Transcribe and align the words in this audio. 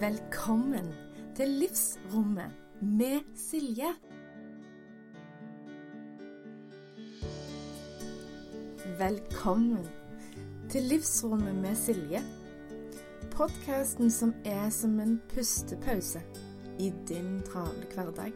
Velkommen 0.00 0.86
til 1.36 1.48
Livsrommet 1.48 2.52
med 2.82 3.20
Silje. 3.34 3.86
Velkommen 8.98 9.86
til 10.70 10.82
Livsrommet 10.82 11.54
med 11.54 11.74
Silje. 11.74 12.20
Podkasten 13.30 14.10
som 14.10 14.34
er 14.44 14.68
som 14.70 15.00
en 15.00 15.16
pustepause 15.34 16.20
i 16.78 16.92
din 17.08 17.40
travle 17.52 17.88
hverdag. 17.94 18.32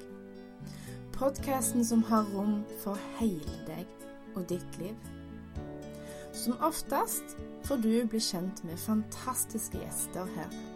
Podkasten 1.13 1.85
som 1.85 2.03
har 2.03 2.25
rom 2.35 2.65
for 2.85 2.97
hele 3.19 3.61
deg 3.67 3.87
og 4.35 4.49
ditt 4.49 4.79
liv. 4.79 4.97
Som 6.33 6.57
oftest 6.61 7.37
får 7.65 7.77
du 7.77 7.95
bli 8.09 8.21
kjent 8.21 8.65
med 8.65 8.81
fantastiske 8.81 9.79
gjester 9.79 10.25
her. 10.37 10.70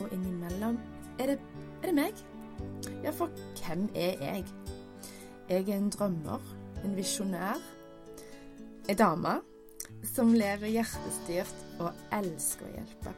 Og 0.00 0.12
innimellom 0.12 0.78
er 1.18 1.32
det, 1.32 1.38
er 1.82 1.90
det 1.90 1.94
meg. 1.94 2.24
Ja, 3.04 3.10
for 3.14 3.30
hvem 3.58 3.88
er 3.94 4.18
jeg? 4.22 4.44
Jeg 5.48 5.68
er 5.68 5.76
en 5.76 5.90
drømmer, 5.90 6.42
en 6.84 6.96
visjonær, 6.96 7.62
ei 8.88 8.96
dame 8.96 9.38
som 10.14 10.34
lever 10.36 10.70
hjertestyrt 10.72 11.64
og 11.80 11.92
elsker 12.14 12.68
å 12.68 12.74
hjelpe. 12.74 13.14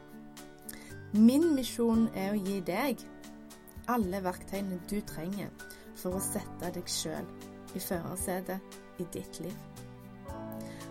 Min 1.11 1.49
misjon 1.55 2.07
er 2.15 2.33
å 2.33 2.39
gi 2.39 2.61
deg 2.65 3.01
alle 3.91 4.21
verktøyene 4.23 4.79
du 4.87 4.99
trenger 5.07 5.51
for 5.99 6.15
å 6.15 6.23
sette 6.23 6.71
deg 6.75 6.87
sjøl 6.89 7.27
i 7.75 7.81
førersetet 7.83 8.79
i 9.01 9.07
ditt 9.13 9.41
liv. 9.43 9.57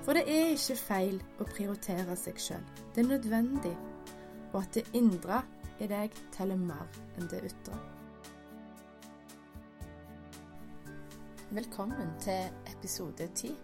For 0.04 0.16
det 0.16 0.26
er 0.28 0.52
ikke 0.54 0.76
feil 0.80 1.16
å 1.40 1.46
prioritere 1.48 2.16
seg 2.18 2.40
sjøl. 2.40 2.66
Det 2.94 3.04
er 3.04 3.10
nødvendig, 3.14 3.74
og 4.52 4.62
at 4.62 4.76
det 4.76 4.86
indre 4.98 5.42
i 5.80 5.88
deg 5.88 6.12
teller 6.34 6.60
mer 6.60 6.86
enn 7.16 7.28
det 7.32 7.40
ytre. 7.48 7.76
Velkommen 11.50 12.12
til 12.22 12.52
episode 12.70 13.26
ti. 13.34 13.54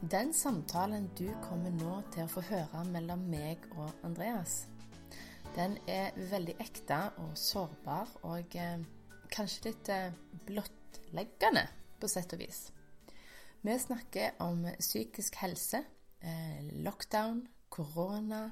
Den 0.00 0.32
samtalen 0.36 1.08
du 1.18 1.26
kommer 1.44 1.72
nå 1.74 1.96
til 2.12 2.24
å 2.24 2.32
få 2.32 2.44
høre 2.48 2.84
mellom 2.92 3.24
meg 3.32 3.64
og 3.76 3.90
Andreas, 4.06 4.62
den 5.56 5.78
er 5.90 6.14
veldig 6.30 6.54
ekte 6.62 7.00
og 7.24 7.32
sårbar 7.38 8.12
og 8.28 8.54
eh, 8.54 8.84
kanskje 9.34 9.70
litt 9.70 9.90
eh, 9.90 10.12
blottleggende 10.46 11.64
på 12.00 12.08
sett 12.08 12.36
og 12.36 12.44
vis. 12.44 12.60
Vi 13.66 13.74
snakker 13.76 14.38
om 14.44 14.62
psykisk 14.78 15.40
helse, 15.42 15.82
eh, 16.22 16.60
lockdown, 16.84 17.42
korona. 17.68 18.50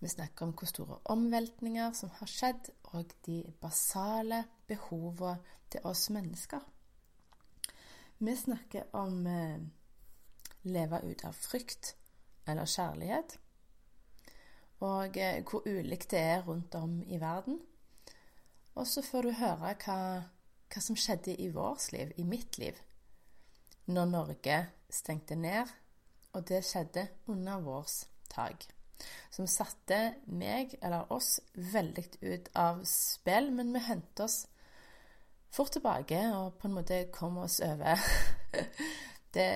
Vi 0.00 0.08
snakker 0.08 0.46
om 0.46 0.52
hvor 0.52 0.68
store 0.68 0.98
omveltninger 1.04 1.92
som 1.92 2.10
har 2.18 2.28
skjedd, 2.30 2.70
og 2.94 3.12
de 3.26 3.42
basale 3.60 4.44
behovene 4.68 5.38
til 5.70 5.86
oss 5.88 6.08
mennesker. 6.10 6.60
Vi 8.18 8.36
snakker 8.36 8.92
om 8.92 9.26
eh, 9.26 9.62
leve 10.62 11.00
ut 11.02 11.24
av 11.24 11.34
frykt 11.36 11.94
eller 12.46 12.68
kjærlighet. 12.68 13.38
Og 14.84 15.16
eh, 15.16 15.40
hvor 15.42 15.66
ulikt 15.66 16.10
det 16.10 16.20
er 16.20 16.44
rundt 16.46 16.74
om 16.74 17.00
i 17.02 17.20
verden. 17.20 17.60
Og 18.74 18.86
så 18.86 19.02
får 19.02 19.22
du 19.22 19.32
høre 19.38 19.74
hva, 19.84 19.98
hva 20.70 20.82
som 20.82 20.98
skjedde 20.98 21.36
i 21.38 21.50
vårt 21.54 21.90
liv, 21.94 22.12
i 22.16 22.26
mitt 22.26 22.58
liv, 22.58 22.78
når 23.86 24.10
Norge 24.10 24.60
stengte 24.90 25.38
ned. 25.38 25.70
Og 26.34 26.48
det 26.48 26.64
skjedde 26.66 27.06
under 27.30 27.60
vårt 27.62 28.06
tak. 28.30 28.66
Som 29.30 29.46
satte 29.50 30.14
meg, 30.26 30.76
eller 30.82 31.12
oss, 31.12 31.40
veldig 31.54 32.04
ut 32.22 32.50
av 32.54 32.84
spill, 32.88 33.50
men 33.52 33.72
vi 33.74 33.82
hentet 33.82 34.24
oss 34.24 34.44
fort 35.54 35.72
tilbake 35.74 36.18
og 36.34 36.56
på 36.58 36.68
en 36.68 36.74
måte 36.74 37.04
kom 37.14 37.38
oss 37.38 37.60
over 37.62 38.00
det 39.36 39.50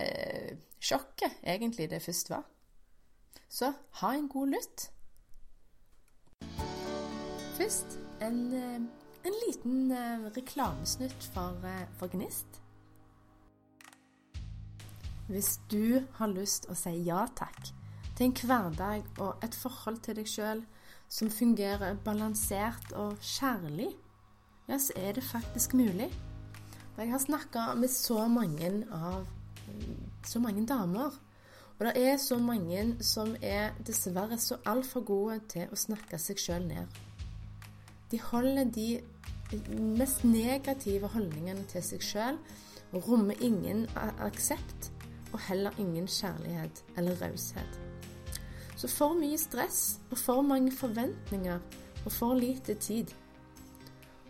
sjokket 0.79 1.41
egentlig 1.43 1.91
det 1.91 2.03
først 2.03 2.31
var. 2.31 2.45
Så 3.49 3.73
ha 4.01 4.13
en 4.15 4.29
god 4.29 4.55
lytt. 4.55 4.91
Først 7.59 7.99
en, 8.23 8.55
en 9.27 9.39
liten 9.47 9.93
reklamesnutt 10.37 11.31
for, 11.35 11.67
for 11.99 12.07
Gnist. 12.13 12.61
Hvis 15.29 15.59
du 15.71 16.05
har 16.15 16.31
lyst 16.33 16.71
å 16.71 16.77
si 16.79 16.95
ja 17.05 17.27
takk 17.37 17.78
til 18.19 18.27
en 18.27 18.37
hverdag 18.51 19.05
og 19.23 19.45
et 19.47 19.55
forhold 19.55 20.01
til 20.03 20.19
deg 20.19 20.27
sjøl 20.27 20.65
som 21.09 21.31
fungerer 21.31 21.97
balansert 22.05 22.93
og 22.99 23.17
kjærlig, 23.23 23.93
ja, 24.69 24.79
så 24.79 24.93
er 24.97 25.15
det 25.17 25.25
faktisk 25.25 25.75
mulig. 25.79 26.11
Jeg 26.99 27.11
har 27.11 27.19
snakka 27.23 27.75
med 27.79 27.89
så 27.89 28.27
mange 28.29 28.85
av 28.93 29.27
så 30.27 30.39
mange 30.43 30.67
damer. 30.67 31.15
Og 31.79 31.87
det 31.87 32.09
er 32.09 32.17
så 32.17 32.39
mange 32.39 32.97
som 33.01 33.37
er 33.43 33.71
dessverre 33.87 34.39
så 34.39 34.59
altfor 34.67 35.05
gode 35.07 35.39
til 35.53 35.71
å 35.71 35.79
snakke 35.79 36.19
seg 36.19 36.41
sjøl 36.43 36.67
ned. 36.67 36.99
De 38.11 38.19
holder 38.19 38.73
de 38.75 38.89
mest 39.79 40.25
negative 40.25 41.09
holdningene 41.15 41.63
til 41.71 41.85
seg 41.87 42.03
sjøl 42.03 42.41
og 42.93 43.05
rommer 43.07 43.39
ingen 43.41 43.87
aksept 43.95 44.91
og 45.33 45.39
heller 45.47 45.77
ingen 45.79 46.09
kjærlighet 46.11 46.83
eller 46.97 47.23
raushet. 47.23 47.88
Så 48.79 48.89
for 48.91 49.17
mye 49.19 49.39
stress 49.41 49.99
og 50.13 50.19
for 50.21 50.45
mange 50.47 50.71
forventninger 50.71 51.59
og 52.05 52.13
for 52.15 52.39
lite 52.39 52.77
tid. 52.79 53.11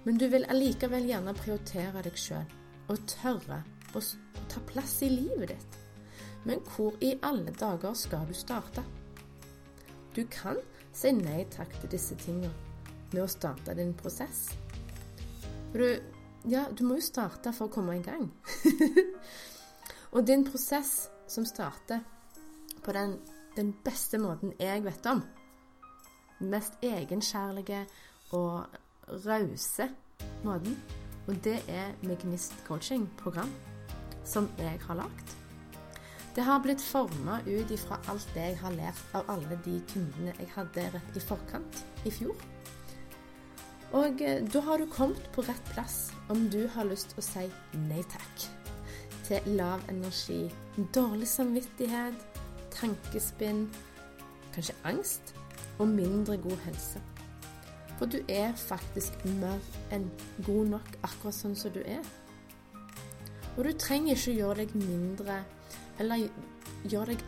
Men 0.05 0.17
du 0.17 0.25
vil 0.33 0.47
allikevel 0.49 1.05
gjerne 1.11 1.37
prioritere 1.37 2.01
deg 2.07 2.17
sjøl 2.17 2.55
og 2.89 3.03
tørre 3.11 3.61
å 3.93 4.01
ta 4.49 4.63
plass 4.71 5.03
i 5.05 5.11
livet 5.13 5.53
ditt. 5.53 5.77
Men 6.49 6.63
hvor 6.73 6.97
i 7.05 7.13
alle 7.23 7.53
dager 7.53 7.93
skal 7.99 8.25
du 8.29 8.33
starte? 8.37 8.85
Du 10.17 10.25
kan 10.33 10.57
si 10.97 11.13
nei 11.13 11.45
takk 11.53 11.75
til 11.83 11.93
disse 11.93 12.17
tingene 12.19 12.55
med 13.13 13.23
å 13.23 13.31
starte 13.31 13.75
din 13.77 13.93
prosess. 13.97 14.49
Du, 15.73 15.85
ja, 16.49 16.65
du 16.73 16.85
må 16.89 16.97
jo 16.99 17.05
starte 17.05 17.53
for 17.53 17.69
å 17.69 17.73
komme 17.73 17.99
i 17.99 18.05
gang. 18.05 18.31
og 20.15 20.25
din 20.25 20.47
prosess 20.49 21.11
som 21.29 21.45
starter 21.45 22.01
på 22.85 22.97
den, 22.97 23.19
den 23.59 23.73
beste 23.85 24.21
måten 24.23 24.55
jeg 24.61 24.85
vet 24.87 25.07
om, 25.11 25.23
mest 26.39 26.79
egenkjærlige 26.85 27.83
og 28.39 28.79
rause 29.27 29.89
måten. 30.47 30.79
Og 31.29 31.37
det 31.45 31.59
er 31.69 31.93
med 32.03 32.17
coaching-program, 32.65 33.51
som 34.25 34.49
jeg 34.59 34.81
har 34.87 34.95
lagd. 34.95 35.35
Det 36.35 36.45
har 36.45 36.63
blitt 36.63 36.81
forma 36.81 37.41
ut 37.45 37.71
ifra 37.75 37.99
alt 38.09 38.29
det 38.35 38.45
jeg 38.47 38.59
har 38.61 38.73
lært 38.73 39.15
av 39.19 39.29
alle 39.29 39.59
de 39.65 39.81
kundene 39.93 40.33
jeg 40.39 40.49
hadde 40.55 40.87
rett 40.95 41.17
i 41.19 41.21
forkant 41.21 41.83
i 42.07 42.13
fjor. 42.15 42.37
Og 43.99 44.23
eh, 44.23 44.45
da 44.53 44.63
har 44.63 44.79
du 44.79 44.87
kommet 44.93 45.29
på 45.35 45.43
rett 45.43 45.73
plass 45.73 46.13
om 46.31 46.47
du 46.53 46.69
har 46.75 46.89
lyst 46.89 47.11
til 47.13 47.21
å 47.23 47.27
si 47.27 47.45
nei 47.89 48.05
takk 48.13 48.47
til 49.29 49.57
lav 49.59 49.83
energi, 49.93 50.47
dårlig 50.95 51.29
samvittighet, 51.29 52.38
tankespinn, 52.79 53.67
kanskje 54.55 54.75
angst 54.89 55.35
og 55.79 55.89
mindre 55.89 56.37
god 56.43 56.57
helse. 56.65 57.03
For 57.99 58.07
du 58.07 58.19
er 58.29 58.55
faktisk 58.55 59.25
mer 59.41 59.59
enn 59.95 60.07
god 60.47 60.71
nok 60.75 60.91
akkurat 61.03 61.35
sånn 61.35 61.57
som 61.59 61.75
du 61.75 61.81
er. 61.83 62.05
Og 63.57 63.65
du 63.67 63.73
trenger 63.75 64.15
ikke 64.15 64.37
gjøre 64.39 64.63
deg 64.63 64.77
mindre 64.79 65.41
eller 65.99 66.29
gjøre 66.87 67.17
deg, 67.17 67.25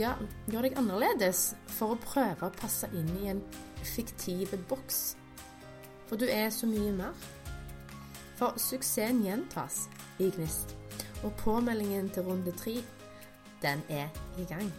ja, 0.00 0.14
gjør 0.48 0.68
deg 0.68 0.78
annerledes 0.80 1.50
for 1.76 1.92
å 1.92 2.00
prøve 2.00 2.48
å 2.48 2.56
passe 2.56 2.88
inn 2.96 3.10
i 3.20 3.28
en 3.34 3.44
fiktiv 3.84 4.54
boks. 4.70 5.02
For 6.08 6.20
du 6.20 6.24
er 6.30 6.48
så 6.54 6.68
mye 6.70 6.92
mer. 6.96 7.12
For 8.40 8.56
suksessen 8.58 9.22
gjentas 9.26 9.84
i 10.18 10.30
Gnist, 10.32 10.74
og 11.22 11.36
påmeldingen 11.44 12.10
til 12.16 12.26
runde 12.26 12.56
tre, 12.58 12.80
den 13.62 13.84
er 13.88 14.08
i 14.40 14.48
gang. 14.48 14.72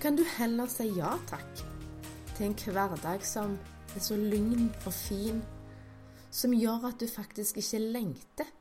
Kan 0.00 0.16
du 0.16 0.22
heller 0.22 0.66
si 0.70 0.84
ja 0.94 1.16
takk 1.26 1.62
til 2.36 2.44
en 2.46 2.52
hverdag 2.54 3.24
som 3.26 3.56
er 3.96 4.04
så 4.04 4.14
lyn 4.14 4.68
og 4.86 4.94
fin, 4.94 5.40
som 6.30 6.54
gjør 6.54 6.86
at 6.92 7.00
du 7.00 7.08
faktisk 7.10 7.58
ikke 7.58 7.80
lengter 7.82 8.52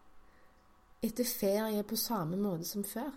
etter 1.05 1.29
ferie 1.29 1.83
på 1.85 1.95
samme 1.95 2.41
måte 2.41 2.65
som 2.65 2.83
før. 2.83 3.13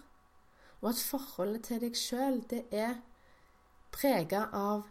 Og 0.82 0.90
at 0.92 1.00
forholdet 1.00 1.64
til 1.64 1.80
deg 1.80 1.96
sjøl, 1.96 2.44
er 2.70 3.00
prega 3.90 4.50
av 4.52 4.84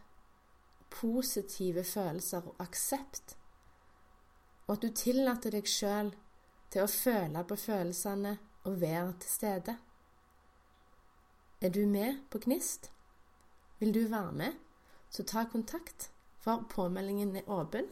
positive 0.90 1.84
følelser 1.86 2.50
og 2.50 2.56
aksept. 2.66 3.38
Og 4.66 4.80
at 4.80 4.82
du 4.82 4.90
tillater 4.90 5.54
deg 5.54 5.70
sjøl 5.70 6.16
til 6.74 6.82
å 6.82 6.94
føle 6.98 7.46
på 7.46 7.56
følelsene 7.70 8.40
og 8.66 8.82
være 8.82 9.20
til 9.22 9.38
stede. 9.38 9.82
Er 11.62 11.70
du 11.70 11.86
med 11.86 12.26
på 12.32 12.42
Gnist? 12.42 12.90
Vil 13.80 13.94
du 13.96 14.00
være 14.12 14.32
med, 14.32 14.56
så 15.10 15.24
ta 15.24 15.46
kontakt. 15.52 16.12
For 16.44 16.66
påmeldingen 16.72 17.36
er 17.36 17.46
åpen 17.48 17.86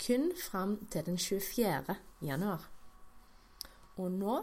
kun 0.00 0.30
fram 0.36 0.86
til 0.92 1.04
den 1.06 1.18
24. 1.18 1.96
januar. 2.22 2.62
Og 3.96 4.10
nå 4.12 4.36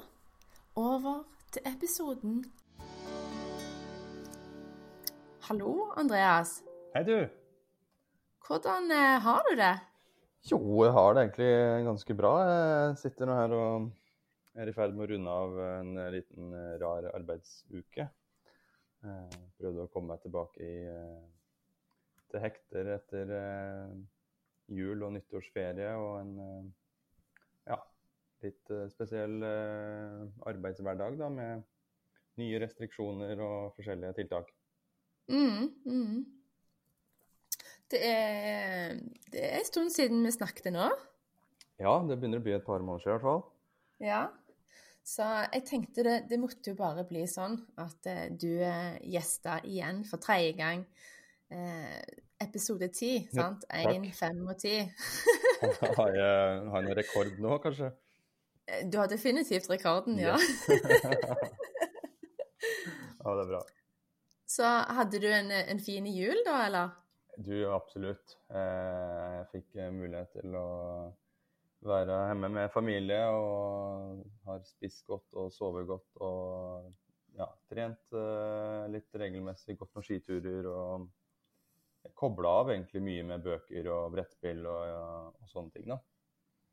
over 0.75 1.23
til 1.51 1.61
episoden. 1.65 2.45
Hallo, 5.47 5.71
Andreas. 5.97 6.63
Hei, 6.93 7.03
du. 7.03 7.17
Hvordan 8.47 8.91
eh, 8.91 9.21
har 9.25 9.41
du 9.49 9.55
det? 9.57 9.73
Jo, 10.51 10.59
jeg 10.83 10.93
har 10.93 11.13
det 11.13 11.23
egentlig 11.23 11.85
ganske 11.85 12.13
bra. 12.13 12.35
Jeg 12.43 12.97
sitter 13.01 13.25
nå 13.25 13.39
her 13.39 13.57
og 13.57 13.89
er 14.53 14.69
i 14.69 14.77
ferd 14.77 14.93
med 14.93 15.07
å 15.07 15.09
runde 15.15 15.39
av 15.45 15.57
en 15.65 15.97
liten 16.13 16.53
eh, 16.53 16.77
rar 16.83 17.09
arbeidsuke. 17.15 18.09
Jeg 19.05 19.45
prøvde 19.59 19.85
å 19.85 19.91
komme 19.93 20.13
meg 20.13 20.23
tilbake 20.23 20.65
i, 20.65 20.75
eh, 20.89 22.17
til 22.31 22.43
hekter 22.43 22.91
etter 22.95 23.33
eh, 23.37 23.95
jul 24.75 25.05
og 25.05 25.13
nyttårsferie 25.15 25.91
og 26.01 26.13
en 26.23 26.35
ja, 27.69 27.77
litt 28.41 28.71
spesiell 28.91 29.43
arbeidshverdag 30.49 31.19
da, 31.21 31.29
med 31.29 31.61
nye 32.41 32.61
restriksjoner 32.63 33.39
og 33.45 33.75
forskjellige 33.77 34.17
tiltak. 34.17 34.49
Mm, 35.29 35.69
mm. 35.85 36.17
Det 37.93 38.01
er, 38.01 38.97
det 39.31 39.43
er 39.45 39.59
en 39.59 39.67
stund 39.69 39.93
siden 39.93 40.25
vi 40.25 40.33
snakket 40.33 40.73
nå. 40.73 40.89
Ja, 41.81 41.99
det 42.07 42.17
begynner 42.17 42.41
å 42.41 42.45
bli 42.45 42.55
et 42.57 42.65
par 42.65 42.81
måneder 42.81 43.03
siden 43.03 43.13
i 43.13 43.15
hvert 43.15 43.27
fall. 43.27 43.45
Ja. 44.01 44.23
Så 45.05 45.25
jeg 45.53 45.65
tenkte 45.67 46.03
det, 46.05 46.15
det 46.31 46.39
måtte 46.41 46.71
jo 46.71 46.79
bare 46.79 47.03
bli 47.05 47.27
sånn 47.29 47.59
at 47.81 48.07
uh, 48.09 48.23
du 48.33 48.49
gjester 48.57 49.03
gjesta 49.05 49.59
igjen 49.69 50.01
for 50.09 50.23
tredje 50.23 50.55
gang 50.57 50.87
Eh, 51.49 52.01
episode 52.39 52.87
ti, 52.89 53.27
sant? 53.33 53.65
Én, 53.69 54.07
fem 54.13 54.41
og 54.49 54.57
ti. 54.59 54.79
har 55.99 56.15
jeg 56.17 56.63
har 56.73 56.85
noen 56.85 56.97
rekord 56.97 57.37
nå, 57.41 57.59
kanskje? 57.63 57.91
Du 58.89 58.97
har 58.97 59.07
definitivt 59.11 59.69
rekorden, 59.69 60.17
ja. 60.19 60.35
ja, 63.21 63.29
det 63.29 63.43
er 63.43 63.49
bra. 63.51 63.61
Så 64.49 64.65
hadde 64.97 65.21
du 65.21 65.27
en, 65.29 65.51
en 65.53 65.81
fin 65.81 66.05
jul, 66.09 66.41
da, 66.47 66.65
eller? 66.65 66.95
Du, 67.37 67.53
absolutt. 67.69 68.39
Jeg 68.49 69.45
fikk 69.51 69.77
mulighet 69.93 70.33
til 70.39 70.55
å 70.57 70.67
være 71.89 72.19
hjemme 72.29 72.49
med 72.53 72.71
familie 72.73 73.21
og 73.33 74.23
har 74.47 74.63
spist 74.67 75.05
godt 75.09 75.37
og 75.41 75.51
sovet 75.53 75.87
godt 75.89 76.23
og 76.25 76.91
ja, 77.35 77.47
trent 77.69 78.15
uh, 78.15 78.85
litt 78.91 79.11
regelmessig, 79.19 79.77
gått 79.79 79.93
noen 79.95 80.05
skiturer 80.07 80.67
og 80.71 81.07
kobla 82.15 82.51
av 82.61 82.71
egentlig 82.73 83.01
mye 83.03 83.23
med 83.27 83.45
bøker 83.45 83.89
og 83.91 84.11
brettspill 84.13 84.61
og, 84.63 84.81
ja, 84.87 85.05
og 85.41 85.49
sånne 85.51 85.73
ting. 85.75 85.89
da. 85.91 85.99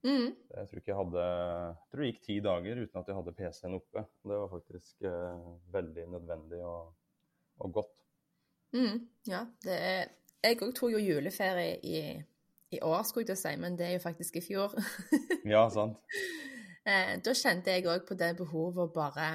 Mm. 0.03 0.32
Jeg 0.50 0.69
tror 0.69 0.81
ikke 0.81 0.91
jeg 0.91 0.99
hadde 0.99 1.25
jeg 1.25 1.91
tror 1.93 2.03
det 2.03 2.08
gikk 2.11 2.23
ti 2.26 2.37
dager 2.43 2.81
uten 2.82 3.00
at 3.00 3.11
jeg 3.11 3.19
hadde 3.19 3.37
PC-en 3.38 3.79
oppe. 3.79 4.05
Det 4.23 4.41
var 4.44 4.50
faktisk 4.53 5.06
uh, 5.06 5.53
veldig 5.75 6.08
nødvendig 6.17 6.62
og, 6.67 6.93
og 7.62 7.79
godt. 7.81 8.03
Mm, 8.73 8.99
ja, 9.29 9.47
det 9.65 9.79
er 9.79 10.05
Jeg 10.43 10.58
òg 10.65 10.73
tok 10.75 10.94
jo 10.94 10.99
juleferie 10.99 11.76
i 11.87 11.99
i 12.72 12.80
år, 12.82 13.02
skulle 13.02 13.26
jeg 13.26 13.32
til 13.32 13.38
å 13.38 13.42
si, 13.42 13.54
men 13.60 13.78
det 13.78 13.86
er 13.86 13.96
jo 13.96 14.02
faktisk 14.04 14.36
i 14.38 14.44
fjor. 14.44 14.74
ja, 15.54 15.62
sant. 15.72 15.98
Eh, 16.82 17.16
da 17.22 17.34
kjente 17.36 17.74
jeg 17.74 17.86
òg 17.86 18.06
på 18.08 18.16
det 18.19 18.32
behovet 18.40 18.88
å 18.88 18.90
bare 18.90 19.26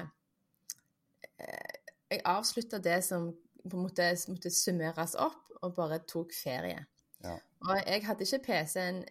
eh, 1.40 1.76
Jeg 2.10 2.24
avslutta 2.28 2.80
det 2.84 2.98
som 3.06 3.30
på 3.62 3.76
en 3.76 3.84
måte 3.86 4.08
måtte 4.28 4.52
summeres 4.52 5.14
opp, 5.20 5.44
og 5.62 5.74
bare 5.76 6.00
tok 6.08 6.32
ferie. 6.32 6.80
Ja. 7.24 7.36
Og 7.66 7.80
jeg 7.82 8.04
hadde 8.06 8.24
ikke 8.24 8.44
PC-en 8.46 9.02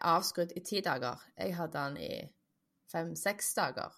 avskrudd 0.00 0.54
i 0.56 0.62
ti 0.64 0.80
dager. 0.84 1.20
Jeg 1.36 1.56
hadde 1.56 1.82
den 1.82 1.96
i 2.00 2.10
fem-seks 2.92 3.52
dager. 3.58 3.96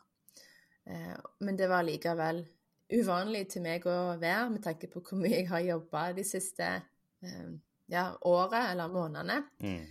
Eh, 0.88 1.16
men 1.44 1.58
det 1.58 1.68
var 1.70 1.86
likevel 1.86 2.44
uvanlig 2.88 3.44
til 3.52 3.64
meg 3.64 3.86
å 3.86 4.16
være, 4.20 4.50
med 4.54 4.64
tanke 4.64 4.88
på 4.90 5.02
hvor 5.04 5.20
mye 5.20 5.42
jeg 5.42 5.50
har 5.50 5.64
jobba 5.66 6.08
de 6.16 6.24
siste 6.26 6.70
ja, 7.88 8.10
året 8.28 8.72
eller 8.72 8.88
månedene. 8.92 9.42
Mm. 9.64 9.86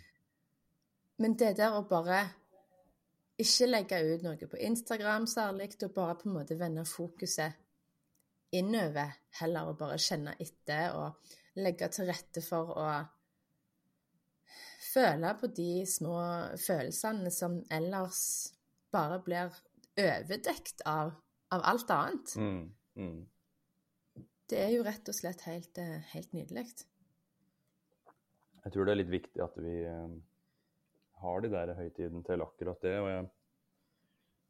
Men 1.18 1.38
det 1.38 1.56
der 1.58 1.74
å 1.74 1.86
bare 1.90 2.22
ikke 3.42 3.70
legge 3.70 4.00
ut 4.06 4.26
noe 4.26 4.50
på 4.50 4.60
Instagram 4.66 5.28
særlig, 5.30 5.72
og 5.84 5.94
bare 5.94 6.18
på 6.18 6.30
en 6.30 6.38
måte 6.40 6.58
vende 6.58 6.86
fokuset 6.86 7.58
innover, 8.58 9.14
heller 9.42 9.70
å 9.70 9.78
bare 9.78 10.00
kjenne 10.02 10.34
etter 10.42 10.96
og 10.98 11.38
legge 11.62 11.90
til 11.94 12.10
rette 12.10 12.42
for 12.46 12.74
å 12.78 12.90
føle 14.88 15.34
på 15.38 15.50
de 15.58 15.72
små 15.90 16.18
følelsene 16.62 17.32
som 17.34 17.60
ellers 17.74 18.22
bare 18.94 19.20
blir 19.26 19.58
overdekt 19.98 20.86
av, 20.86 21.12
av 21.54 21.66
alt 21.74 21.92
annet. 21.94 22.36
Mm, 22.38 22.62
mm. 22.96 23.18
Det 24.48 24.62
er 24.64 24.72
jo 24.78 24.86
rett 24.86 25.10
og 25.12 25.18
slett 25.18 25.44
helt, 25.50 25.78
eh, 25.82 26.00
helt 26.14 26.34
nydelig 26.34 26.70
jeg 28.68 28.74
tror 28.74 28.88
det 28.88 28.94
er 28.94 29.00
litt 29.00 29.14
viktig 29.14 29.40
at 29.44 29.54
vi 29.64 29.74
eh, 29.88 30.16
har 31.22 31.44
de 31.44 31.52
der 31.54 31.70
høytidene 31.78 32.20
til 32.28 32.42
akkurat 32.44 32.82
det. 32.84 32.98
Og 33.00 33.08
jeg 33.14 33.22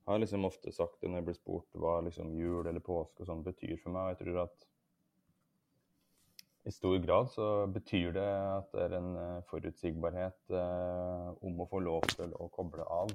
har 0.10 0.24
liksom 0.24 0.48
ofte 0.48 0.74
sagt 0.74 1.04
det 1.04 1.12
når 1.12 1.22
jeg 1.22 1.28
blir 1.28 1.38
spurt 1.38 1.78
hva 1.78 2.00
liksom 2.08 2.32
jul 2.34 2.66
eller 2.66 2.82
påske 2.82 3.22
og 3.22 3.30
sånn 3.30 3.46
betyr 3.46 3.76
for 3.84 3.94
meg. 3.94 4.08
og 4.08 4.16
jeg 4.16 4.20
tror 4.24 4.42
at 4.48 4.66
i 6.68 6.74
stor 6.74 6.98
grad 7.00 7.30
så 7.32 7.46
betyr 7.72 8.18
det 8.18 8.26
at 8.26 8.74
det 8.74 8.82
er 8.88 8.98
en 8.98 9.14
uh, 9.16 9.44
forutsigbarhet 9.48 10.52
eh, 10.52 11.30
om 11.48 11.62
å 11.64 11.68
få 11.70 11.80
lov 11.80 12.10
til 12.12 12.34
å 12.36 12.50
koble 12.52 12.84
av. 12.84 13.14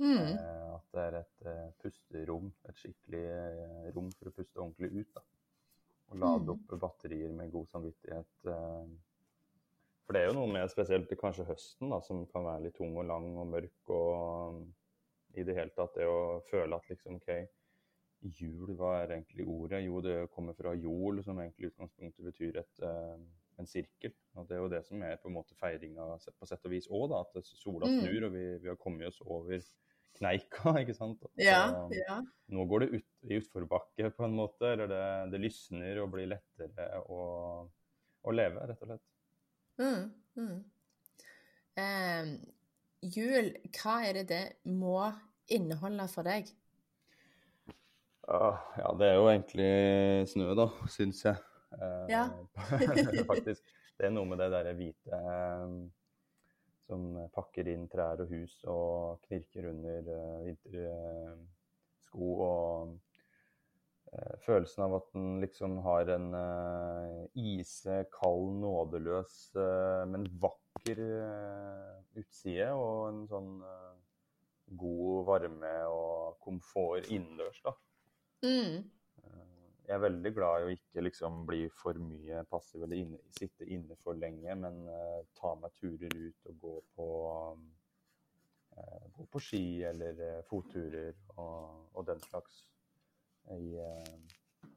Mm. 0.00 0.38
Eh, 0.38 0.70
at 0.78 0.86
det 0.94 1.02
er 1.02 1.18
et 1.18 1.50
pusterom, 1.82 2.48
et 2.70 2.80
skikkelig 2.80 3.26
rom 3.92 4.08
for 4.14 4.30
å 4.30 4.34
puste 4.38 4.62
ordentlig 4.62 5.02
ut. 5.02 5.10
da. 5.18 5.26
Og 6.08 6.22
lade 6.22 6.46
mm. 6.46 6.54
opp 6.54 6.74
batterier 6.86 7.34
med 7.34 7.52
god 7.52 7.68
samvittighet 7.74 8.48
for 10.10 10.16
det 10.18 10.24
er 10.24 10.32
jo 10.32 10.40
noe 10.40 10.50
med 10.50 10.70
spesielt 10.72 11.12
kanskje 11.20 11.44
høsten 11.46 11.92
da, 11.92 12.00
som 12.02 12.24
kan 12.32 12.42
være 12.42 12.64
litt 12.64 12.74
tung 12.74 12.96
og 12.98 13.04
lang 13.06 13.28
og 13.38 13.44
mørk. 13.46 13.92
Og 13.94 14.08
um, 14.50 14.64
i 15.38 15.44
det 15.46 15.54
hele 15.54 15.70
tatt 15.70 15.94
det 15.94 16.08
å 16.10 16.40
føle 16.48 16.74
at 16.74 16.88
liksom 16.90 17.20
OK, 17.20 17.28
jul, 18.40 18.72
hva 18.74 18.96
er 19.04 19.12
egentlig 19.14 19.46
ordet? 19.46 19.84
Jo, 19.84 20.00
det 20.02 20.16
kommer 20.34 20.56
fra 20.58 20.72
jol, 20.74 21.22
som 21.22 21.38
egentlig 21.38 21.68
i 21.68 21.70
utgangspunktet 21.70 22.26
betyr 22.26 22.58
et, 22.58 22.82
uh, 22.82 23.22
en 23.62 23.70
sirkel. 23.70 24.10
Og 24.34 24.48
det 24.48 24.56
er 24.56 24.64
jo 24.64 24.72
det 24.72 24.80
som 24.88 25.04
er 25.06 25.20
på 25.22 25.30
en 25.30 25.36
måte 25.36 25.54
feiringa 25.60 26.08
på 26.18 26.50
sett 26.50 26.66
og 26.66 26.74
vis 26.74 26.90
òg. 26.90 27.14
At 27.20 27.38
sola 27.46 27.86
mm. 27.86 27.96
snur, 28.00 28.26
og 28.26 28.34
vi, 28.34 28.44
vi, 28.64 28.72
har 28.72 28.82
kommet 28.82 29.12
oss 29.12 29.22
over 29.22 29.62
kneika, 30.18 30.74
ikke 30.82 30.98
sant. 30.98 31.22
Så, 31.22 31.30
ja, 31.38 31.62
ja. 31.94 32.18
Nå 32.50 32.66
går 32.66 32.82
det 32.82 32.90
ut, 32.96 33.06
i 33.30 33.38
utforbakke 33.38 34.10
på 34.18 34.26
en 34.26 34.34
måte, 34.42 34.74
eller 34.74 34.90
det, 34.90 35.06
det 35.36 35.44
lysner 35.46 36.02
og 36.02 36.10
blir 36.18 36.32
lettere 36.34 36.90
å, 37.06 37.22
å 38.26 38.34
leve, 38.34 38.66
rett 38.66 38.82
og 38.82 38.90
slett. 38.96 39.06
Mm, 39.80 40.06
mm. 40.36 40.56
Eh, 41.80 42.32
jul, 43.16 43.52
hva 43.76 43.94
er 44.06 44.20
det 44.20 44.26
det 44.30 44.42
må 44.68 44.98
inneholde 45.50 46.06
for 46.12 46.28
deg? 46.28 46.50
Ja, 48.30 48.90
det 48.98 49.08
er 49.08 49.16
jo 49.18 49.30
egentlig 49.30 49.70
snø, 50.30 50.52
da, 50.54 50.68
syns 50.92 51.24
jeg. 51.26 51.40
Eh, 51.74 52.06
ja. 52.12 52.28
faktisk. 53.32 53.64
Det 53.98 54.08
er 54.08 54.14
noe 54.14 54.28
med 54.28 54.38
det 54.40 54.50
derre 54.52 54.76
hvite 54.76 55.18
eh, 55.34 55.72
som 56.86 57.00
pakker 57.34 57.68
inn 57.72 57.88
trær 57.90 58.22
og 58.22 58.30
hus 58.32 58.54
og 58.70 59.20
knirker 59.26 59.68
under 59.70 60.12
vintersko 60.46 62.30
og 62.46 62.60
Eh, 62.90 63.09
følelsen 64.44 64.84
av 64.86 64.96
at 64.98 65.10
den 65.14 65.40
liksom 65.42 65.78
har 65.84 66.10
en 66.16 66.30
uh, 66.34 67.26
ise, 67.38 68.02
kald, 68.14 68.56
nådeløs, 68.62 69.36
uh, 69.54 70.06
men 70.10 70.26
vakker 70.42 71.02
uh, 71.04 72.00
utside. 72.18 72.70
Og 72.74 73.10
en 73.10 73.20
sånn 73.30 73.52
god 74.80 75.26
varme 75.26 75.74
og 75.90 76.40
komfort 76.42 77.10
innendørs, 77.10 77.60
da. 77.64 77.74
Mm. 78.46 78.82
Jeg 79.90 79.96
er 79.96 80.02
veldig 80.04 80.30
glad 80.36 80.62
i 80.62 80.66
å 80.68 80.74
ikke 80.76 81.02
liksom 81.02 81.40
bli 81.48 81.64
for 81.74 81.98
mye 81.98 82.44
passiv 82.50 82.84
eller 82.86 83.00
inne, 83.00 83.18
sitte 83.34 83.66
inne 83.66 83.96
for 84.04 84.14
lenge, 84.14 84.54
men 84.54 84.84
ta 85.34 85.56
meg 85.58 85.74
turer 85.82 86.14
ut 86.14 86.50
og 86.52 86.60
gå 86.62 86.74
på 86.94 87.08
gå 89.16 89.26
på 89.34 89.42
ski 89.42 89.64
eller 89.84 90.22
fotturer 90.46 91.10
og, 91.34 91.90
og 91.90 92.06
den 92.06 92.22
slags 92.22 92.62
i, 93.56 93.74
eh, 93.78 94.68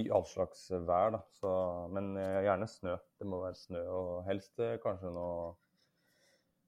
i 0.00 0.08
all 0.10 0.26
slags 0.26 0.68
vær. 0.70 1.14
Da. 1.16 1.22
Så, 1.38 1.52
men 1.94 2.12
eh, 2.20 2.42
gjerne 2.46 2.68
snø. 2.68 2.96
Det 3.18 3.28
må 3.28 3.42
være 3.44 3.58
snø, 3.58 3.82
og 3.88 4.12
helst 4.28 4.62
eh, 4.62 4.78
kanskje 4.82 5.12
noe 5.14 5.52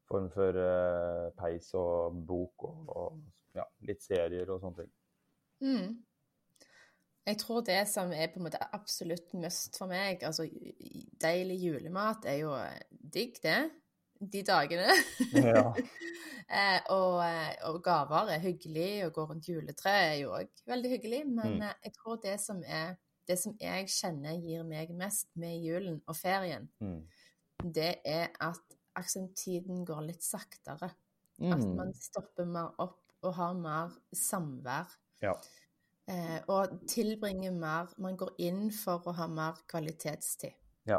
form 0.05 0.26
for 0.35 0.57
peis 1.38 1.71
og 1.81 2.19
bok 2.29 2.67
og, 2.69 2.81
og 2.93 3.55
ja, 3.57 3.64
litt 3.88 4.03
serier 4.05 4.50
og 4.53 4.61
sånne 4.61 4.83
ting. 4.83 4.91
Mm. 5.64 5.95
Jeg 7.25 7.38
tror 7.41 7.62
det 7.64 7.79
som 7.88 8.12
er 8.12 8.29
på 8.29 8.37
en 8.37 8.45
måte 8.45 8.61
absolutt 8.76 9.33
must 9.41 9.79
for 9.81 9.88
meg, 9.88 10.21
altså 10.29 10.45
deilig 11.25 11.57
julemat, 11.62 12.29
er 12.29 12.43
jo 12.43 12.53
digg, 12.91 13.38
det. 13.41 13.62
De 14.21 14.42
dagene. 14.47 14.92
Ja. 15.35 15.73
eh, 16.49 16.80
og, 16.90 17.18
eh, 17.25 17.54
og 17.68 17.80
gaver 17.85 18.30
er 18.35 18.38
hyggelig, 18.44 19.04
å 19.06 19.11
gå 19.14 19.25
rundt 19.28 19.49
juletreet 19.49 20.12
er 20.12 20.18
jo 20.23 20.30
òg 20.38 20.49
veldig 20.71 20.90
hyggelig. 20.90 21.23
Men 21.26 21.59
Mm. 21.59 21.62
eh, 21.62 21.75
jeg 21.85 21.92
tror 21.99 22.21
det 22.23 22.40
som 22.40 22.62
er 22.66 22.97
det 23.28 23.38
som 23.40 23.56
jeg 23.61 23.87
kjenner 23.88 24.37
gir 24.37 24.64
meg 24.68 24.90
mest 24.94 25.28
med 25.35 25.56
julen 25.64 26.02
og 26.06 26.16
ferien, 26.16 26.68
Mm. 26.80 27.06
det 27.73 27.97
er 28.04 28.28
at 28.40 28.61
tiden 29.37 29.85
går 29.87 30.02
litt 30.06 30.23
saktere. 30.23 30.90
At 31.50 31.59
Mm. 31.64 31.76
man 31.76 31.92
stopper 31.94 32.44
mer 32.47 32.75
opp 32.78 33.00
og 33.23 33.35
har 33.35 33.54
mer 33.54 33.90
samvær. 34.14 34.87
Ja. 35.23 35.33
Eh, 36.06 36.40
og 36.49 36.83
tilbringer 36.87 37.50
mer 37.52 37.88
Man 37.99 38.16
går 38.16 38.35
inn 38.38 38.71
for 38.71 38.99
å 39.06 39.14
ha 39.14 39.26
mer 39.26 39.54
kvalitetstid. 39.66 40.52
ja. 40.87 40.99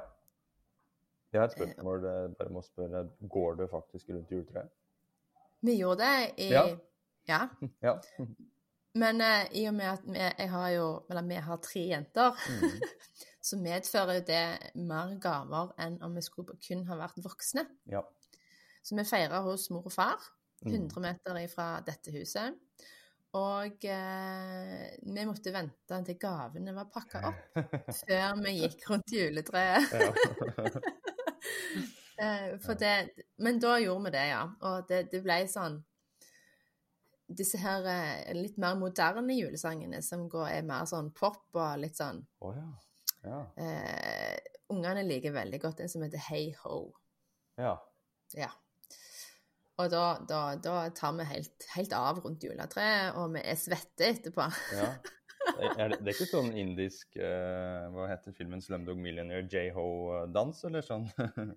Jeg 1.35 1.41
har 1.41 1.49
et 1.51 1.55
spørsmål 1.57 2.03
bare 2.39 2.49
må 2.55 2.61
spørre. 2.63 3.01
Går 3.29 3.55
du 3.59 3.65
faktisk 3.71 4.09
rundt 4.15 4.31
juletreet? 4.31 4.69
Vi 5.65 5.73
gjorde 5.81 6.05
det 6.05 6.45
i 6.45 6.49
Ja. 6.53 6.65
ja. 7.27 7.41
Ja. 7.83 7.95
Men 8.95 9.19
uh, 9.19 9.43
i 9.51 9.65
og 9.67 9.73
med 9.75 9.89
at 9.91 10.03
vi, 10.07 10.15
jeg 10.23 10.49
har 10.53 10.69
jo, 10.71 10.85
eller 11.11 11.25
vi 11.27 11.39
har 11.43 11.57
tre 11.59 11.81
jenter, 11.89 12.37
Mm. 12.47 12.77
så 13.49 13.57
medfører 13.59 14.13
jo 14.21 14.23
det 14.29 14.45
mer 14.87 15.11
gaver 15.21 15.73
enn 15.83 15.97
om 16.01 16.15
vi 16.15 16.23
skulle 16.23 16.55
kun 16.67 16.85
ha 16.87 16.95
vært 17.01 17.19
voksne. 17.21 17.65
Ja. 17.91 18.01
Så 18.85 18.95
vi 18.95 19.03
feirer 19.03 19.43
hos 19.43 19.67
mor 19.69 19.85
og 19.85 19.91
far, 19.91 20.23
Mm. 20.65 20.71
100 20.87 21.01
meter 21.03 21.47
fra 21.51 21.81
dette 21.85 22.13
huset. 22.15 22.55
Og 23.35 23.83
eh, 23.83 24.85
vi 25.03 25.25
måtte 25.27 25.51
vente 25.51 25.97
til 26.07 26.15
gavene 26.17 26.71
var 26.73 26.87
pakka 26.87 27.19
opp 27.27 27.57
før 28.07 28.39
vi 28.39 28.53
gikk 28.61 28.85
rundt 28.89 29.11
juletreet. 29.11 29.91
Ja. 31.75 31.83
Eh, 32.15 32.53
for 32.63 32.79
det, 32.79 33.09
men 33.43 33.57
da 33.59 33.73
gjorde 33.75 34.05
vi 34.05 34.11
det, 34.13 34.21
ja. 34.29 34.43
Og 34.69 34.85
det, 34.87 35.01
det 35.11 35.19
ble 35.25 35.35
sånn 35.51 35.73
Disse 37.27 37.59
her 37.59 37.83
eh, 37.91 38.29
litt 38.37 38.55
mer 38.55 38.77
moderne 38.79 39.35
julesangene 39.35 39.99
som 39.99 40.23
går, 40.31 40.45
er 40.47 40.63
mer 40.63 40.87
sånn 40.87 41.09
pop 41.11 41.57
og 41.59 41.81
litt 41.81 41.99
sånn 41.99 42.21
oh, 42.39 42.55
ja. 42.55 42.69
Ja. 43.27 43.41
eh, 43.59 44.37
Ungene 44.71 45.03
liker 45.03 45.35
veldig 45.35 45.59
godt 45.59 45.83
en 45.83 45.91
som 45.91 46.05
heter 46.07 46.23
Hey 46.29 46.53
Ho. 46.61 46.85
ja. 47.59 47.75
Ja. 48.39 48.47
Og 49.75 49.91
da, 49.91 50.05
da, 50.23 50.39
da 50.55 50.77
tar 50.95 51.17
vi 51.19 51.27
helt, 51.27 51.67
helt 51.75 51.93
av 51.99 52.23
rundt 52.23 52.43
juletreet, 52.47 53.17
og 53.19 53.33
vi 53.35 53.43
er 53.43 53.59
svette 53.59 54.07
etterpå. 54.07 54.47
ja. 55.45 55.71
Er 55.77 55.93
det, 55.93 55.99
det 56.01 56.11
er 56.11 56.15
ikke 56.15 56.27
sånn 56.29 56.51
indisk 56.57 57.17
uh, 57.19 57.87
Hva 57.93 58.09
heter 58.11 58.35
filmen 58.35 58.63
'Slumdog 58.63 58.99
Millionaire'? 58.99 59.47
J-ho-dans, 59.51 60.63
eller 60.69 60.85
sånn? 60.85 61.07
uh, 61.15 61.53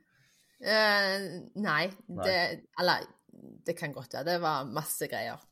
nei, 1.68 1.84
Nei. 2.06 2.24
Det, 2.24 2.38
eller 2.80 3.08
det 3.66 3.76
kan 3.78 3.94
godt 3.94 4.14
være. 4.18 4.26
Det 4.32 4.38
var 4.42 4.70
masse 4.70 5.08
greier. 5.10 5.42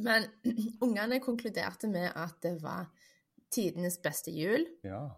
Men 0.00 0.26
ungene 0.86 1.20
konkluderte 1.22 1.90
med 1.92 2.10
at 2.14 2.38
det 2.44 2.56
var 2.62 2.88
tidenes 3.50 3.98
beste 4.02 4.32
jul. 4.34 4.66
ja. 4.86 5.08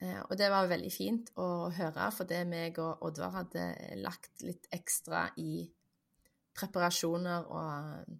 Eh, 0.00 0.20
og 0.30 0.38
det 0.40 0.48
var 0.48 0.68
veldig 0.70 0.90
fint 0.92 1.28
å 1.36 1.68
høre, 1.76 2.06
for 2.16 2.24
det 2.28 2.40
meg 2.48 2.78
og 2.80 3.02
Oddvar 3.04 3.34
hadde 3.34 3.66
lagt 4.00 4.40
litt 4.46 4.64
ekstra 4.72 5.26
i 5.36 5.66
preparasjoner 6.56 7.50
og 7.52 8.14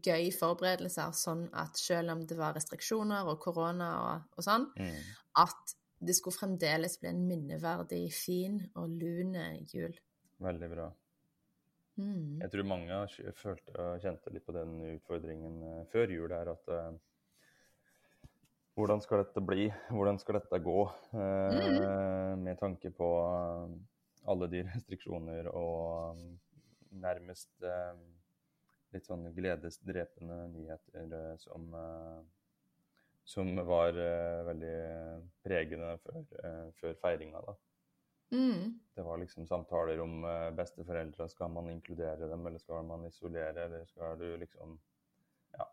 gøy 0.00 0.30
forberedelser, 0.32 1.12
sånn 1.16 1.48
at 1.52 1.76
selv 1.76 2.14
om 2.14 2.24
det 2.26 2.36
var 2.38 2.54
restriksjoner 2.56 3.28
og 3.28 3.38
korona 3.42 3.90
og, 4.06 4.26
og 4.38 4.44
sånn, 4.46 4.68
Mm. 4.78 4.98
at 5.42 5.74
det 6.02 6.16
skulle 6.18 6.34
fremdeles 6.34 6.98
bli 6.98 7.08
en 7.12 7.26
minneverdig, 7.28 8.12
fin 8.12 8.58
og 8.74 8.88
lun 8.90 9.36
jul. 9.70 9.94
Veldig 10.42 10.68
bra. 10.72 10.88
Mm. 12.00 12.40
Jeg 12.40 12.50
tror 12.50 12.64
mange 12.66 12.98
følte 13.36 13.86
kjente 14.02 14.32
litt 14.32 14.46
på 14.46 14.54
den 14.56 14.78
utfordringen 14.96 15.62
eh, 15.62 15.84
før 15.92 16.10
jul 16.10 16.32
her, 16.32 16.48
at 16.54 16.68
eh, 16.72 16.92
hvordan 18.74 19.02
skal 19.04 19.20
dette 19.22 19.42
bli? 19.44 19.66
Hvordan 19.92 20.18
skal 20.18 20.38
dette 20.40 20.58
gå? 20.64 20.78
Eh, 21.12 22.36
Med 22.40 22.58
tanke 22.58 22.90
på 22.96 23.08
alle 24.26 24.48
de 24.48 24.62
restriksjoner 24.72 25.50
og 25.52 26.16
nærmest 26.90 27.50
eh, 27.62 27.94
litt 28.94 29.08
sånn 29.08 29.26
gledesdrepende 29.36 30.38
nyheter 30.52 31.16
eh, 31.18 31.34
som, 31.40 31.66
eh, 31.74 32.22
som 33.34 33.52
var 33.68 33.98
eh, 33.98 34.44
veldig 34.48 34.78
pregende 35.44 35.96
før, 36.04 36.24
før 36.80 36.96
feiringa, 37.02 37.42
da. 37.46 37.56
Mm. 38.32 38.78
Det 38.96 39.04
var 39.04 39.20
liksom 39.20 39.44
samtaler 39.44 40.00
om 40.00 40.22
besteforeldre. 40.56 41.26
Skal 41.28 41.50
man 41.52 41.66
inkludere 41.68 42.30
dem, 42.30 42.46
eller 42.48 42.62
skal 42.62 42.86
man 42.88 43.04
isolere, 43.04 43.66
eller 43.66 43.84
skal 43.90 44.16
du 44.20 44.30
liksom 44.40 44.78
Ja. 45.52 45.66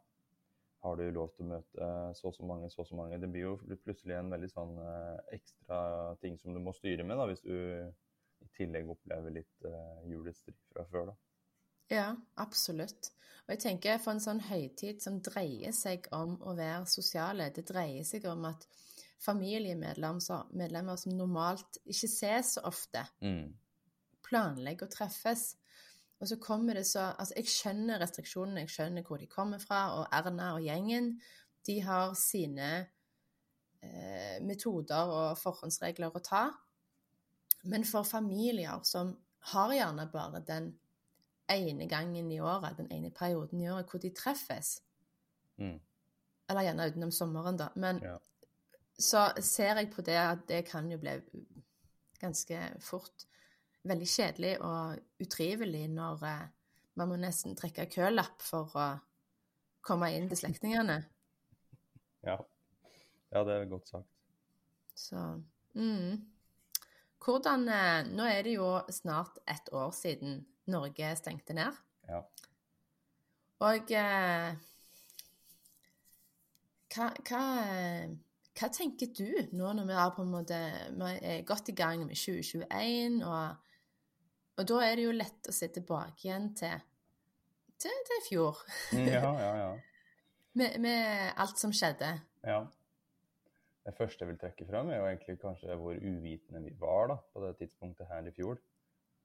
Har 0.84 0.98
du 1.00 1.06
lov 1.16 1.30
til 1.32 1.46
å 1.46 1.50
møte 1.54 1.88
så 2.20 2.28
og 2.28 2.36
så 2.36 2.44
mange, 2.44 2.68
så 2.70 2.82
og 2.84 2.90
så 2.90 3.00
mange? 3.00 3.20
Det 3.22 3.30
blir 3.32 3.46
jo 3.46 3.78
plutselig 3.86 4.18
en 4.18 4.34
veldig 4.34 4.50
sånn 4.52 4.76
ekstra 5.32 5.80
ting 6.20 6.36
som 6.42 6.52
du 6.52 6.60
må 6.60 6.76
styre 6.76 7.08
med, 7.08 7.16
da, 7.16 7.30
hvis 7.32 7.46
du 7.48 7.56
i 8.44 8.52
tillegg 8.60 8.92
opplever 8.92 9.40
litt 9.40 9.68
uh, 9.68 10.52
fra 10.74 10.86
før, 10.92 11.14
da. 11.14 11.16
Ja, 11.90 12.16
absolutt. 12.38 13.12
Og 13.48 13.56
jeg 13.56 13.60
tenker 13.64 13.98
for 13.98 14.14
en 14.14 14.22
sånn 14.22 14.44
høytid 14.46 15.02
som 15.02 15.22
dreier 15.26 15.74
seg 15.74 16.06
om 16.14 16.36
å 16.46 16.54
være 16.58 16.86
sosiale, 16.86 17.50
det 17.54 17.66
dreier 17.66 18.06
seg 18.06 18.28
om 18.30 18.46
at 18.46 18.68
familiemedlemmer 19.20 20.22
som- 20.96 21.18
normalt 21.18 21.80
ikke 21.86 22.08
ses 22.08 22.54
så 22.56 22.62
ofte, 22.62 23.08
Mm. 23.22 23.54
planlegger 24.24 24.88
å 24.88 24.92
treffes. 24.92 25.56
Og 26.22 26.28
så 26.28 26.38
kommer 26.40 26.74
det 26.74 26.86
så 26.86 27.16
Altså, 27.18 27.34
jeg 27.36 27.46
skjønner 27.46 28.00
restriksjonene, 28.00 28.60
jeg 28.60 28.70
skjønner 28.70 29.04
hvor 29.04 29.18
de 29.18 29.28
kommer 29.28 29.60
fra, 29.60 30.00
og 30.00 30.08
Erna 30.12 30.54
og 30.56 30.62
gjengen, 30.62 31.20
de 31.66 31.80
har 31.80 32.14
sine 32.14 32.88
eh, 33.82 34.40
metoder 34.42 35.08
og 35.08 35.38
forhåndsregler 35.38 36.12
å 36.12 36.22
ta. 36.22 36.52
Men 37.64 37.84
for 37.84 38.04
familier 38.04 38.84
som 38.84 39.18
har 39.40 39.70
gjerne 39.70 40.12
bare 40.12 40.42
den 40.46 40.80
ene 41.50 41.88
gangen 41.90 42.32
i 42.32 42.40
året, 42.40 42.78
den 42.78 42.92
ene 42.92 43.12
perioden 43.12 43.62
i 43.62 43.70
året 43.70 43.90
hvor 43.90 44.00
de 44.00 44.10
treffes, 44.16 44.82
Mm. 45.60 45.80
eller 46.50 46.62
gjerne 46.62 46.88
utenom 46.88 47.12
sommeren, 47.12 47.58
da, 47.58 47.70
men 47.76 48.00
Ja. 48.04 48.18
så 49.00 49.42
ser 49.42 49.76
jeg 49.76 49.92
på 49.92 50.02
det 50.02 50.16
at 50.18 50.48
det 50.48 50.66
kan 50.66 50.92
jo 50.92 50.98
bli 50.98 51.22
ganske 52.22 52.82
fort 52.82 53.26
veldig 53.84 54.08
kjedelig 54.08 54.62
og 54.62 55.00
utrivelig 55.20 55.90
når 55.90 56.24
eh, 56.24 56.48
man 56.96 57.08
må 57.08 57.16
nesten 57.16 57.56
trekke 57.56 57.86
kølapp 57.92 58.42
for 58.42 58.72
å 58.76 59.00
komme 59.82 60.12
inn 60.16 60.28
til 60.30 60.38
slektningene. 60.38 61.06
ja. 62.30 62.38
Ja, 63.32 63.44
det 63.44 63.54
er 63.54 63.66
godt 63.70 63.88
sagt. 63.88 64.08
Så 64.96 65.42
mm. 65.74 66.18
Hvordan 67.20 67.68
eh, 67.68 68.08
Nå 68.16 68.26
er 68.30 68.44
det 68.48 68.56
jo 68.56 68.72
snart 68.94 69.42
et 69.48 69.70
år 69.76 69.92
siden 69.96 70.40
Norge 70.70 71.16
stengte 71.20 71.56
ned. 71.58 71.76
Ja. 72.08 72.22
Og 73.66 73.92
eh, 73.92 74.54
hva, 76.94 77.10
hva, 77.28 77.42
hva 78.60 78.70
tenker 78.74 79.12
du 79.16 79.28
nå 79.58 79.74
når 79.76 79.90
vi 79.90 79.98
er 80.00 80.14
på 80.16 80.24
en 80.26 80.32
måte 80.32 80.60
vi 80.96 81.10
er 81.34 81.44
godt 81.48 81.74
i 81.74 81.76
gang 81.78 82.06
med 82.08 82.18
2021, 82.18 83.20
og, 83.28 83.76
og 84.58 84.70
da 84.72 84.80
er 84.86 84.96
det 84.98 85.06
jo 85.10 85.18
lett 85.18 85.52
å 85.52 85.56
se 85.56 85.70
tilbake 85.76 86.26
igjen 86.26 86.50
til, 86.58 86.88
til, 87.78 88.02
til 88.08 88.18
i 88.18 88.26
fjor, 88.30 88.66
Mm, 88.96 89.06
ja, 89.12 89.32
ja, 89.44 89.54
ja. 89.64 89.70
med, 90.60 90.80
med 90.82 91.34
alt 91.38 91.62
som 91.62 91.76
skjedde. 91.76 92.16
Ja. 92.48 92.64
Det 93.90 93.98
første 93.98 94.22
jeg 94.22 94.30
vil 94.30 94.38
trekke 94.42 94.66
fram, 94.70 94.92
er 94.94 95.00
jo 95.00 95.08
egentlig 95.10 95.40
kanskje 95.42 95.78
hvor 95.80 95.98
uvitende 95.98 96.62
vi 96.62 96.76
var 96.78 97.08
da, 97.10 97.16
på 97.34 97.42
det 97.42 97.56
tidspunktet 97.64 98.10
her 98.12 98.28
i 98.30 98.34
fjor. 98.36 98.60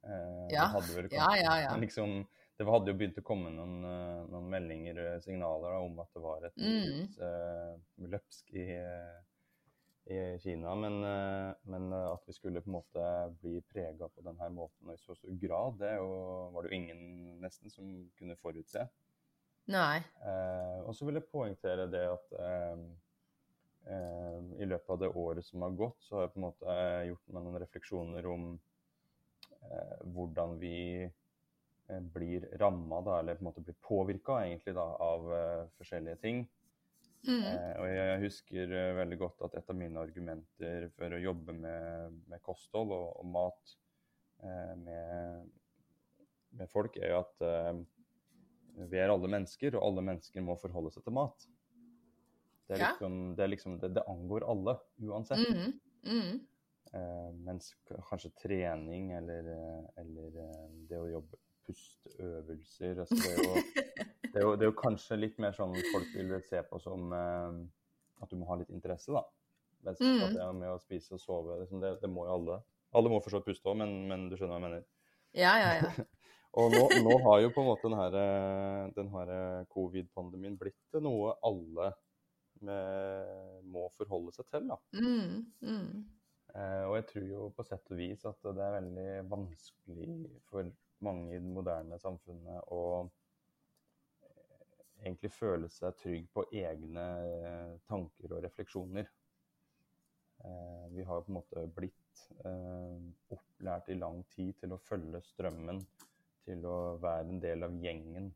Eh, 0.04 0.48
Ja. 0.52 0.70
vel 0.80 1.08
Ja, 1.12 1.28
ja, 1.36 1.56
ja. 1.66 1.76
Liksom, 1.76 2.24
det 2.56 2.66
hadde 2.66 2.92
jo 2.92 2.96
begynt 2.96 3.20
å 3.20 3.26
komme 3.26 3.52
noen, 3.52 3.84
eh, 3.84 4.24
noen 4.32 4.48
meldinger, 4.48 5.00
og 5.02 5.22
signaler 5.22 5.76
da, 5.76 5.82
om 5.84 6.00
at 6.00 6.08
det 6.14 6.22
var 6.22 6.44
et 6.48 6.56
Mm. 6.56 7.08
uh, 7.20 8.08
løpsk 8.08 8.54
i, 8.54 8.70
eh, 8.70 9.20
i 10.06 10.38
Kina. 10.38 10.74
Men, 10.74 11.02
uh, 11.04 11.54
men 11.64 11.92
eh, 11.92 12.12
at 12.12 12.24
vi 12.26 12.32
skulle 12.32 12.62
på 12.62 12.70
en 12.70 12.78
måte 12.80 13.36
bli 13.40 13.60
prega 13.60 14.08
på 14.08 14.22
denne 14.24 14.50
måten 14.50 14.88
og 14.88 14.94
i 14.94 14.96
så 14.96 15.14
stor 15.16 15.38
grad, 15.40 15.78
det 15.78 15.96
jo, 15.96 16.50
var 16.52 16.62
det 16.62 16.70
jo 16.70 16.76
ingen 16.76 17.40
nesten 17.40 17.70
som 17.70 18.10
kunne 18.16 18.36
forutse. 18.36 18.88
Nei. 19.66 19.98
Eh, 20.20 20.80
og 20.84 20.94
så 20.94 21.06
vil 21.06 21.14
jeg 21.14 21.28
poengtere 21.32 21.86
det 21.90 22.04
at 22.08 22.32
eh, 22.38 22.72
eh, 22.72 22.76
i 23.84 24.66
løpet 24.66 24.90
av 24.90 24.98
det 25.02 25.08
året 25.08 25.44
som 25.44 25.62
har 25.62 25.76
gått, 25.76 26.00
så 26.06 26.16
har 26.16 26.26
jeg 26.26 26.32
på 26.34 26.40
en 26.40 26.46
måte 26.46 26.72
eh, 26.72 27.06
gjort 27.10 27.34
meg 27.34 27.44
noen 27.44 27.60
refleksjoner 27.60 28.28
om 28.30 28.46
eh, 29.60 29.96
hvordan 30.14 30.54
vi 30.60 30.78
eh, 31.04 32.02
blir 32.14 32.48
ramma, 32.60 33.02
eller 33.18 33.36
på 33.36 33.44
en 33.44 33.50
måte 33.50 33.64
blir 33.64 33.76
påvirka 33.84 34.40
av 34.40 35.32
eh, 35.36 35.64
forskjellige 35.78 36.22
ting. 36.24 36.44
Mm. 37.28 37.40
Eh, 37.40 37.72
og 37.80 37.88
jeg 37.88 38.22
husker 38.24 38.72
eh, 38.78 38.94
veldig 38.98 39.18
godt 39.20 39.44
at 39.46 39.58
et 39.60 39.70
av 39.72 39.78
mine 39.80 40.00
argumenter 40.00 40.88
for 40.96 41.16
å 41.16 41.22
jobbe 41.22 41.56
med, 41.56 42.20
med 42.28 42.44
kosthold 42.44 42.92
og, 42.92 43.06
og 43.20 43.30
mat 43.32 43.76
eh, 44.44 44.74
med, 44.80 45.50
med 46.60 46.72
folk, 46.72 46.96
er 47.00 47.14
jo 47.14 47.22
at 47.22 47.48
eh, 47.48 47.72
vi 48.90 49.00
er 49.00 49.12
alle 49.12 49.30
mennesker, 49.30 49.76
og 49.76 49.86
alle 49.88 50.04
mennesker 50.08 50.44
må 50.44 50.56
forholde 50.60 50.92
seg 50.92 51.04
til 51.06 51.16
mat. 51.16 51.48
Det, 52.66 52.76
er 52.76 52.80
Ja. 52.80 52.90
liksom, 52.92 53.16
det, 53.36 53.46
liksom, 53.52 53.78
det, 53.80 53.94
det 53.94 54.04
angår 54.08 54.44
alle, 54.48 54.78
uansett. 55.04 55.42
Mm. 55.48 55.72
Mm. 56.04 56.40
Eh, 56.94 57.30
mens 57.44 57.72
kanskje 58.08 58.30
trening 58.38 59.12
eller, 59.12 59.48
eh, 59.50 59.86
eller 60.02 60.36
eh, 60.44 60.66
det 60.88 61.00
å 61.00 61.08
jobbe 61.10 61.40
pusteøvelser 61.64 63.00
altså 63.02 63.16
det, 63.16 63.32
er 63.32 63.40
jo, 63.40 63.54
det, 64.32 64.34
er 64.36 64.44
jo, 64.44 64.50
det 64.54 64.66
er 64.66 64.68
jo 64.68 64.76
kanskje 64.78 65.18
litt 65.18 65.40
mer 65.42 65.56
sånn 65.56 65.74
folk 65.90 66.12
vil 66.14 66.34
se 66.44 66.60
på 66.68 66.78
som 66.82 67.08
uh, 67.10 67.56
at 68.22 68.30
du 68.30 68.36
må 68.36 68.46
ha 68.50 68.58
litt 68.60 68.70
interesse, 68.70 69.10
da. 69.16 69.24
Mens 69.84 70.00
Mm. 70.00 70.20
at 70.24 70.36
det 70.36 70.48
med 70.60 70.70
å 70.70 70.78
spise 70.80 71.16
og 71.16 71.20
sove, 71.20 71.58
liksom, 71.62 71.80
det, 71.82 71.96
det 72.00 72.08
må 72.12 72.28
jo 72.28 72.36
alle. 72.36 72.60
Alle 72.94 73.10
må 73.10 73.18
forstå 73.24 73.42
puste 73.44 73.68
òg, 73.68 73.80
men, 73.80 73.96
men 74.08 74.28
du 74.30 74.36
skjønner 74.36 74.54
hva 74.54 74.60
jeg 74.60 74.66
mener. 74.68 74.86
Ja, 75.34 75.56
ja, 75.60 75.72
ja. 75.80 76.06
Og 76.60 76.70
nå, 76.70 76.84
nå 77.02 77.16
har 77.24 77.40
jo 77.42 77.50
på 77.50 77.64
en 77.64 77.66
måte 77.72 77.88
den 77.90 77.98
her, 77.98 78.92
den 78.94 79.08
her 79.10 79.30
covid-pandemien 79.74 80.54
blitt 80.60 81.00
noe 81.02 81.32
alle 81.42 81.88
må 83.74 83.88
forholde 83.98 84.32
seg 84.34 84.48
til. 84.50 84.68
da. 84.70 84.78
Mm. 84.96 85.40
Mm. 85.64 86.04
Eh, 86.54 86.84
og 86.86 86.96
jeg 87.00 87.06
tror 87.10 87.26
jo 87.26 87.50
på 87.56 87.64
sett 87.66 87.90
og 87.90 87.98
vis 87.98 88.24
at 88.30 88.46
det 88.46 88.62
er 88.62 88.76
veldig 88.76 89.08
vanskelig 89.26 90.08
for 90.46 90.70
mange 91.04 91.32
i 91.32 91.40
det 91.40 91.50
moderne 91.56 91.98
samfunnet 91.98 92.70
å 92.74 92.82
eh, 94.22 94.60
egentlig 95.02 95.32
føle 95.34 95.70
seg 95.72 95.96
trygg 95.98 96.28
på 96.36 96.46
egne 96.54 97.06
eh, 97.26 97.72
tanker 97.90 98.36
og 98.36 98.44
refleksjoner. 98.46 99.10
Eh, 100.44 100.86
vi 100.94 101.08
har 101.08 101.26
på 101.26 101.32
en 101.32 101.40
måte 101.40 101.66
blitt 101.74 102.22
eh, 102.46 103.02
opplært 103.34 103.90
i 103.90 103.98
lang 103.98 104.22
tid 104.36 104.54
til 104.62 104.76
å 104.76 104.82
følge 104.86 105.24
strømmen, 105.26 105.82
til 106.46 106.70
å 106.70 106.78
være 107.02 107.34
en 107.34 107.42
del 107.42 107.66
av 107.66 107.74
gjengen, 107.82 108.30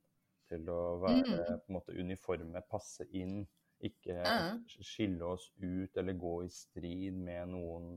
til 0.51 0.71
å 0.75 0.81
være 1.05 1.23
på 1.39 1.55
en 1.55 1.77
måte 1.77 1.95
uniforme, 1.95 2.67
passe 2.67 3.07
inn, 3.15 3.45
ikke 3.81 4.23
skille 4.83 5.25
oss 5.25 5.53
ut 5.63 5.97
eller 5.97 6.17
gå 6.19 6.33
i 6.45 6.49
strid 6.51 7.15
med 7.15 7.49
noen, 7.53 7.93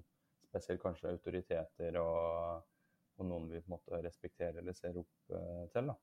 spesielt 0.52 0.82
kanskje 0.84 1.10
autoriteter 1.16 1.98
og, 2.02 2.62
og 3.18 3.26
noen 3.26 3.48
vi 3.50 3.62
på 3.62 3.72
en 3.72 3.76
måte 3.78 4.02
respekterer 4.04 4.60
eller 4.62 4.74
ser 4.78 4.98
opp 5.02 5.32
eh, 5.38 5.64
til. 5.74 5.88
da. 5.92 5.96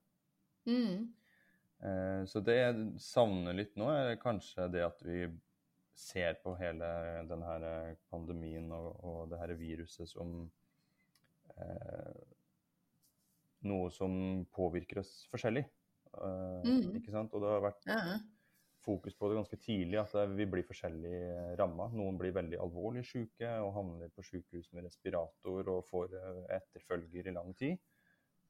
Mm. 0.66 1.12
Eh, 1.84 2.22
Så 2.26 2.40
det 2.44 2.56
jeg 2.58 2.88
savner 3.00 3.54
litt 3.54 3.76
nå, 3.78 3.90
er 3.92 4.16
kanskje 4.22 4.66
det 4.72 4.82
at 4.86 5.02
vi 5.06 5.26
ser 5.98 6.34
på 6.42 6.52
hele 6.60 6.88
denne 7.26 7.96
pandemien 8.10 8.70
og, 8.72 8.98
og 9.04 9.30
det 9.32 9.38
her 9.40 9.54
viruset 9.58 10.08
som 10.10 10.50
eh, 11.58 12.18
noe 13.68 13.90
som 13.90 14.12
påvirker 14.54 15.00
oss 15.02 15.12
forskjellig. 15.32 15.64
Eh, 16.14 16.60
Mhm. 16.64 16.96
Ikke 17.00 17.12
sant? 17.14 17.34
Og 17.34 17.42
det 17.42 17.50
har 17.52 17.60
vært 17.66 17.86
Ja. 17.86 18.18
Fokus 18.88 19.14
på 19.18 19.28
det 19.30 19.36
ganske 19.38 19.58
tidlig, 19.60 20.00
at 20.00 20.16
eh, 20.16 20.32
vi 20.40 20.46
blir 20.48 20.66
forskjellig 20.66 21.20
ramma. 21.60 21.90
Noen 21.94 22.18
blir 22.20 22.34
veldig 22.36 22.58
alvorlig 22.64 23.04
syke 23.06 23.52
og 23.62 23.74
havner 23.76 24.10
på 24.16 24.24
sykehus 24.26 24.72
med 24.72 24.88
respirator 24.88 25.68
og 25.76 25.86
får 25.92 26.16
eh, 26.16 26.42
etterfølger 26.58 27.28
i 27.30 27.36
lang 27.36 27.54
tid. 27.60 27.76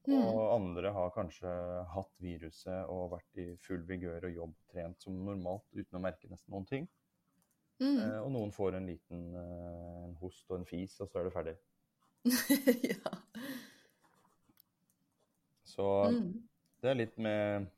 Mm. 0.09 0.23
Og 0.23 0.55
andre 0.55 0.93
har 0.95 1.11
kanskje 1.13 1.51
hatt 1.93 2.13
viruset 2.23 2.87
og 2.89 3.11
vært 3.17 3.41
i 3.43 3.49
full 3.61 3.83
vigør 3.89 4.25
og 4.31 4.37
jobb 4.41 4.55
trent 4.73 5.03
som 5.05 5.19
normalt 5.27 5.67
uten 5.75 5.99
å 5.99 6.01
merke 6.01 6.31
nesten 6.31 6.55
noen 6.55 6.69
ting. 6.71 6.87
Mm. 7.83 7.99
Eh, 7.99 8.21
og 8.23 8.31
noen 8.35 8.55
får 8.55 8.79
en 8.79 8.89
liten 8.89 9.27
eh, 9.39 10.05
en 10.07 10.15
host 10.23 10.49
og 10.51 10.61
en 10.61 10.67
fis, 10.71 10.95
og 11.03 11.11
så 11.11 11.21
er 11.21 11.29
det 11.29 11.35
ferdig. 11.35 11.57
ja. 12.95 13.13
Så 15.69 15.85
Mm. 16.11 16.33
det 16.83 16.91
er 16.91 16.97
litt 16.99 17.19
med 17.23 17.69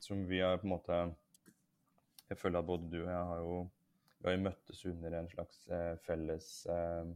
Som 0.00 0.28
vi 0.28 0.38
har 0.38 0.60
på 0.60 0.68
en 0.68 0.70
måte 0.76 0.98
Jeg 2.28 2.38
føler 2.38 2.58
at 2.60 2.66
både 2.66 2.90
du 2.92 2.98
og 3.02 3.10
jeg 3.10 3.24
har 3.32 3.38
jo 3.44 3.58
vi 4.18 4.26
har 4.26 4.34
jo 4.34 4.42
møttes 4.48 4.80
under 4.90 5.14
en 5.20 5.28
slags 5.30 5.60
eh, 5.70 5.92
felles 6.02 6.46
eh, 6.66 7.10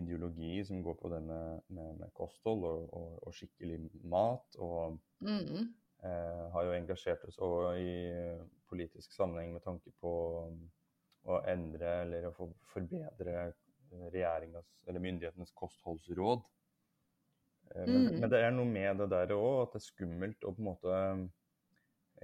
ideologi 0.00 0.62
som 0.64 0.80
går 0.82 0.94
på 1.02 1.10
det 1.12 1.18
med, 1.22 1.60
med, 1.68 1.98
med 2.00 2.12
kosthold 2.16 2.64
og, 2.64 2.86
og, 2.96 3.10
og 3.26 3.34
skikkelig 3.36 3.80
mat. 4.04 4.56
Og 4.58 4.98
Mm. 5.20 5.74
eh, 6.04 6.42
har 6.52 6.64
jo 6.64 6.72
engasjert 6.76 7.22
oss 7.24 7.38
også 7.38 7.70
i 7.80 7.92
politisk 8.68 9.12
sammenheng 9.16 9.52
med 9.54 9.62
tanke 9.64 9.92
på 10.00 10.10
å 11.26 11.38
endre 11.48 11.94
eller 12.02 12.26
å 12.28 12.34
forbedre 12.72 13.52
eller 13.92 15.00
myndighetenes 15.00 15.52
kostholdsråd. 15.56 16.42
Eh, 17.74 17.86
men, 17.86 18.06
Mm. 18.06 18.20
men 18.20 18.30
det 18.30 18.40
er 18.40 18.50
noe 18.56 18.64
med 18.68 18.98
det 19.04 19.10
der 19.10 19.32
òg, 19.36 19.62
at 19.66 19.72
det 19.76 19.82
er 19.82 19.86
skummelt 19.92 20.44
å 20.44 20.52
på 20.54 20.62
en 20.64 20.70
måte 20.72 21.00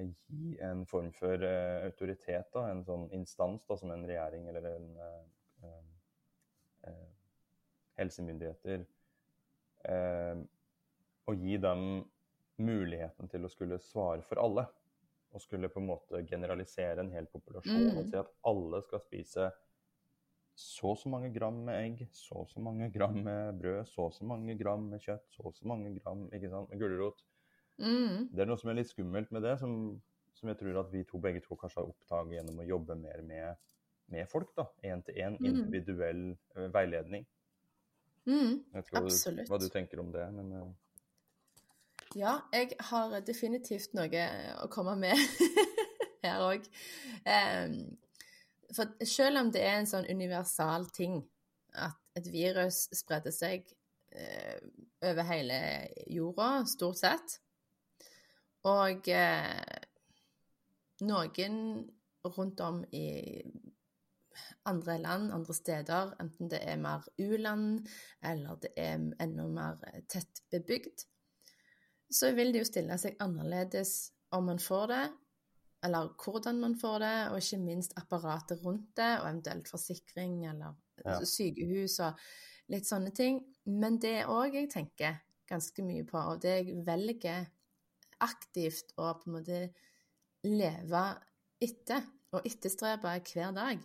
gi 0.01 0.57
en 0.65 0.87
form 0.89 1.11
for 1.13 1.45
uh, 1.45 1.85
autoritet, 1.87 2.49
da, 2.55 2.67
en 2.71 2.85
sånn 2.87 3.09
instans 3.17 3.67
da, 3.69 3.77
som 3.77 3.93
en 3.93 4.07
regjering 4.09 4.49
eller 4.49 4.69
en 4.71 4.89
uh, 4.97 5.73
uh, 6.89 7.09
helsemyndigheter, 8.01 8.87
og 11.27 11.41
gi 11.43 11.57
dem 11.59 11.81
muligheten 12.63 13.27
til 13.31 13.45
å 13.45 13.51
skulle 13.51 13.81
svare 13.83 14.23
for 14.23 14.39
alle. 14.39 14.65
Og 15.35 15.43
skulle 15.43 15.71
på 15.73 15.81
en 15.81 15.89
måte 15.89 16.21
generalisere 16.29 17.03
en 17.03 17.11
hel 17.11 17.27
populasjon 17.33 17.89
Mm. 17.89 17.99
og 17.99 18.07
si 18.07 18.17
at 18.21 18.31
alle 18.47 18.83
skal 18.87 19.01
spise 19.03 19.51
så 20.55 20.91
og 20.93 20.99
så 21.01 21.09
mange 21.09 21.33
gram 21.33 21.55
med 21.65 21.79
egg, 21.81 22.09
så 22.13 22.43
og 22.43 22.49
så 22.51 22.61
mange 22.61 22.91
gram 22.93 23.15
med 23.25 23.59
brød, 23.59 23.85
så 23.89 24.07
og 24.07 24.13
så 24.13 24.25
mange 24.25 24.57
gram 24.59 24.83
med 24.91 25.01
kjøtt, 25.01 25.25
så 25.31 25.47
og 25.49 25.55
så 25.55 25.67
mange 25.67 25.95
gram 25.99 26.27
ikke 26.33 26.51
sant, 26.51 26.71
med 26.71 26.79
gulrot. 26.79 27.25
Mm. 27.79 28.29
Det 28.33 28.43
er 28.43 28.49
noe 28.51 28.61
som 28.61 28.71
er 28.71 28.79
litt 28.81 28.91
skummelt 28.91 29.33
med 29.33 29.43
det, 29.47 29.57
som, 29.61 30.01
som 30.37 30.49
jeg 30.51 30.59
tror 30.61 30.81
at 30.83 30.93
vi 30.93 31.05
to 31.09 31.19
begge 31.23 31.41
to 31.45 31.57
kanskje 31.59 31.81
har 31.81 31.89
oppdaget 31.91 32.37
gjennom 32.39 32.61
å 32.63 32.67
jobbe 32.69 32.97
mer 33.01 33.23
med, 33.27 33.63
med 34.13 34.29
folk. 34.31 34.53
da, 34.57 34.69
Én-til-én, 34.85 35.39
Mm. 35.41 35.49
individuell 35.55 36.23
mm. 36.57 36.69
veiledning. 36.75 37.27
Mm. 38.27 38.63
Jeg 38.73 38.77
vet 38.77 38.93
ikke 38.93 39.47
hva 39.51 39.59
du, 39.59 39.69
tenker 39.69 40.01
om 40.01 40.13
det, 40.15 40.29
men 40.33 40.53
eh, 40.53 40.71
Ja, 42.21 42.37
jeg 42.53 42.77
har 42.91 43.21
definitivt 43.25 43.95
noe 43.97 44.27
å 44.63 44.69
komme 44.71 44.95
med 45.01 45.17
her 46.25 46.45
òg. 46.45 46.67
for 48.77 49.05
selv 49.05 49.41
om 49.41 49.51
det 49.53 49.63
er 49.65 49.79
en 49.81 49.89
sånn 49.89 50.07
universal 50.11 50.87
ting 50.95 51.23
at 51.75 51.97
et 52.17 52.29
virus 52.33 52.89
spredde 52.95 53.33
seg 53.33 53.65
eh, 54.13 54.61
over 55.03 55.27
hele 55.29 55.59
jorda, 56.13 56.65
stort 56.69 57.01
sett, 57.01 57.39
og 58.69 59.09
eh, 59.09 59.87
noen 61.03 61.57
rundt 62.25 62.61
om 62.63 62.83
i 62.95 63.07
andre 64.71 64.99
land, 65.03 65.33
andre 65.35 65.55
steder, 65.55 66.13
enten 66.23 66.51
det 66.53 66.61
er 66.63 66.79
mer 66.81 67.07
u-land 67.19 67.89
eller 68.23 68.61
det 68.63 68.71
er 68.79 69.01
enda 69.21 69.49
mer 69.51 69.81
tett 70.11 70.45
bebygd, 70.53 71.05
så 72.13 72.31
vil 72.37 72.53
det 72.53 72.63
jo 72.63 72.69
stille 72.71 72.99
seg 73.01 73.19
annerledes 73.25 74.13
om 74.37 74.47
man 74.53 74.63
får 74.63 74.87
det, 74.93 75.03
eller 75.83 76.13
hvordan 76.23 76.61
man 76.63 76.77
får 76.79 76.99
det, 77.03 77.17
og 77.33 77.41
ikke 77.41 77.59
minst 77.65 77.97
apparatet 77.99 78.63
rundt 78.63 78.93
det, 78.97 79.11
og 79.21 79.29
eventuelt 79.33 79.69
forsikring 79.71 80.45
eller 80.47 80.79
Ja. 81.05 81.19
sykehus 81.25 81.99
og 82.01 82.19
litt 82.69 82.87
sånne 82.87 83.11
ting. 83.11 83.41
Men 83.65 83.99
det 83.99 84.27
òg 84.27 84.55
jeg 84.55 84.71
tenker 84.71 85.19
ganske 85.49 85.83
mye 85.83 86.05
på, 86.05 86.19
og 86.19 86.43
det 86.43 86.67
jeg 86.67 86.87
velger 86.87 87.47
aktivt 88.25 88.95
å 88.97 89.13
på 89.19 89.29
en 89.29 89.37
måte 89.37 89.61
leve 90.47 91.05
etter, 91.63 92.07
og 92.33 92.47
etterstrebe 92.49 93.13
hver 93.29 93.53
dag, 93.55 93.81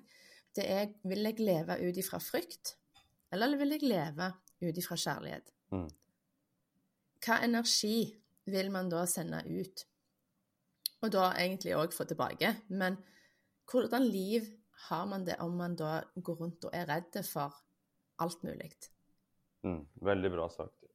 det 0.56 0.66
er 0.72 0.94
vil 1.06 1.28
jeg 1.28 1.44
leve 1.44 1.78
ut 1.84 1.98
ifra 2.00 2.20
frykt, 2.24 2.78
eller 3.34 3.58
vil 3.60 3.76
jeg 3.76 3.86
leve 3.86 4.32
ut 4.64 4.80
ifra 4.80 4.98
kjærlighet? 4.98 5.52
Mm. 5.76 5.90
Hva 7.26 7.42
energi 7.46 7.98
vil 8.48 8.72
man 8.74 8.90
da 8.90 9.04
sende 9.10 9.44
ut? 9.46 9.84
Og 11.04 11.12
da 11.14 11.32
egentlig 11.38 11.76
òg 11.78 11.94
få 11.94 12.08
tilbake. 12.10 12.54
Men 12.74 12.98
hvordan 13.70 14.08
liv 14.08 14.48
har 14.88 15.06
man 15.10 15.26
det 15.28 15.38
om 15.44 15.58
man 15.60 15.76
da 15.78 16.00
går 16.16 16.40
rundt 16.42 16.66
og 16.70 16.74
er 16.74 16.88
redd 16.90 17.20
for 17.28 17.54
alt 18.24 18.44
mulig? 18.48 18.72
Mm, 19.68 19.84
veldig 20.02 20.32
bra 20.34 20.48
sagt. 20.50 20.88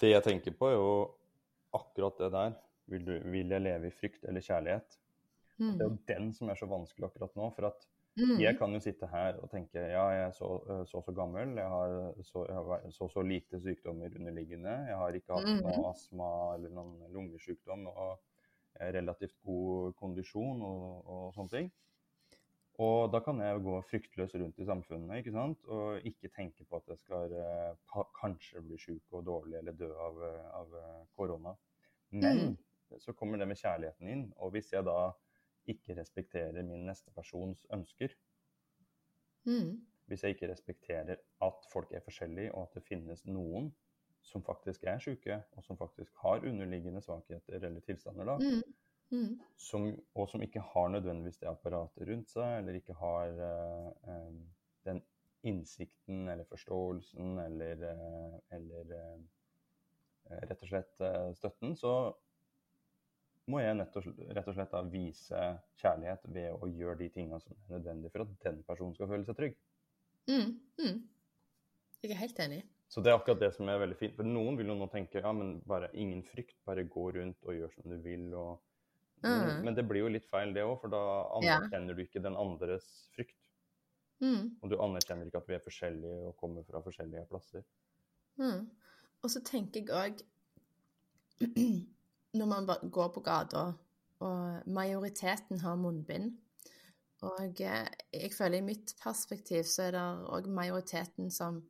Det 0.00 0.10
jeg 0.10 0.24
tenker 0.24 0.56
på, 0.56 0.68
er 0.68 0.76
jo 0.76 0.92
akkurat 1.76 2.18
det 2.18 2.32
der. 2.34 2.58
Vil, 2.90 3.06
du, 3.06 3.14
vil 3.30 3.54
jeg 3.54 3.62
leve 3.62 3.88
i 3.90 3.94
frykt 3.94 4.24
eller 4.26 4.42
kjærlighet? 4.42 4.98
Mm. 5.60 5.72
Det 5.76 5.84
er 5.84 5.88
jo 5.88 5.98
den 6.08 6.32
som 6.34 6.50
er 6.50 6.58
så 6.58 6.66
vanskelig 6.70 7.10
akkurat 7.10 7.36
nå. 7.38 7.50
For 7.54 7.70
at 7.70 7.88
Mm. 8.18 8.40
jeg 8.42 8.56
kan 8.58 8.72
jo 8.74 8.80
sitte 8.82 9.06
her 9.06 9.36
og 9.38 9.50
tenke 9.52 9.78
ja, 9.78 10.02
jeg 10.10 10.24
er 10.26 10.32
så 10.34 10.48
så, 10.90 11.00
så 11.06 11.12
gammel, 11.14 11.52
jeg 11.56 11.68
har 11.70 11.92
så, 12.26 12.42
jeg 12.48 12.56
har 12.56 12.90
så 12.90 13.06
så 13.08 13.22
lite 13.22 13.60
sykdommer 13.62 14.10
underliggende, 14.18 14.72
jeg 14.88 14.96
har 14.96 15.14
ikke 15.14 15.36
hatt 15.36 15.46
mm. 15.46 15.60
noe 15.62 15.92
astma 15.92 16.30
eller 16.56 16.74
noen 16.74 17.12
lungesykdom, 17.14 17.86
og 17.86 18.18
jeg 18.74 18.88
er 18.88 18.96
relativt 18.98 19.36
god 19.46 19.94
kondisjon 20.00 20.62
og, 20.62 21.06
og 21.06 21.22
sånne 21.36 21.54
ting. 21.54 21.70
Og 22.80 23.10
da 23.12 23.20
kan 23.20 23.40
jeg 23.44 23.60
gå 23.64 23.74
fryktløs 23.90 24.34
rundt 24.40 24.58
i 24.62 24.64
samfunnet 24.64 25.18
ikke 25.20 25.34
sant? 25.34 25.66
og 25.68 26.06
ikke 26.08 26.30
tenke 26.32 26.64
på 26.64 26.78
at 26.80 26.86
jeg 26.88 26.98
skal 27.02 27.34
eh, 27.36 28.04
kanskje 28.16 28.62
bli 28.64 28.78
syk 28.80 29.12
og 29.18 29.26
dårlig 29.26 29.58
eller 29.58 29.76
dø 29.76 29.90
av, 30.00 30.22
eh, 30.24 30.46
av 30.56 30.76
eh, 30.80 31.02
korona. 31.18 31.52
Men 32.10 32.56
så 32.98 33.12
kommer 33.12 33.38
det 33.38 33.46
med 33.50 33.60
kjærligheten 33.60 34.08
inn. 34.08 34.24
Og 34.40 34.50
hvis 34.54 34.72
jeg 34.72 34.86
da 34.88 35.10
ikke 35.70 35.94
respekterer 35.98 36.64
min 36.66 36.86
neste 36.88 37.12
persons 37.16 37.66
ønsker, 37.72 38.16
Mm. 39.46 39.80
hvis 40.06 40.22
jeg 40.22 40.34
ikke 40.34 40.50
respekterer 40.50 41.16
at 41.42 41.66
folk 41.72 41.92
er 41.96 42.02
forskjellige, 42.04 42.50
og 42.54 42.62
at 42.66 42.74
det 42.74 42.82
finnes 42.84 43.22
noen 43.24 43.70
som 44.22 44.42
faktisk 44.44 44.84
er 44.84 44.98
syke, 45.00 45.38
og 45.56 45.64
som 45.64 45.78
faktisk 45.80 46.12
har 46.20 46.44
underliggende 46.44 47.00
svakheter 47.00 47.56
eller 47.64 47.80
tilstander, 47.80 48.24
da, 48.24 48.36
Mm. 48.36 48.62
Mm. 49.10 49.40
som, 49.58 49.88
og 50.14 50.28
som 50.30 50.42
ikke 50.42 50.62
har 50.72 50.90
nødvendigvis 50.92 51.40
det 51.40 51.48
apparatet 51.50 52.06
rundt 52.08 52.30
seg, 52.30 52.60
eller 52.60 52.78
ikke 52.78 52.94
har 53.00 53.32
uh, 53.42 53.88
eh, 54.06 54.36
den 54.86 55.00
innsikten 55.42 56.28
eller 56.28 56.46
forståelsen 56.46 57.38
eller, 57.42 57.84
uh, 57.90 58.36
eller 58.54 58.94
rett 60.30 60.62
og 60.62 60.68
slett 60.68 61.00
støtten, 61.34 61.72
så 61.76 61.94
må 63.50 63.60
jeg 63.64 63.74
og, 63.82 64.10
rett 64.36 64.48
og 64.48 64.54
slett 64.54 64.74
da 64.74 64.82
vise 64.86 65.40
kjærlighet 65.80 66.28
ved 66.30 66.52
å 66.54 66.68
gjøre 66.70 67.00
de 67.00 67.08
tingene 67.16 67.40
som 67.42 67.56
er 67.56 67.74
nødvendige 67.74 68.14
for 68.14 68.24
at 68.24 68.36
den 68.44 68.60
personen 68.68 68.94
skal 68.94 69.10
føle 69.10 69.26
seg 69.26 69.38
trygg. 69.40 69.56
Mm. 70.30 70.52
Mm. 70.78 71.00
Jeg 72.04 72.12
er 72.14 72.20
helt 72.20 72.42
enig. 72.46 72.60
Så 72.90 73.02
det 73.02 73.10
er 73.10 73.18
akkurat 73.18 73.42
det 73.42 73.52
som 73.54 73.68
er 73.70 73.78
veldig 73.78 73.96
fint. 73.98 74.16
For 74.18 74.26
noen 74.26 74.56
vil 74.58 74.70
jo 74.70 74.76
nå 74.78 74.88
tenke 74.90 75.22
ja, 75.22 75.30
men 75.34 75.58
bare 75.68 75.90
ingen 75.94 76.22
frykt, 76.26 76.56
bare 76.66 76.86
gå 76.90 77.10
rundt 77.16 77.46
og 77.46 77.56
gjør 77.56 77.74
som 77.76 77.92
du 77.92 77.96
vil. 78.02 78.32
og 78.34 78.58
Mm. 79.22 79.64
men 79.64 79.74
det 79.76 79.84
blir 79.88 80.00
jo 80.00 80.08
litt 80.08 80.26
feil, 80.30 80.54
det 80.54 80.62
òg, 80.64 80.80
for 80.80 80.88
da 80.88 81.00
Ja. 81.42 81.58
anerkjenner 81.58 81.96
du 81.96 82.02
ikke 82.02 82.22
den 82.22 82.36
andres 82.36 82.86
frykt. 83.14 83.36
Mm. 84.20 84.56
Og 84.62 84.70
du 84.70 84.76
anerkjenner 84.76 85.26
ikke 85.26 85.40
at 85.42 85.48
vi 85.48 85.54
er 85.54 85.64
forskjellige 85.64 86.26
og 86.28 86.36
kommer 86.36 86.64
fra 86.64 86.80
forskjellige 86.80 87.26
plasser. 87.28 87.62
Mm. 88.38 88.70
Og 89.22 89.30
så 89.30 89.42
tenker 89.44 89.80
jeg 89.80 89.88
òg 89.90 90.22
Når 92.38 92.46
man 92.46 92.90
går 92.90 93.08
på 93.08 93.20
gata, 93.20 93.72
og 94.20 94.68
majoriteten 94.68 95.60
har 95.60 95.76
munnbind 95.80 96.36
Og 97.22 97.60
eh, 97.60 97.88
jeg 98.12 98.32
føler 98.32 98.58
i 98.58 98.64
mitt 98.64 98.94
perspektiv 99.02 99.64
så 99.68 99.82
er 99.88 99.96
det 99.96 100.04
òg 100.32 100.46
majoriteten 100.48 101.30
som 101.30 101.62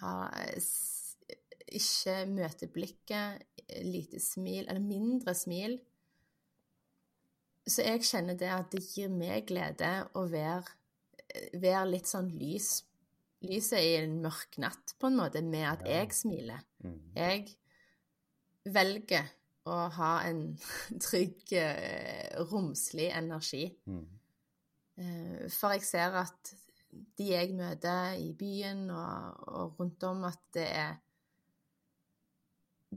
har, 0.00 0.30
eh, 0.40 1.36
ikke 1.68 2.14
møter 2.30 2.70
blikket, 2.72 3.42
lite 3.82 4.20
smil, 4.20 4.64
eller 4.68 4.80
mindre 4.80 5.34
smil. 5.34 5.80
Så 7.66 7.82
jeg 7.82 8.04
kjenner 8.06 8.36
det 8.38 8.50
at 8.54 8.70
det 8.70 8.84
gir 8.86 9.10
meg 9.10 9.48
glede 9.48 9.88
å 10.14 10.26
være, 10.30 10.76
være 11.58 11.88
litt 11.90 12.06
sånn 12.06 12.28
lys 12.30 12.84
lyset 13.46 13.82
i 13.82 13.94
en 14.00 14.18
mørk 14.24 14.58
natt, 14.62 14.94
på 14.98 15.10
en 15.10 15.18
måte, 15.20 15.42
med 15.44 15.66
at 15.68 15.86
jeg 15.88 16.12
smiler. 16.16 16.62
Mm. 16.84 17.00
Jeg 17.16 17.46
velger 18.74 19.32
å 19.66 19.80
ha 19.96 20.12
en 20.28 20.44
trygg, 21.06 21.42
eh, 21.58 22.36
romslig 22.50 23.10
energi. 23.14 23.66
Mm. 23.86 24.04
Eh, 24.96 25.42
For 25.52 25.76
jeg 25.76 25.86
ser 25.86 26.20
at 26.22 26.54
de 27.18 27.26
jeg 27.28 27.52
møter 27.56 28.16
i 28.22 28.30
byen 28.32 28.86
og, 28.94 29.42
og 29.52 29.80
rundt 29.80 30.06
om, 30.08 30.24
at 30.24 30.40
det 30.56 30.70
er 30.70 30.94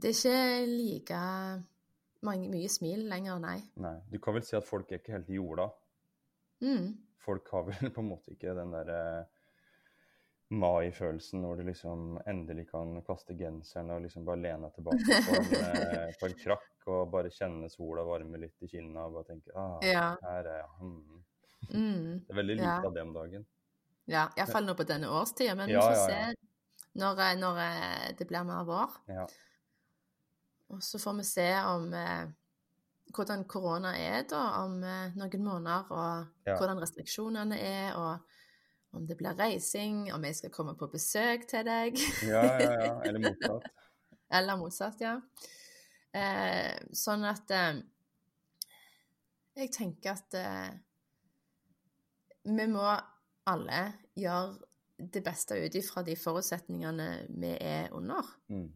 Det 0.00 0.08
er 0.08 0.14
ikke 0.16 0.66
like 0.70 1.16
mange, 2.26 2.48
mye 2.52 2.68
smil 2.68 3.06
lenger, 3.08 3.38
nei. 3.42 3.58
Nei. 3.80 3.96
Du 4.10 4.18
kan 4.22 4.36
vel 4.36 4.44
si 4.46 4.56
at 4.58 4.66
folk 4.68 4.90
er 4.92 5.00
ikke 5.00 5.16
helt 5.16 5.30
jorda. 5.32 5.68
Mm. 6.64 6.90
Folk 7.24 7.48
har 7.54 7.68
vel 7.68 7.90
på 7.94 8.02
en 8.02 8.10
måte 8.10 8.34
ikke 8.34 8.54
den 8.56 8.72
derre 8.74 9.00
mai-følelsen 10.50 11.44
når 11.44 11.60
du 11.60 11.68
liksom 11.68 12.16
endelig 12.26 12.64
kan 12.72 12.96
kaste 13.06 13.36
genseren 13.38 13.92
og 13.94 14.00
liksom 14.02 14.24
bare 14.26 14.42
lene 14.42 14.66
deg 14.66 14.80
tilbake 14.80 15.20
på 15.28 15.36
en, 15.38 15.52
eh, 15.60 16.08
på 16.18 16.26
en 16.26 16.34
krakk 16.40 16.88
og 16.90 17.12
bare 17.12 17.30
kjenne 17.30 17.68
sola 17.70 18.02
varme 18.08 18.40
litt 18.42 18.66
i 18.66 18.70
kinna 18.72 19.04
og 19.06 19.20
bare 19.20 19.28
tenke 19.28 19.54
ah, 19.54 19.76
Ja. 19.86 20.08
her 20.24 20.48
er 20.50 20.58
jeg. 20.64 20.70
Mm. 20.80 21.22
Mm. 21.70 22.18
Det 22.26 22.34
er 22.34 22.40
veldig 22.40 22.56
lite 22.58 22.66
Ja. 22.66 22.80
av 22.88 22.94
det 22.96 23.02
om 23.06 23.12
dagen. 23.14 23.46
Ja, 24.10 24.24
iallfall 24.36 24.66
nå 24.66 24.74
på 24.74 24.88
denne 24.88 25.06
årstida, 25.20 25.54
men 25.54 25.70
Ja, 25.70 25.84
vi 25.86 25.94
får 25.94 26.00
ja, 26.00 26.06
se 26.10 26.98
når, 26.98 27.20
eh, 27.28 27.36
når 27.38 27.62
eh, 27.68 28.08
det 28.18 28.26
blir 28.26 28.44
mer 28.44 28.64
vår. 28.66 28.98
Ja. 29.06 29.28
Og 30.70 30.82
så 30.86 30.98
får 31.02 31.16
vi 31.18 31.24
se 31.26 31.46
om 31.66 31.88
eh, 31.94 32.28
hvordan 33.14 33.44
korona 33.50 33.94
er 33.98 34.22
da 34.30 34.42
om 34.64 34.76
eh, 34.86 35.16
noen 35.18 35.44
måneder, 35.44 35.88
og 35.90 36.26
Ja. 36.46 36.56
hvordan 36.58 36.78
restriksjonene 36.82 37.58
er, 37.58 37.96
og 37.98 38.18
om 38.92 39.06
det 39.06 39.16
blir 39.18 39.36
reising, 39.38 40.12
om 40.14 40.24
jeg 40.24 40.36
skal 40.36 40.50
komme 40.54 40.76
på 40.78 40.88
besøk 40.90 41.46
til 41.50 41.64
deg, 41.66 41.98
ja, 42.26 42.42
ja, 42.42 42.72
ja. 42.84 42.92
Eller 43.06 43.20
motsatt. 43.22 43.66
eller 44.38 44.56
motsatt, 44.58 45.00
ja. 45.02 45.16
Eh, 46.14 46.74
sånn 46.92 47.22
at 47.24 47.50
eh, 47.54 47.76
Jeg 49.60 49.70
tenker 49.74 50.16
at 50.16 50.34
eh, 50.38 50.70
vi 52.50 52.66
må 52.70 52.82
alle 53.50 53.80
gjøre 54.18 54.56
det 55.12 55.22
beste 55.24 55.58
ut 55.60 55.74
ifra 55.78 56.02
de 56.06 56.14
forutsetningene 56.18 57.08
vi 57.40 57.50
er 57.60 57.90
under. 57.96 58.26
Mm. 58.48 58.68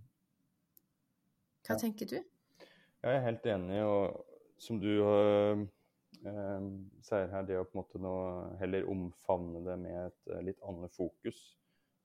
Hva 1.65 1.77
tenker 1.81 2.09
du? 2.11 2.19
Jeg 3.05 3.17
er 3.17 3.25
helt 3.25 3.47
enig, 3.49 3.81
og 3.85 4.25
som 4.61 4.79
du 4.81 4.89
øh, 4.89 5.65
øh, 6.29 6.69
sier 7.05 7.31
her, 7.33 7.47
det 7.49 7.59
å 7.61 7.65
på 7.67 7.77
en 7.77 7.81
måte 7.83 8.01
nå 8.01 8.15
heller 8.61 8.89
omfavne 8.93 9.61
det 9.67 9.77
med 9.81 9.99
et 10.07 10.33
øh, 10.33 10.43
litt 10.47 10.61
annet 10.65 10.93
fokus, 10.97 11.43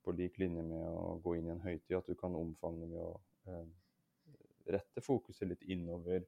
på 0.04 0.16
lik 0.16 0.40
linje 0.40 0.64
med 0.64 0.86
å 0.88 1.18
gå 1.24 1.36
inn 1.38 1.50
i 1.50 1.54
en 1.54 1.64
høytid, 1.64 1.98
at 2.00 2.08
du 2.08 2.16
kan 2.20 2.36
omfavne 2.40 2.88
med 2.88 3.00
å 3.04 3.14
øh, 3.52 3.66
rette 4.76 5.04
fokuset 5.04 5.48
litt 5.52 5.64
innover, 5.72 6.24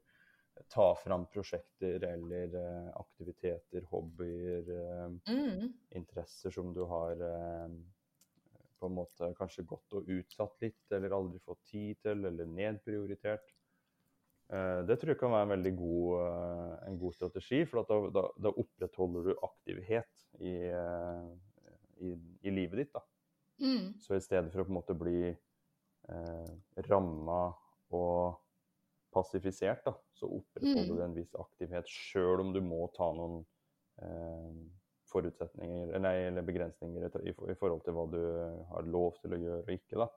ta 0.72 0.90
fram 1.00 1.24
prosjekter 1.32 2.04
eller 2.04 2.56
aktiviteter, 3.00 3.88
hobbyer, 3.92 4.68
Mm. 5.32 5.72
interesser 5.96 6.52
som 6.52 6.74
du 6.76 6.84
har 6.90 7.20
eh, 7.24 7.72
på 8.82 8.90
en 8.90 8.98
måte 8.98 9.30
kanskje 9.38 9.68
gått 9.70 9.94
og 9.98 10.10
utsatt 10.10 10.58
litt, 10.66 10.82
eller 10.92 11.14
aldri 11.16 11.42
fått 11.46 11.62
tid 11.70 12.00
til, 12.02 12.26
eller 12.28 12.50
nedprioritert. 12.50 13.54
Eh, 14.52 14.82
det 14.90 14.98
tror 15.00 15.14
jeg 15.14 15.20
kan 15.22 15.32
være 15.36 15.48
en 15.48 15.54
veldig 15.56 15.74
god, 15.80 16.18
eh, 16.26 16.74
en 16.90 17.00
god 17.00 17.16
strategi, 17.16 17.62
for 17.70 17.86
da, 17.88 18.00
da, 18.18 18.26
da 18.48 18.54
opprettholder 18.66 19.30
du 19.30 19.34
aktivitet 19.48 20.26
i, 20.42 20.56
eh, 20.74 21.32
i, 22.02 22.16
i 22.50 22.54
livet 22.58 22.84
ditt. 22.84 23.02
Mm. 23.62 23.92
Så 24.02 24.18
i 24.18 24.24
stedet 24.26 24.50
for 24.52 24.64
å 24.64 24.68
på 24.68 24.74
en 24.74 24.80
måte 24.82 24.98
bli 24.98 25.20
eh, 25.30 26.54
ramma 26.90 27.42
og 27.94 28.40
passifisert, 29.14 29.86
da, 29.86 29.94
så 30.16 30.30
opprettholder 30.32 30.88
Mm. 30.88 30.98
du 30.98 31.04
en 31.04 31.16
viss 31.16 31.34
aktivitet, 31.36 31.90
sjøl 31.92 32.40
om 32.42 32.54
du 32.56 32.62
må 32.64 32.86
ta 32.96 33.10
noen 33.14 33.42
eh, 34.02 34.62
forutsetninger 35.12 35.94
eller, 35.98 36.26
eller 36.30 36.48
begrensninger 36.48 37.06
i, 37.06 37.34
i, 37.34 37.56
forhold 37.60 37.84
til 37.86 37.96
hva 37.98 38.08
du 38.12 38.22
har 38.72 38.90
lov 38.90 39.20
til 39.22 39.36
å 39.36 39.42
gjøre 39.42 39.64
og 39.66 39.74
ikke. 39.76 40.00
da. 40.02 40.10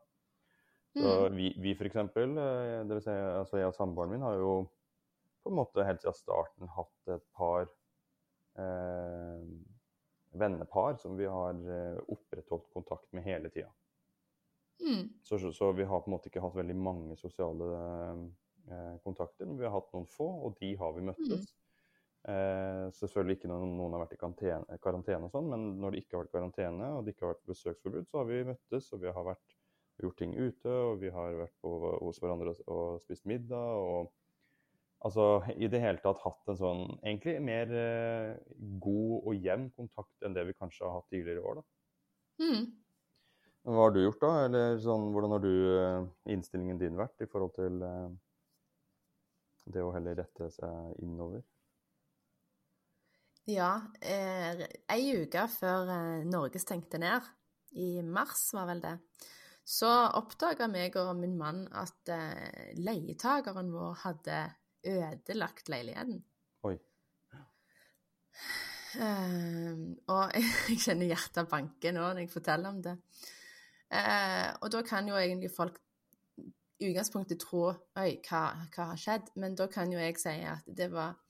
Så 0.95 1.13
Mm. 1.27 1.37
vi, 1.37 1.55
vi 1.59 1.75
eksempel, 1.91 2.37
eh, 2.39 2.81
vil 2.95 3.03
si, 3.03 3.11
altså 3.11 3.59
jeg 3.59 3.67
og 3.73 3.75
samboeren 3.75 4.13
min 4.15 4.23
har 4.23 4.39
jo 4.39 4.53
på 5.43 5.51
en 5.51 5.59
måte 5.59 5.85
helt 5.85 6.05
siden 6.05 6.15
starten 6.15 6.71
hatt 6.77 7.15
et 7.17 7.25
par 7.37 7.67
eh, 8.63 9.41
vennepar 10.39 10.97
som 11.03 11.17
vi 11.19 11.27
har 11.27 11.59
eh, 11.79 11.99
opprettholdt 12.15 12.71
kontakt 12.73 13.11
med 13.13 13.27
hele 13.27 13.51
tida. 13.51 13.73
Mm. 14.81 15.09
Så, 15.23 15.39
så, 15.39 15.53
så 15.53 15.73
vi 15.73 15.85
har 15.85 16.01
på 16.01 16.11
en 16.11 16.17
måte 16.17 16.31
ikke 16.31 16.43
hatt 16.43 16.57
veldig 16.57 16.77
mange 16.79 17.19
sosiale 17.19 17.69
eh, 18.71 18.97
kontakter, 19.05 19.47
men 19.47 19.59
vi 19.59 19.67
har 19.67 19.75
hatt 19.75 19.93
noen 19.95 20.09
få, 20.11 20.27
og 20.47 20.57
de 20.63 20.73
har 20.79 20.95
vi 20.97 21.07
møttes. 21.11 21.51
Eh, 22.25 22.87
selvfølgelig 22.97 23.37
ikke 23.37 23.49
når 23.51 23.65
noen 23.69 23.95
har 23.95 24.01
vært 24.07 24.15
i 24.17 24.19
karantene, 24.21 24.79
karantene 24.81 25.27
og 25.29 25.35
sånn, 25.35 25.51
men 25.53 25.65
når 25.83 25.93
det 25.93 26.01
ikke 26.01 26.17
har 26.17 26.23
vært 26.25 26.37
karantene 26.39 26.87
og 26.97 27.05
det 27.05 27.13
ikke 27.13 27.27
har 27.27 27.35
vært 27.35 27.51
besøksforbud, 27.51 28.07
så 28.09 28.23
har 28.23 28.31
vi 28.31 28.39
møttes, 28.49 28.87
og 28.97 29.03
vi 29.03 29.13
har 29.13 29.27
vært, 29.27 29.57
gjort 30.03 30.17
ting 30.19 30.33
ute, 30.35 30.73
og 30.73 30.97
vi 31.05 31.11
har 31.15 31.37
vært 31.39 31.53
på, 31.63 31.71
hos 32.03 32.17
hverandre 32.19 32.51
og, 32.51 32.63
og 32.67 33.03
spist 33.05 33.29
middag. 33.31 33.77
og 33.79 34.09
Altså 35.05 35.45
i 35.61 35.69
det 35.69 35.83
hele 35.83 36.01
tatt 36.01 36.23
hatt 36.25 36.49
en 36.49 36.57
sånn 36.57 36.83
egentlig 37.03 37.35
mer 37.45 37.73
eh, 37.77 38.31
god 38.81 39.29
og 39.29 39.37
jevn 39.37 39.69
kontakt 39.77 40.25
enn 40.25 40.33
det 40.33 40.47
vi 40.49 40.57
kanskje 40.57 40.87
har 40.87 40.97
hatt 40.97 41.11
tidligere 41.13 41.43
i 41.43 41.45
år. 41.45 41.61
da. 41.61 41.65
Mm. 42.41 42.63
Hva 43.69 43.83
har 43.85 43.93
du 43.93 44.01
gjort 44.01 44.23
da? 44.25 44.33
Eller 44.47 44.79
sånn, 44.81 45.11
hvordan 45.13 45.37
har 45.37 45.45
du 45.45 45.53
eh, 45.53 46.07
innstillingen 46.33 46.81
din 46.81 46.97
vært 46.97 47.21
i 47.21 47.29
forhold 47.29 47.53
til 47.59 47.85
eh, 47.85 48.09
det 49.77 49.85
å 49.85 49.93
heller 49.93 50.17
rette 50.25 50.49
seg 50.57 51.05
innover? 51.05 51.45
Ja, 53.51 53.75
eh, 54.01 54.63
ei 54.89 55.11
uke 55.21 55.43
før 55.53 55.91
eh, 55.93 56.25
Norge 56.25 56.61
stengte 56.63 56.97
ned, 57.01 57.27
i 57.77 58.01
mars 58.01 58.47
var 58.57 58.71
vel 58.71 58.81
det, 58.81 58.95
så 59.69 59.91
oppdaga 60.17 60.69
meg 60.71 60.97
og 61.01 61.11
min 61.19 61.35
mann 61.37 61.67
at 61.77 62.13
eh, 62.13 62.73
leietakeren 62.81 63.69
vår 63.75 63.99
hadde 64.07 64.39
ødelagt 64.89 65.69
leiligheten. 65.69 66.23
Oi. 66.65 66.77
Eh, 68.95 69.73
og 70.09 70.37
jeg 70.71 70.81
kjenner 70.81 71.13
hjertet 71.13 71.51
banke 71.51 71.93
nå 71.93 72.05
når 72.07 72.25
jeg 72.25 72.33
forteller 72.33 72.73
om 72.73 72.81
det. 72.85 72.97
Eh, 73.93 74.51
og 74.63 74.73
da 74.73 74.81
kan 74.89 75.09
jo 75.09 75.21
egentlig 75.21 75.53
folk 75.53 75.77
i 76.81 76.89
utgangspunktet 76.89 77.39
tro 77.45 77.69
Oi, 77.69 78.17
hva, 78.25 78.47
hva 78.73 78.89
har 78.95 79.01
skjedd? 79.01 79.35
Men 79.41 79.55
da 79.59 79.69
kan 79.71 79.93
jo 79.93 80.01
jeg 80.01 80.17
si 80.21 80.39
at 80.49 80.65
det 80.65 80.89
var 80.97 81.21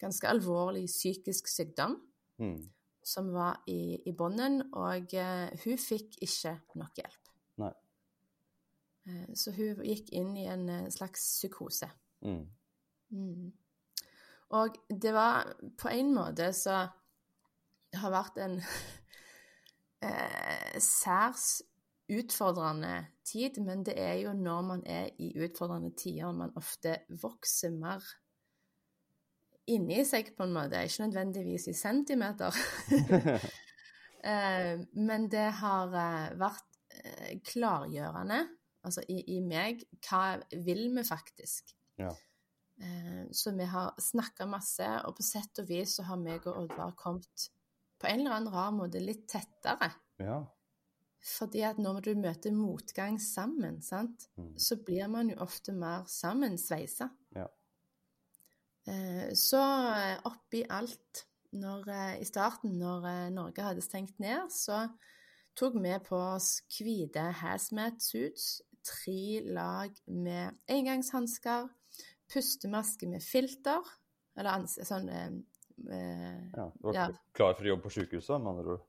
ganske 0.00 0.28
alvorlig 0.28 0.86
psykisk 0.86 1.48
sykdom 1.48 2.00
Mm. 2.38 2.70
som 3.02 3.32
var 3.34 3.62
i, 3.66 3.98
i 4.06 4.12
bunnen, 4.12 4.60
og 4.72 5.14
eh, 5.14 5.48
hun 5.64 5.78
fikk 5.78 6.20
ikke 6.22 6.52
nok 6.78 7.00
hjelp. 7.00 7.30
Nei. 7.58 7.72
Eh, 9.08 9.24
så 9.34 9.50
hun 9.56 9.80
gikk 9.82 10.12
inn 10.14 10.36
i 10.36 10.44
en 10.46 10.68
eh, 10.68 10.90
slags 10.94 11.24
psykose. 11.40 11.88
Mm. 12.22 12.44
Mm. 13.10 13.48
Og 14.54 14.76
det 14.88 15.12
var 15.16 15.50
på 15.78 15.88
en 15.88 16.14
måte 16.14 16.52
så 16.52 16.86
Det 17.90 17.98
har 18.02 18.10
vært 18.12 18.36
en 18.44 18.58
eh, 20.06 20.78
særs 20.78 21.62
utfordrende 22.08 23.06
tid, 23.24 23.58
men 23.64 23.82
det 23.84 23.94
er 23.96 24.14
jo 24.22 24.32
når 24.32 24.62
man 24.62 24.82
er 24.86 25.08
i 25.18 25.32
utfordrende 25.40 25.94
tider 25.96 26.32
man 26.32 26.52
ofte 26.56 26.98
vokser 27.08 27.72
mer 27.72 28.04
inni 29.68 30.02
seg, 30.08 30.32
på 30.36 30.46
en 30.46 30.52
måte. 30.56 30.80
Ikke 30.88 31.06
nødvendigvis 31.06 31.68
i 31.72 31.76
centimeter. 31.76 32.54
Eh, 34.18 34.80
men 34.98 35.28
det 35.30 35.44
har 35.60 35.92
eh, 35.94 36.32
vært 36.40 36.78
eh, 36.90 37.36
klargjørende, 37.46 38.40
altså 38.82 39.04
i, 39.06 39.20
i 39.36 39.40
meg, 39.46 39.84
hva 40.08 40.40
vil 40.66 40.88
vi 40.96 41.04
faktisk? 41.06 41.70
Ja. 42.02 42.10
Så 43.30 43.52
vi 43.54 43.64
har 43.70 43.94
snakka 44.02 44.44
masse, 44.50 44.88
og 45.06 45.14
på 45.18 45.24
sett 45.26 45.62
og 45.62 45.70
vis 45.70 45.94
så 45.96 46.04
har 46.10 46.18
meg 46.18 46.44
og 46.50 46.64
Oddvar 46.64 46.92
kommet 46.98 47.48
på 47.98 48.10
en 48.10 48.20
eller 48.24 48.36
annen 48.36 48.52
rar 48.54 48.74
måte 48.74 49.00
litt 49.02 49.24
tettere. 49.30 49.92
Ja. 50.18 50.40
Fordi 51.38 51.64
at 51.66 51.78
når 51.82 52.02
du 52.06 52.12
møter 52.18 52.54
motgang 52.54 53.18
sammen, 53.22 53.80
sant, 53.82 54.28
Mm. 54.36 54.52
så 54.58 54.76
blir 54.82 55.08
man 55.10 55.30
jo 55.30 55.38
ofte 55.46 55.72
mer 55.74 56.04
sammensveisa. 56.10 57.08
Eh, 58.88 59.28
Så 59.36 59.60
eh, 59.60 60.16
oppi 60.28 60.62
alt, 60.70 61.24
når, 61.58 61.88
eh, 61.92 62.14
i 62.22 62.24
starten, 62.28 62.74
når 62.80 63.30
Norge 63.34 63.62
hadde 63.64 63.84
stengt 63.84 64.18
ned, 64.20 64.48
så 64.52 64.86
tok 65.58 65.74
vi 65.82 65.94
på 66.06 66.16
oss 66.36 66.60
hvite 66.78 67.24
hazmat 67.42 68.00
suits, 68.04 68.62
tre 68.84 69.42
lag 69.44 69.90
med 70.06 70.54
engangshansker, 70.70 71.68
pustemaske 72.32 73.08
med 73.10 73.24
filter, 73.24 73.82
eller 74.38 74.66
sånn 74.68 75.08
eh, 75.10 75.38
ja. 75.88 76.68
Du 76.78 76.86
var 76.88 76.94
Ja. 76.94 77.08
klar 77.34 77.54
for 77.56 77.64
å 77.64 77.72
jobbe 77.74 77.88
på 77.88 77.94
sykehuset, 77.96 78.40
med 78.40 78.52
andre 78.54 78.76
ord? 78.78 78.86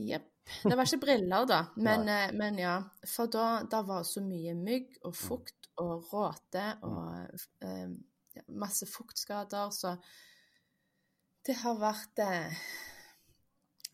Jepp. 0.00 0.26
Det 0.64 0.76
var 0.76 0.86
ikke 0.88 1.00
briller, 1.02 1.46
da, 1.46 1.60
men, 1.86 2.06
men 2.36 2.58
ja. 2.58 2.76
For 3.06 3.26
da, 3.30 3.62
da 3.70 3.82
var 3.86 4.02
så 4.08 4.22
mye 4.24 4.54
mygg 4.58 4.96
og 5.04 5.14
fukt 5.16 5.68
og 5.80 6.06
råte 6.12 6.64
og 6.82 7.38
ja, 7.60 7.86
masse 8.48 8.86
fuktskader, 8.86 9.70
så 9.70 9.96
det 11.46 11.56
har 11.62 11.78
vært 11.80 12.20
eh, 12.22 12.62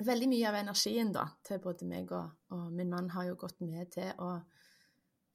veldig 0.04 0.28
mye 0.28 0.48
av 0.50 0.58
energien 0.60 1.12
da, 1.14 1.28
til 1.46 1.60
både 1.62 1.86
meg 1.88 2.12
og, 2.12 2.30
og 2.52 2.68
min 2.74 2.90
mann 2.92 3.10
har 3.14 3.30
jo 3.30 3.38
gått 3.40 3.60
med 3.64 3.92
til 3.94 4.10
å 4.18 4.34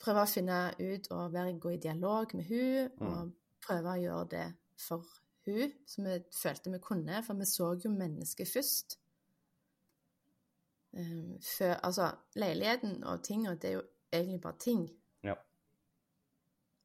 prøve 0.01 0.23
å 0.23 0.29
finne 0.29 0.59
ut 0.79 1.11
og 1.13 1.33
være, 1.33 1.57
gå 1.61 1.75
i 1.75 1.81
dialog 1.81 2.35
med 2.37 2.49
hun, 2.49 2.89
Mm. 2.99 3.07
og 3.07 3.31
prøve 3.61 3.93
å 3.93 4.01
gjøre 4.01 4.27
det 4.29 4.47
for 4.77 5.05
hun, 5.45 5.73
som 5.87 6.05
vi 6.05 6.17
følte 6.33 6.71
vi 6.73 6.79
kunne, 6.81 7.23
for 7.23 7.37
vi 7.37 7.45
så 7.45 7.73
jo 7.83 7.91
mennesket 7.93 8.49
først. 8.49 8.97
Um, 10.91 11.37
før, 11.39 11.77
altså, 11.87 12.11
leiligheten 12.35 13.03
og 13.03 13.23
tingene, 13.23 13.55
det 13.55 13.69
er 13.69 13.73
jo 13.77 13.83
egentlig 14.11 14.41
bare 14.41 14.57
ting. 14.59 14.89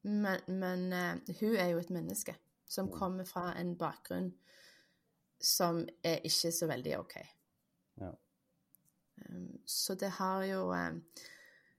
Men, 0.06 0.42
men 0.46 0.92
uh, 0.92 1.36
hun 1.40 1.56
er 1.58 1.72
jo 1.72 1.80
et 1.82 1.90
menneske 1.90 2.36
som 2.68 2.86
Mm. 2.86 2.92
kommer 2.92 3.24
fra 3.24 3.52
en 3.60 3.76
bakgrunn 3.78 4.32
som 5.40 5.88
er 6.04 6.22
ikke 6.24 6.52
så 6.52 6.66
veldig 6.66 6.98
OK. 6.98 7.16
Ja. 8.00 8.10
Um, 9.28 9.60
så 9.66 9.94
det 9.94 10.10
har 10.10 10.44
jo 10.44 10.72
um, 10.72 11.04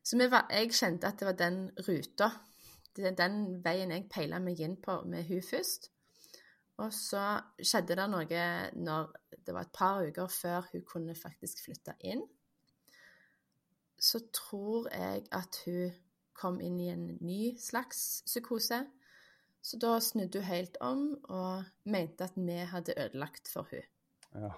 Så 0.04 0.30
var, 0.30 0.48
jeg 0.50 0.72
kjente 0.72 1.08
at 1.08 1.20
det 1.20 1.26
var 1.26 1.34
den 1.34 1.72
ruta, 1.88 2.30
det 2.96 3.06
er 3.06 3.16
den 3.16 3.64
veien 3.64 3.92
jeg 3.92 4.10
peila 4.10 4.40
meg 4.40 4.60
inn 4.60 4.78
på 4.82 5.02
med 5.04 5.28
hun 5.28 5.42
først. 5.44 5.92
Og 6.78 6.94
så 6.94 7.42
skjedde 7.60 7.98
det 7.98 8.06
noe 8.10 8.44
når 8.76 9.12
det 9.46 9.54
var 9.54 9.66
et 9.66 9.74
par 9.74 10.06
uker 10.08 10.28
før 10.28 10.70
hun 10.72 10.86
kunne 10.88 11.16
faktisk 11.16 11.60
flytte 11.66 11.98
inn. 12.00 12.24
Så 14.00 14.22
tror 14.34 14.88
jeg 14.94 15.26
at 15.32 15.60
hun 15.66 15.92
kom 16.38 16.60
inn 16.62 16.80
i 16.80 16.92
en 16.94 17.08
ny 17.22 17.56
slags 17.60 18.22
psykose. 18.28 18.84
Så 19.62 19.80
da 19.82 19.98
snudde 20.00 20.40
hun 20.40 20.48
helt 20.48 20.78
om 20.86 21.02
og 21.34 21.66
mente 21.90 22.24
at 22.30 22.38
vi 22.38 22.60
hadde 22.72 22.96
ødelagt 22.96 23.50
for 23.52 23.68
hun. 23.72 23.84
Ja. 24.38 24.52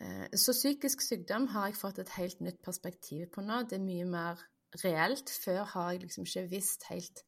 Eh, 0.00 0.28
Så 0.38 0.54
psykisk 0.54 1.02
sykdom 1.04 1.46
har 1.52 1.66
jeg 1.68 1.76
fått 1.80 1.98
et 1.98 2.14
helt 2.16 2.40
nytt 2.40 2.62
perspektiv 2.62 3.26
på 3.34 3.42
nå. 3.44 3.62
Det 3.68 3.78
er 3.78 3.84
mye 3.84 4.06
mer 4.08 4.40
reelt. 4.84 5.30
Før 5.44 5.64
har 5.74 5.90
jeg 5.92 6.06
liksom 6.06 6.24
ikke 6.24 6.48
visst 6.50 6.86
helt 6.88 7.24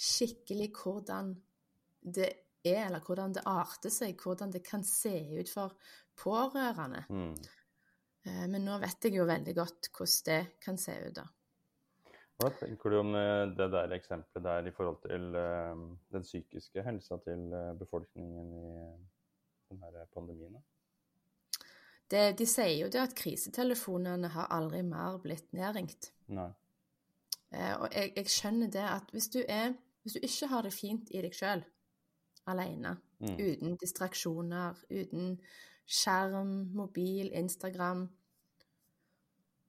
skikkelig 0.00 0.70
hvordan 0.76 1.34
det 2.00 2.30
er, 2.64 2.86
eller 2.86 3.00
hvordan 3.04 3.34
det 3.34 3.42
arter 3.48 3.90
seg, 3.92 4.20
hvordan 4.20 4.52
det 4.52 4.62
kan 4.64 4.84
se 4.84 5.12
ut 5.40 5.50
for 5.52 5.74
pårørende. 6.16 7.04
Mm. 7.08 7.34
Eh, 8.26 8.46
Men 8.46 8.64
nå 8.64 8.78
vet 8.78 9.04
jeg 9.04 9.16
jo 9.18 9.24
veldig 9.28 9.54
godt 9.56 9.90
hvordan 9.96 10.24
det 10.26 10.60
kan 10.60 10.78
se 10.78 10.92
ut, 11.08 11.14
da. 11.16 11.26
Hva 12.40 12.48
tenker 12.56 12.92
du 12.92 12.98
om 13.02 13.14
eh, 13.18 13.50
det 13.56 13.66
der 13.74 13.92
eksempelet 13.92 14.44
der 14.46 14.68
i 14.70 14.72
forhold 14.72 15.00
til 15.04 15.34
eh, 15.36 15.80
den 16.14 16.24
psykiske 16.24 16.84
helsa 16.86 17.18
til 17.26 17.52
eh, 17.52 17.72
befolkningen 17.76 18.54
i 18.56 19.74
denne 19.74 20.06
pandemien? 20.14 20.56
Det, 22.10 22.22
de 22.38 22.46
sier 22.48 22.78
jo 22.80 22.88
det 22.90 23.02
at 23.02 23.12
krisetelefonene 23.14 24.32
har 24.34 24.48
aldri 24.56 24.80
mer 24.82 25.20
blitt 25.22 25.52
nedringt. 25.54 26.10
Nei. 26.32 26.48
Eh, 27.52 27.74
Og 27.76 27.92
jeg, 27.92 28.12
jeg 28.16 28.32
skjønner 28.32 28.72
det 28.72 28.86
at 28.88 29.12
hvis 29.12 29.28
du, 29.36 29.38
er, 29.46 29.76
hvis 30.02 30.16
du 30.16 30.24
ikke 30.26 30.48
har 30.50 30.64
det 30.66 30.72
fint 30.74 31.12
i 31.14 31.22
deg 31.26 31.36
sjøl, 31.36 31.62
alene, 32.50 32.96
Mm. 33.20 33.34
uten 33.36 33.74
distraksjoner, 33.76 34.78
uten 34.88 35.34
skjerm, 35.84 36.70
mobil, 36.72 37.26
Instagram, 37.36 38.06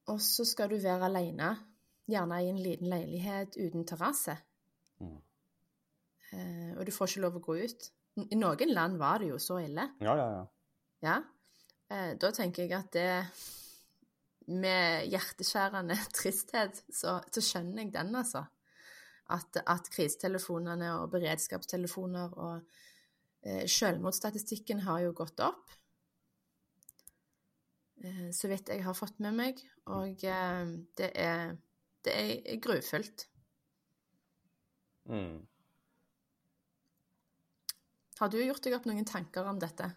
og 0.07 0.21
så 0.23 0.45
skal 0.47 0.69
du 0.71 0.77
være 0.79 1.09
alene, 1.09 1.49
gjerne 2.11 2.37
i 2.43 2.49
en 2.51 2.61
liten 2.61 2.89
leilighet 2.91 3.57
uten 3.57 3.85
terrasse, 3.87 4.37
Mm. 5.01 5.17
eh, 6.33 6.73
og 6.77 6.85
du 6.85 6.91
får 6.93 7.07
ikke 7.09 7.21
lov 7.23 7.37
å 7.39 7.43
gå 7.47 7.55
ut. 7.63 7.87
I 8.29 8.35
noen 8.37 8.69
land 8.75 8.97
var 8.99 9.17
det 9.19 9.29
jo 9.31 9.37
så 9.41 9.57
ille. 9.63 9.87
Ja, 10.03 10.13
ja, 10.19 10.27
ja. 10.35 10.45
Ja. 11.01 11.15
Eh, 11.89 12.13
da 12.21 12.29
tenker 12.31 12.63
jeg 12.67 12.73
at 12.77 12.91
det 12.93 13.25
Med 14.51 15.07
hjerteskjærende 15.07 15.95
tristhet, 16.17 16.83
så, 16.91 17.19
så 17.31 17.41
skjønner 17.41 17.83
jeg 17.85 17.93
den, 17.93 18.15
altså. 18.15 18.41
At, 19.31 19.57
at 19.65 19.87
krisetelefonene 19.93 20.89
og 20.99 21.11
beredskapstelefoner 21.13 22.33
og 22.37 22.61
eh, 23.45 23.63
selvmordsstatistikken 23.69 24.81
har 24.83 24.99
jo 25.05 25.13
gått 25.15 25.39
opp. 25.45 25.69
Eh, 28.03 28.31
så 28.33 28.49
vidt 28.51 28.69
jeg 28.73 28.83
har 28.83 28.97
fått 28.97 29.19
med 29.23 29.37
meg. 29.37 29.61
Og 29.93 30.23
eh, 30.25 30.73
det 30.97 31.11
er, 31.15 31.55
det 32.05 32.13
er 32.17 32.61
grufullt. 32.63 33.27
Mm. 35.09 35.41
Har 38.21 38.29
du 38.29 38.37
gjort 38.43 38.63
deg 38.63 38.75
opp 38.77 38.85
noen 38.85 39.07
tanker 39.07 39.47
om 39.49 39.59
dette? 39.61 39.87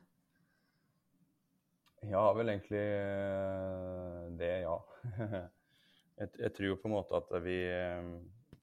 Ja, 2.05 2.25
vel 2.37 2.53
egentlig 2.53 2.81
eh, 2.81 4.25
det, 4.39 4.53
ja. 4.65 4.77
jeg, 6.21 6.31
jeg 6.41 6.53
tror 6.57 6.81
på 6.81 6.89
en 6.89 6.95
måte 6.95 7.21
at 7.21 7.31
vi, 7.45 7.59
eh, 7.69 8.09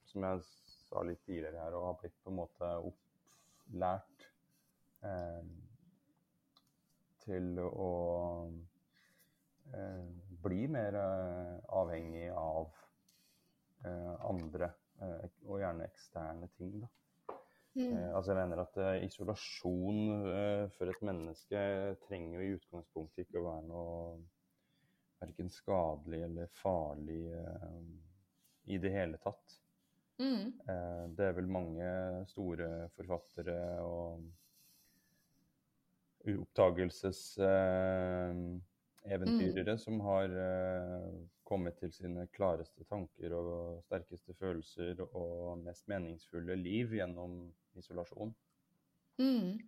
som 0.09 0.27
jeg 0.27 0.43
sa 0.91 1.05
litt 1.07 1.21
tidligere 1.25 1.61
her, 1.61 1.77
har 1.85 1.97
blitt 2.01 2.17
på 2.21 2.33
en 2.33 2.39
måte 2.41 2.69
opplært 2.89 4.27
eh, 5.07 5.49
til 7.25 7.61
å 7.63 7.91
eh, 9.73 10.05
bli 10.45 10.61
mer 10.73 10.97
eh, 11.01 11.57
avhengig 11.81 12.29
av 12.33 12.65
eh, 12.65 12.90
andre, 14.29 14.71
eh, 15.01 15.29
og 15.47 15.61
gjerne 15.61 15.87
eksterne 15.89 16.49
ting. 16.57 16.81
da. 16.81 16.89
Mm. 17.71 17.93
altså 18.15 18.33
jeg 18.33 18.41
mener 18.41 18.59
at 18.65 18.77
eh, 18.83 19.05
Isolasjon 19.05 20.25
eh, 20.27 20.65
for 20.75 20.91
et 20.91 21.03
menneske 21.07 21.59
trenger 22.03 22.41
jo 22.41 22.43
i 22.43 22.55
utgangspunktet 22.57 23.23
ikke 23.23 23.39
å 23.39 23.45
være 23.45 23.67
noe 23.69 23.93
verken 25.21 25.51
skadelig 25.53 26.19
eller 26.25 26.51
farlig 26.59 27.21
eh, 27.37 27.77
i 28.75 28.77
det 28.81 28.91
hele 28.91 29.21
tatt. 29.23 29.55
Mm. 30.19 30.51
Eh, 30.67 31.05
det 31.15 31.29
er 31.29 31.37
vel 31.37 31.47
mange 31.49 31.87
store 32.29 32.89
forfattere 32.97 33.57
og 33.85 34.27
oppdagelseseventyrere 39.01 39.77
som 39.77 39.99
har 40.05 40.29
eh, 40.29 41.13
kommet 41.43 41.77
til 41.79 41.91
sine 41.93 42.27
klareste 42.35 42.85
tanker 42.89 43.33
og 43.35 43.81
sterkeste 43.87 44.33
følelser 44.39 45.01
og 45.07 45.63
mest 45.65 45.87
meningsfulle 45.91 46.55
liv 46.55 46.93
gjennom 46.95 47.51
isolasjon. 47.75 48.33
Mm. 49.17 49.59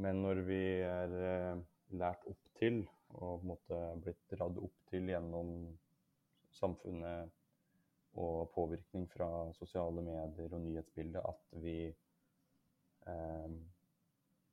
Men 0.00 0.22
når 0.22 0.42
vi 0.46 0.62
er 0.86 1.14
eh, 1.20 1.60
lært 1.98 2.24
opp 2.26 2.48
til, 2.58 2.86
og 3.10 3.40
på 3.40 3.42
en 3.42 3.50
måte 3.50 3.80
blitt 4.04 4.22
dratt 4.30 4.58
opp 4.58 4.76
til 4.90 5.10
gjennom 5.10 5.54
samfunnet 6.54 7.36
og 8.20 8.50
påvirkning 8.54 9.06
fra 9.10 9.50
sosiale 9.54 10.02
medier 10.02 10.50
og 10.50 10.62
nyhetsbildet, 10.64 11.20
at 11.22 11.60
vi 11.62 11.76
eh, 13.06 13.52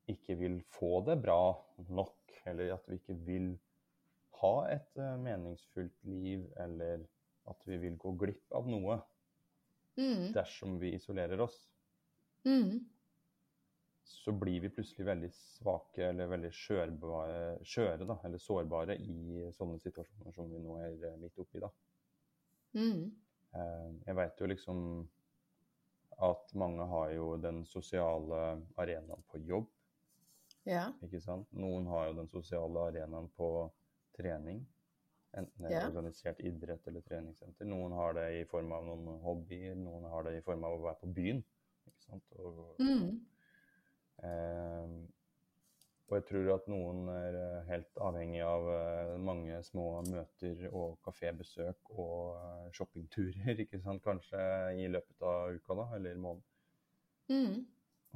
ikke 0.07 0.37
vil 0.39 0.59
få 0.77 0.99
det 1.07 1.17
bra 1.21 1.55
nok, 1.89 2.37
eller 2.45 2.75
at 2.75 2.85
vi 2.87 2.99
ikke 2.99 3.17
vil 3.27 3.55
ha 4.41 4.53
et 4.71 4.97
eh, 4.97 5.15
meningsfullt 5.17 6.03
liv, 6.03 6.45
eller 6.57 7.05
at 7.47 7.61
vi 7.65 7.77
vil 7.77 7.97
gå 7.97 8.11
glipp 8.19 8.51
av 8.57 8.67
noe 8.67 9.01
Mm. 9.97 10.31
dersom 10.35 10.75
vi 10.79 10.91
isolerer 10.93 11.39
oss, 11.41 11.55
Mm. 12.45 12.85
så 14.03 14.31
blir 14.31 14.61
vi 14.61 14.69
plutselig 14.69 15.05
veldig 15.07 15.29
svake 15.33 16.03
eller 16.09 16.27
veldig 16.29 16.51
skjørbare, 16.53 17.57
skjøre, 17.65 18.05
da, 18.07 18.19
eller 18.23 18.37
sårbare 18.37 18.95
i 19.01 19.47
sånne 19.51 19.79
situasjoner 19.81 20.33
som 20.35 20.51
vi 20.51 20.59
nå 20.59 20.77
er 20.79 21.03
eh, 21.09 21.17
midt 21.17 21.39
oppi. 21.39 21.59
da. 21.59 21.69
Mm. 22.75 23.11
Eh, 23.53 23.91
Jeg 24.05 24.15
vet 24.15 24.39
jo 24.39 24.45
liksom 24.47 25.07
at 26.19 26.53
mange 26.55 26.85
har 26.87 27.09
jo 27.13 27.37
den 27.37 27.65
sosiale 27.65 28.61
arenaen 28.77 29.23
på 29.31 29.41
jobb, 29.47 29.67
Ja. 30.65 30.91
ikke 31.03 31.21
sant? 31.21 31.47
Noen 31.53 31.85
har 31.87 32.07
jo 32.07 32.13
den 32.13 32.27
sosiale 32.27 32.79
arenaen 32.91 33.29
på 33.37 33.71
trening, 34.17 34.63
enten 35.37 35.63
det 35.63 35.71
er 35.71 35.79
Ja. 35.81 35.87
organisert 35.89 36.39
idrett 36.39 36.87
eller 36.87 37.01
treningssenter. 37.05 37.65
Noen 37.69 37.93
har 37.93 38.13
det 38.17 38.27
i 38.41 38.45
form 38.49 38.71
av 38.73 38.85
noen 38.85 39.19
hobbyer, 39.23 39.75
noen 39.77 40.09
har 40.09 40.23
det 40.27 40.37
i 40.37 40.41
form 40.45 40.63
av 40.67 40.77
å 40.79 40.83
være 40.87 40.99
på 41.03 41.13
byen, 41.13 41.43
ikke 41.87 42.03
sant? 42.09 42.23
Og, 42.39 42.75
Mm. 42.79 43.21
Eh, 44.23 44.87
og 46.09 46.15
jeg 46.15 46.23
tror 46.29 46.53
at 46.55 46.67
noen 46.71 47.09
er 47.11 47.35
eh, 47.35 47.63
helt 47.67 47.99
avhengig 48.01 48.41
av 48.41 48.67
eh, 48.71 49.17
mange 49.19 49.57
små 49.67 50.01
møter 50.07 50.69
og 50.71 50.97
kafébesøk 51.03 51.91
og 51.99 52.37
eh, 52.37 52.69
shoppingturer, 52.71 53.59
ikke 53.65 53.81
sant, 53.83 54.01
kanskje 54.05 54.39
i 54.79 54.87
løpet 54.87 55.21
av 55.21 55.51
uka 55.57 55.75
da, 55.81 55.87
eller 55.99 56.15
måneden. 56.15 56.43
Mm. 57.29 57.65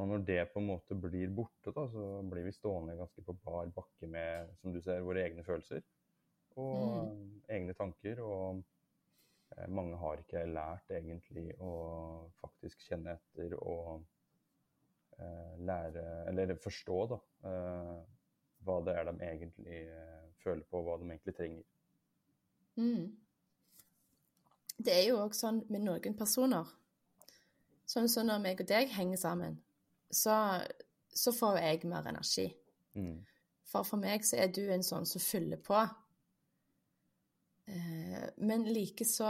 Og 0.02 0.08
når 0.10 0.24
det 0.26 0.40
på 0.50 0.62
en 0.62 0.70
måte 0.72 0.96
blir 0.98 1.30
borte, 1.36 1.70
da, 1.76 1.84
så 1.94 2.06
blir 2.26 2.48
vi 2.48 2.54
stående 2.56 2.98
ganske 2.98 3.22
på 3.26 3.36
bar 3.46 3.70
bakke 3.76 4.10
med, 4.10 4.56
som 4.62 4.74
du 4.74 4.80
ser, 4.82 5.04
våre 5.06 5.28
egne 5.28 5.46
følelser 5.46 5.84
og 6.58 7.12
mm. 7.12 7.28
egne 7.54 7.76
tanker. 7.78 8.24
Og 8.26 8.64
eh, 9.54 9.68
mange 9.70 10.00
har 10.02 10.24
ikke 10.24 10.48
lært 10.50 10.90
egentlig 10.98 11.52
å 11.62 11.74
faktisk 12.42 12.82
kjenne 12.88 13.14
etter 13.20 13.54
og 13.60 14.02
eh, 15.20 15.54
lære, 15.70 16.08
eller 16.34 16.58
forstå, 16.66 17.00
da, 17.14 17.22
eh, 17.52 17.96
hva 18.66 18.82
det 18.86 18.98
er 18.98 19.10
de 19.10 19.18
egentlig 19.30 19.80
føler 20.42 20.66
på, 20.66 20.82
hva 20.82 20.98
de 20.98 21.10
egentlig 21.12 21.38
trenger. 21.38 21.66
Mm. 22.82 23.10
Det 24.82 24.94
er 24.98 25.04
jo 25.12 25.20
òg 25.22 25.36
sånn 25.38 25.62
med 25.70 25.86
noen 25.86 26.18
personer. 26.18 26.70
Sånn 27.86 28.10
som 28.10 28.26
når 28.26 28.42
meg 28.42 28.62
og 28.64 28.70
deg 28.70 28.94
henger 28.96 29.20
sammen, 29.20 29.58
så, 30.12 30.36
så 31.14 31.34
får 31.36 31.58
jo 31.58 31.66
jeg 31.66 31.90
mer 31.90 32.10
energi. 32.12 32.48
Mm. 32.96 33.20
For 33.72 33.88
for 33.88 34.02
meg 34.02 34.26
så 34.28 34.40
er 34.44 34.52
du 34.52 34.66
en 34.68 34.84
sånn 34.84 35.08
som 35.08 35.24
fyller 35.24 35.62
på. 35.64 35.80
Eh, 37.72 38.24
men 38.44 38.68
likeså 38.68 39.30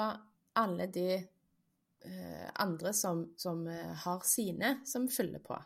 alle 0.57 0.87
de 0.91 1.09
eh, 1.13 2.47
andre 2.63 2.93
som, 2.93 3.27
som 3.37 3.67
eh, 3.69 3.93
har 4.05 4.23
sine, 4.25 4.79
som 4.87 5.09
fyller 5.11 5.43
på. 5.45 5.57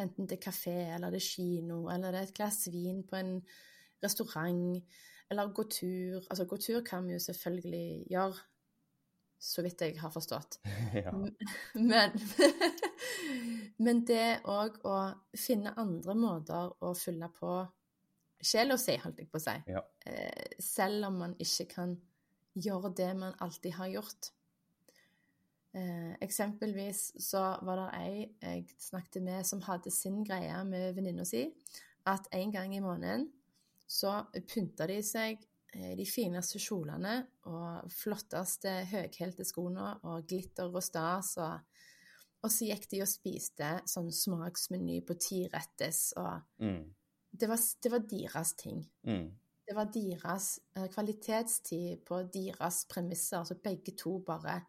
Enten 0.00 0.26
det 0.26 0.40
er 0.40 0.46
kafé, 0.48 0.78
eller 0.96 1.14
det 1.14 1.20
er 1.22 1.28
kino, 1.28 1.84
eller 1.92 2.10
det 2.10 2.20
er 2.20 2.28
et 2.28 2.36
glass 2.36 2.66
vin 2.72 3.04
på 3.06 3.20
en 3.20 3.36
restaurant, 4.02 4.82
eller 5.30 5.54
gå 5.54 5.68
tur. 5.70 6.18
Altså, 6.28 6.48
gå 6.50 6.58
tur 6.58 6.82
kan 6.86 7.06
vi 7.06 7.14
jo 7.14 7.22
selvfølgelig 7.22 7.86
gjøre, 8.10 8.42
så 9.44 9.62
vidt 9.62 9.84
jeg 9.86 10.00
har 10.00 10.10
forstått. 10.10 10.58
ja. 11.04 11.14
Men, 11.90 12.18
men 13.84 14.04
det 14.08 14.40
òg 14.50 14.80
å 14.86 14.98
finne 15.38 15.74
andre 15.80 16.14
måter 16.18 16.74
å 16.84 16.92
fylle 16.98 17.30
på 17.34 17.56
sjela 18.44 18.76
si, 18.80 18.96
holdt 19.00 19.22
jeg 19.22 19.30
på 19.32 19.40
å 19.40 19.44
si. 19.44 19.54
Ja. 19.72 19.82
Eh, 20.06 20.56
selv 20.62 21.08
om 21.08 21.20
man 21.22 21.36
ikke 21.40 21.68
kan 21.70 21.94
gjøre 22.54 22.92
det 22.96 23.10
man 23.18 23.36
alltid 23.42 23.76
har 23.78 23.92
gjort. 23.96 24.30
Eh, 25.74 26.12
eksempelvis 26.22 27.08
så 27.18 27.42
var 27.66 27.80
det 27.80 27.86
ei 27.98 28.18
jeg 28.42 28.76
snakket 28.78 29.24
med 29.26 29.46
som 29.46 29.64
hadde 29.66 29.90
sin 29.90 30.20
greie 30.26 30.60
med 30.68 30.94
venninna 30.94 31.26
si, 31.26 31.48
at 32.06 32.28
en 32.36 32.52
gang 32.54 32.76
i 32.76 32.84
måneden 32.84 33.26
så 33.90 34.20
pynta 34.46 34.86
de 34.86 35.00
seg 35.02 35.40
eh, 35.74 35.96
de 35.98 36.06
fineste 36.06 36.60
kjolene 36.62 37.16
og 37.50 37.90
flotteste 37.90 38.76
høyhælte 38.92 39.46
skoene 39.48 39.96
og 40.04 40.28
glitter 40.30 40.70
og 40.70 40.84
stas. 40.84 41.34
Og, 41.42 41.58
og 42.44 42.52
så 42.52 42.66
gikk 42.68 42.84
de 42.92 43.00
og 43.04 43.08
spiste 43.08 43.70
sånn 43.88 44.10
smaksmeny 44.12 44.98
på 45.08 45.16
tirettes, 45.16 46.10
og 46.20 46.42
Mm. 46.60 46.82
det 47.32 47.48
var, 47.48 47.58
det 47.82 47.90
var 47.94 48.02
deres 48.10 48.52
ting. 48.60 48.82
Mm. 49.08 49.30
Det 49.64 49.74
var 49.74 49.88
deres 49.94 50.48
eh, 50.76 50.86
kvalitetstid 50.92 52.02
på 52.04 52.18
deres 52.34 52.82
premisser, 52.90 53.44
så 53.48 53.54
begge 53.64 53.96
to 53.96 54.18
bare 54.26 54.60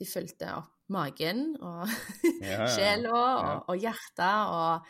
De 0.00 0.06
fulgte 0.08 0.48
opp 0.56 0.70
magen 0.88 1.52
og 1.60 1.86
Ja, 2.40 2.46
ja, 2.48 2.60
ja. 2.64 2.68
sjela 2.72 3.12
og, 3.12 3.42
Ja. 3.44 3.58
og 3.68 3.76
hjertet, 3.76 4.48
og, 4.56 4.86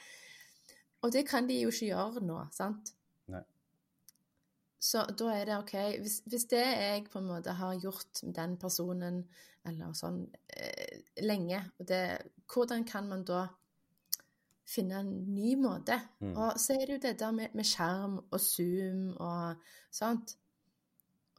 og 1.02 1.12
det 1.12 1.26
kan 1.28 1.48
de 1.50 1.58
jo 1.64 1.68
ikke 1.74 1.88
gjøre 1.90 2.22
nå, 2.24 2.38
sant? 2.54 2.94
Nei. 3.28 3.42
Så 4.82 5.02
da 5.18 5.28
er 5.35 5.44
det 5.50 5.58
OK 5.58 5.74
hvis, 6.02 6.20
hvis 6.26 6.46
det 6.50 6.62
jeg 6.62 7.04
på 7.11 7.18
en 7.20 7.28
måte 7.28 7.52
har 7.58 7.74
gjort 7.82 8.22
med 8.22 8.35
den 8.38 8.56
personen, 8.62 9.24
eller 9.68 9.94
sånn, 9.94 10.22
eh, 10.57 11.03
lenge, 11.22 11.61
og 11.79 11.87
det, 11.87 12.03
hvordan 12.51 12.87
kan 12.88 13.09
man 13.11 13.25
da 13.27 13.44
finne 14.66 15.03
en 15.03 15.12
ny 15.35 15.55
måte? 15.61 15.98
Mm. 16.20 16.33
Og 16.35 16.59
så 16.61 16.77
er 16.77 16.87
det 16.87 16.96
jo 16.96 17.03
det 17.07 17.14
der 17.20 17.35
med, 17.37 17.55
med 17.55 17.68
skjerm 17.68 18.18
og 18.22 18.40
Zoom 18.40 19.09
og 19.16 19.62
sånt. 19.92 20.37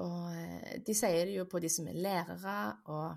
Og 0.04 0.32
eh, 0.34 0.80
de 0.86 0.96
sier 0.98 1.28
det 1.28 1.38
jo 1.38 1.48
på 1.50 1.62
de 1.64 1.72
som 1.72 1.88
er 1.92 2.00
lærere 2.00 2.58
og, 2.94 3.16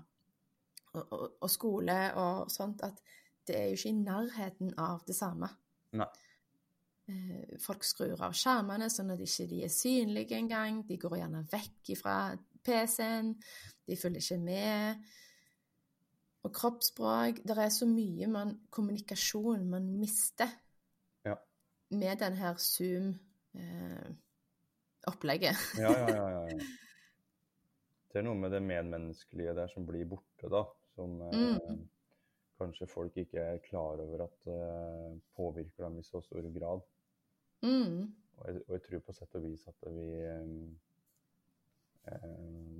og, 0.93 1.01
og, 1.03 1.25
og 1.41 1.49
skole 1.51 1.97
og 2.19 2.51
sånt, 2.53 2.83
at 2.85 3.01
det 3.47 3.57
er 3.57 3.69
jo 3.71 3.79
ikke 3.79 3.93
i 3.93 3.99
nærheten 4.01 4.73
av 4.81 5.03
det 5.07 5.15
samme. 5.15 5.49
Nei. 5.97 6.09
Eh, 7.07 7.55
Folk 7.63 7.85
skrur 7.87 8.19
av 8.27 8.35
skjermene 8.35 8.89
sånn 8.91 9.13
at 9.13 9.21
de 9.21 9.27
ikke 9.27 9.63
er 9.65 9.73
synlige 9.73 10.37
engang. 10.37 10.83
De 10.87 10.99
går 10.99 11.17
gjerne 11.21 11.45
vekk 11.51 11.93
fra 11.99 12.17
PC-en. 12.67 13.33
De 13.87 13.95
følger 13.97 14.21
ikke 14.21 14.37
med. 14.43 14.95
Og 16.45 16.51
kroppsspråk 16.55 17.35
Det 17.47 17.55
er 17.57 17.69
så 17.73 17.85
mye 17.89 18.27
man, 18.31 18.49
kommunikasjon 18.71 19.65
man 19.71 19.85
mister 19.99 20.47
Ja. 21.25 21.35
med 21.91 22.17
den 22.21 22.33
her 22.39 22.53
Zoom-opplegget. 22.61 25.57
Eh, 25.75 25.81
ja, 25.81 25.91
ja, 25.91 26.07
ja, 26.15 26.27
ja. 26.47 26.57
Det 28.07 28.15
er 28.21 28.25
noe 28.25 28.39
med 28.39 28.51
det 28.55 28.61
medmenneskelige 28.63 29.51
der 29.57 29.67
som 29.69 29.83
blir 29.85 30.05
borte, 30.09 30.47
da. 30.49 30.63
Som 30.95 31.09
eh, 31.21 31.33
Mm. 31.37 31.81
kanskje 32.57 32.87
folk 32.89 33.17
ikke 33.21 33.37
er 33.39 33.57
klar 33.61 33.99
over 34.01 34.23
at 34.23 34.47
eh, 34.49 35.17
påvirker 35.37 35.83
dem 35.83 35.99
i 35.99 36.03
så 36.03 36.21
stor 36.25 36.41
grad. 36.59 36.81
mm. 37.61 38.13
Og 38.37 38.43
jeg, 38.47 38.55
og 38.67 38.73
jeg 38.73 38.81
tror 38.85 38.99
på 39.05 39.13
sett 39.17 39.35
og 39.35 39.43
vis 39.43 39.67
at 39.67 39.75
vi 39.93 40.07
eh, 40.21 40.45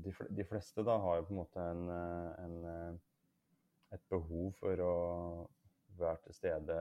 de, 0.05 0.13
de 0.37 0.45
fleste 0.47 0.83
da 0.87 0.97
har 1.03 1.19
jo 1.19 1.27
på 1.27 1.33
en 1.35 1.41
måte 1.41 1.65
en, 1.71 1.83
eh, 1.89 2.45
en, 2.45 2.57
eh, 2.71 3.95
et 3.97 4.03
behov 4.11 4.51
for 4.59 4.83
å 4.83 4.93
være 5.97 6.21
til 6.25 6.37
stede 6.37 6.77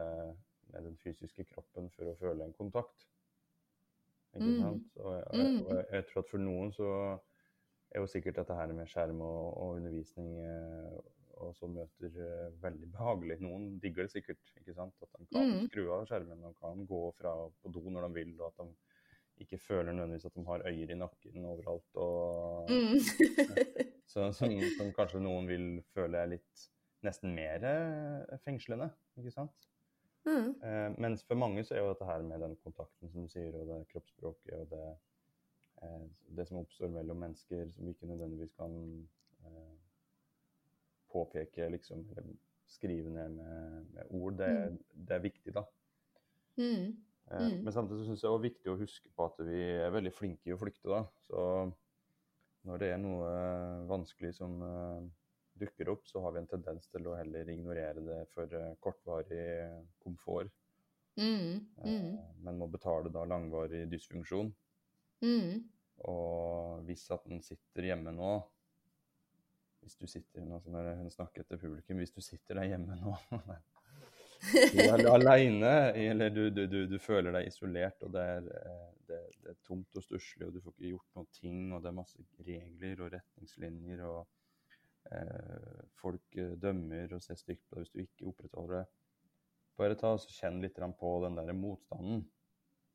med 0.73 0.89
den 0.89 0.97
fysiske 1.03 1.47
kroppen 1.53 1.91
for 1.95 2.11
å 2.11 2.17
føle 2.21 2.45
en 2.45 2.57
kontakt. 2.57 3.07
Ikke 4.37 4.51
Mm. 4.53 4.59
sant? 4.61 4.97
Og 4.97 5.15
jeg, 5.15 5.25
og 5.27 5.37
jeg, 5.39 5.51
Mm. 5.53 5.67
og 5.67 5.85
jeg, 5.93 6.07
tror 6.07 6.23
at 6.23 6.31
for 6.31 6.39
noen 6.39 6.73
så 6.73 6.89
er 7.91 8.01
jo 8.01 8.07
sikkert 8.07 8.37
dette 8.37 8.55
her 8.55 8.73
med 8.73 8.87
skjerm 8.87 9.21
og, 9.21 9.57
og 9.57 9.77
undervisning 9.77 10.39
eh, 10.45 10.99
og 11.37 11.55
så 11.57 11.69
møter 11.69 12.19
eh, 12.27 12.63
veldig 12.63 12.91
behagelig. 12.93 13.39
Noen 13.41 13.79
digger 13.81 14.07
det 14.07 14.11
sikkert, 14.13 14.53
ikke 14.57 14.75
sant? 14.75 14.95
At 15.03 15.09
de 15.19 15.27
kan 15.33 15.47
Mm. 15.53 15.67
skru 15.69 15.93
av 15.93 16.07
skjermen 16.09 16.45
og 16.45 16.57
kan 16.61 16.87
gå 16.87 17.03
fra 17.17 17.35
på 17.63 17.73
do 17.73 17.83
når 17.91 18.09
de 18.09 18.15
vil, 18.15 18.41
og 18.41 18.47
at 18.53 18.65
de 18.65 18.75
ikke 19.43 19.59
føler 19.59 19.93
nødvendigvis 19.93 20.25
at 20.31 20.35
de 20.37 20.45
har 20.47 20.63
øyer 20.67 20.91
i 20.91 20.99
nakken 20.99 21.45
overalt. 21.45 21.97
Og, 21.97 22.71
Mm. 22.71 22.99
så, 24.13 24.31
som, 24.33 24.51
som 24.79 24.93
kanskje 24.97 25.21
noen 25.21 25.47
vil 25.51 25.67
føle 25.95 26.19
er 26.19 26.31
litt 26.37 26.67
nesten 27.07 27.35
mer 27.37 27.63
eh, 27.69 28.39
fengslende, 28.45 28.89
ikke 29.19 29.31
sant? 29.35 29.69
Mm. 30.27 30.49
Eh, 30.65 30.89
mens 30.99 31.23
for 31.29 31.39
mange 31.39 31.63
så 31.65 31.75
er 31.77 31.85
jo 31.85 31.93
dette 31.93 32.09
her 32.09 32.23
med 32.27 32.41
den 32.43 32.57
kontakten 32.65 33.11
som 33.13 33.23
du 33.27 33.29
sier, 33.31 33.55
og 33.61 33.69
det 33.69 33.83
kroppsspråket 33.93 34.57
og 34.59 34.71
det, 34.73 34.87
eh, 35.83 36.07
det 36.39 36.49
som 36.49 36.59
oppstår 36.65 36.91
mellom 36.97 37.21
mennesker, 37.23 37.69
som 37.77 37.87
vi 37.87 37.95
ikke 37.95 38.09
nødvendigvis 38.11 38.57
kan 38.59 38.75
eh, 39.45 39.75
påpeke 41.13 41.69
liksom, 41.77 42.03
eller 42.17 42.33
skrive 42.67 43.11
ned 43.15 43.29
med, 43.37 43.85
med 43.95 44.03
ord, 44.11 44.33
det, 44.41 44.47
er- 44.51 44.79
det 45.09 45.15
er 45.17 45.23
viktig, 45.23 45.55
da. 45.55 45.63
Mm. 46.59 46.97
Eh, 47.31 47.47
Mm. 47.47 47.63
Men 47.65 47.73
samtidig 47.73 48.07
syns 48.07 48.23
jeg 48.23 48.31
det 48.31 48.39
er 48.39 48.49
viktig 48.51 48.71
å 48.71 48.79
huske 48.79 49.11
på 49.11 49.27
at 49.27 49.39
vi 49.47 49.61
er 49.83 49.95
veldig 49.95 50.13
flinke 50.15 50.51
i 50.51 50.55
å 50.55 50.61
flykte. 50.61 50.89
da. 50.89 51.05
Så 51.27 51.73
når 52.67 52.83
det 52.83 52.91
er 52.93 53.01
noe 53.03 53.31
eh, 53.31 53.87
vanskelig 53.91 54.35
som 54.37 54.63
eh, 54.63 55.09
dukker 55.59 55.91
opp, 55.91 56.07
så 56.07 56.23
har 56.23 56.35
vi 56.35 56.43
en 56.43 56.51
tendens 56.51 56.87
til 56.93 57.07
å 57.09 57.17
heller 57.17 57.49
ignorere 57.51 58.05
det 58.05 58.21
for 58.35 58.51
kortvarig 58.81 59.47
komfort. 59.99 60.53
Mm. 61.17 61.65
Mm. 61.81 62.19
Men 62.45 62.59
må 62.61 62.69
betale 62.69 63.11
da 63.11 63.25
langvarig 63.25 63.87
dysfunksjon. 63.91 64.53
Mm. 65.25 65.65
Og 66.05 66.85
hvis 66.85 67.07
at 67.11 67.25
en 67.33 67.41
sitter 67.41 67.89
hjemme 67.89 68.13
nå 68.13 68.35
Hvis 69.81 69.95
du 69.97 70.05
sitter 70.11 70.45
nå, 70.45 70.59
når 70.67 70.97
hun 70.99 71.11
snakker 71.11 71.47
til 71.47 71.61
publikum, 71.63 71.97
hvis 72.03 72.13
du 72.13 72.21
sitter 72.21 72.59
der 72.59 72.73
hjemme 72.73 72.99
nå 73.01 73.15
Du 74.43 74.81
er 74.85 75.03
aleine, 75.11 75.73
eller 75.97 76.31
du, 76.31 76.43
du, 76.51 76.67
du, 76.71 76.79
du 76.91 76.97
føler 77.03 77.33
deg 77.35 77.49
isolert, 77.51 78.03
og 78.07 78.13
det 78.15 78.25
er, 78.37 78.49
eh, 78.61 78.87
det, 79.09 79.21
det 79.43 79.53
er 79.55 79.59
tomt 79.67 79.97
og 79.99 80.05
stusslig, 80.05 80.47
og 80.49 80.55
du 80.55 80.61
får 80.65 80.75
ikke 80.77 80.93
gjort 80.93 81.19
noen 81.19 81.31
ting, 81.39 81.61
og 81.73 81.83
det 81.83 81.91
er 81.91 81.97
masse 81.99 82.27
regler 82.47 83.03
og 83.07 83.13
retningslinjer, 83.17 84.05
og 84.07 84.21
eh, 85.13 85.83
folk 86.01 86.39
eh, 86.43 86.55
dømmer 86.63 87.17
og 87.17 87.25
ser 87.25 87.41
stygt 87.41 87.65
på 87.67 87.77
deg 87.79 87.87
hvis 87.87 87.95
du 87.95 88.03
ikke 88.05 88.31
opprettholder 88.33 88.81
det. 88.83 88.87
Bare 89.77 89.97
ta 90.01 90.15
og 90.17 90.31
kjenn 90.33 90.63
litt 90.65 90.79
på 91.01 91.13
den 91.27 91.37
der 91.37 91.53
motstanden. 91.57 92.23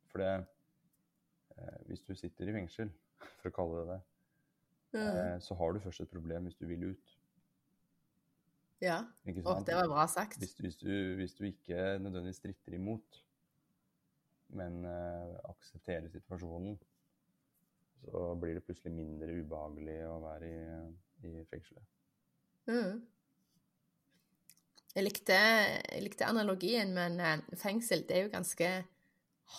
For 0.10 0.24
det 0.24 0.32
eh, 1.58 1.82
Hvis 1.90 2.02
du 2.08 2.16
sitter 2.18 2.50
i 2.50 2.56
fengsel, 2.58 2.90
for 3.42 3.52
å 3.52 3.56
kalle 3.60 3.84
det 3.84 3.92
det, 3.96 4.02
Mm. 4.92 5.00
eh, 5.08 5.38
så 5.40 5.56
har 5.56 5.72
du 5.72 5.78
først 5.80 6.02
et 6.04 6.10
problem 6.12 6.50
hvis 6.50 6.58
du 6.60 6.66
vil 6.68 6.82
ut. 6.90 7.12
Ja. 8.82 9.04
Sant? 9.46 9.68
det 9.68 9.78
var 9.78 9.90
bra 9.92 10.08
sagt. 10.10 10.40
Hvis, 10.42 10.56
hvis, 10.58 10.80
du, 10.82 10.90
hvis 11.20 11.36
du 11.38 11.46
ikke 11.46 12.00
nødvendigvis 12.02 12.42
stritter 12.42 12.78
imot, 12.78 13.20
men 14.58 14.82
uh, 14.84 15.38
aksepterer 15.52 16.10
situasjonen, 16.12 16.80
så 18.02 18.26
blir 18.42 18.58
det 18.58 18.66
plutselig 18.66 18.94
mindre 18.96 19.36
ubehagelig 19.38 19.98
å 20.10 20.18
være 20.24 20.50
i, 20.50 20.62
i 21.30 21.44
fengselet. 21.52 21.86
Mm. 22.72 23.04
Jeg 24.92 25.06
likte, 25.06 25.38
jeg 25.38 26.04
likte 26.04 26.28
analogien, 26.28 26.90
men 26.96 27.20
eh, 27.24 27.44
fengsel 27.62 28.02
det 28.10 28.18
er 28.18 28.26
jo 28.26 28.34
ganske 28.34 28.72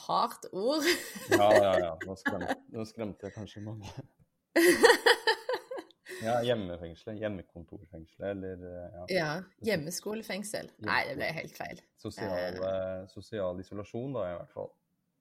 hardt 0.02 0.48
ord. 0.52 0.84
Ja, 1.30 1.48
ja, 1.56 1.72
ja. 1.86 1.92
Nå 2.04 2.16
skremte, 2.20 2.58
nå 2.74 2.84
skremte 2.88 3.28
jeg 3.28 3.36
kanskje 3.38 3.64
mange. 3.64 3.88
Ja, 6.22 6.36
hjemmefengselet. 6.46 7.18
Hjemmekontorfengselet, 7.20 8.30
eller 8.30 8.64
eh, 8.68 8.94
ja. 8.94 9.06
ja. 9.16 9.28
Hjemmeskolefengsel. 9.66 10.70
Nei, 10.86 11.00
det 11.08 11.18
ble 11.18 11.30
helt 11.36 11.58
feil. 11.58 11.82
Sosial, 12.00 12.58
eh, 12.68 13.04
sosial 13.12 13.60
isolasjon, 13.62 14.14
da, 14.16 14.26
i 14.30 14.38
hvert 14.38 14.54
fall. 14.54 14.72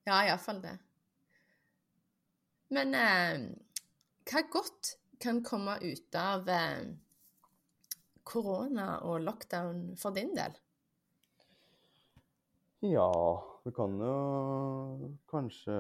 Ja, 0.08 0.22
iallfall 0.28 0.62
det. 0.64 0.76
Men 2.72 2.96
eh, 2.98 3.48
hva 4.32 4.44
godt 4.54 4.96
kan 5.22 5.42
komme 5.46 5.78
ut 5.84 6.18
av 6.18 6.50
eh, 6.50 6.86
korona 8.24 8.96
og 9.06 9.22
lockdown 9.26 9.92
for 10.00 10.16
din 10.16 10.34
del? 10.38 10.56
Ja, 12.82 13.12
du 13.62 13.70
kan 13.76 14.00
jo 14.02 14.14
kanskje 15.30 15.76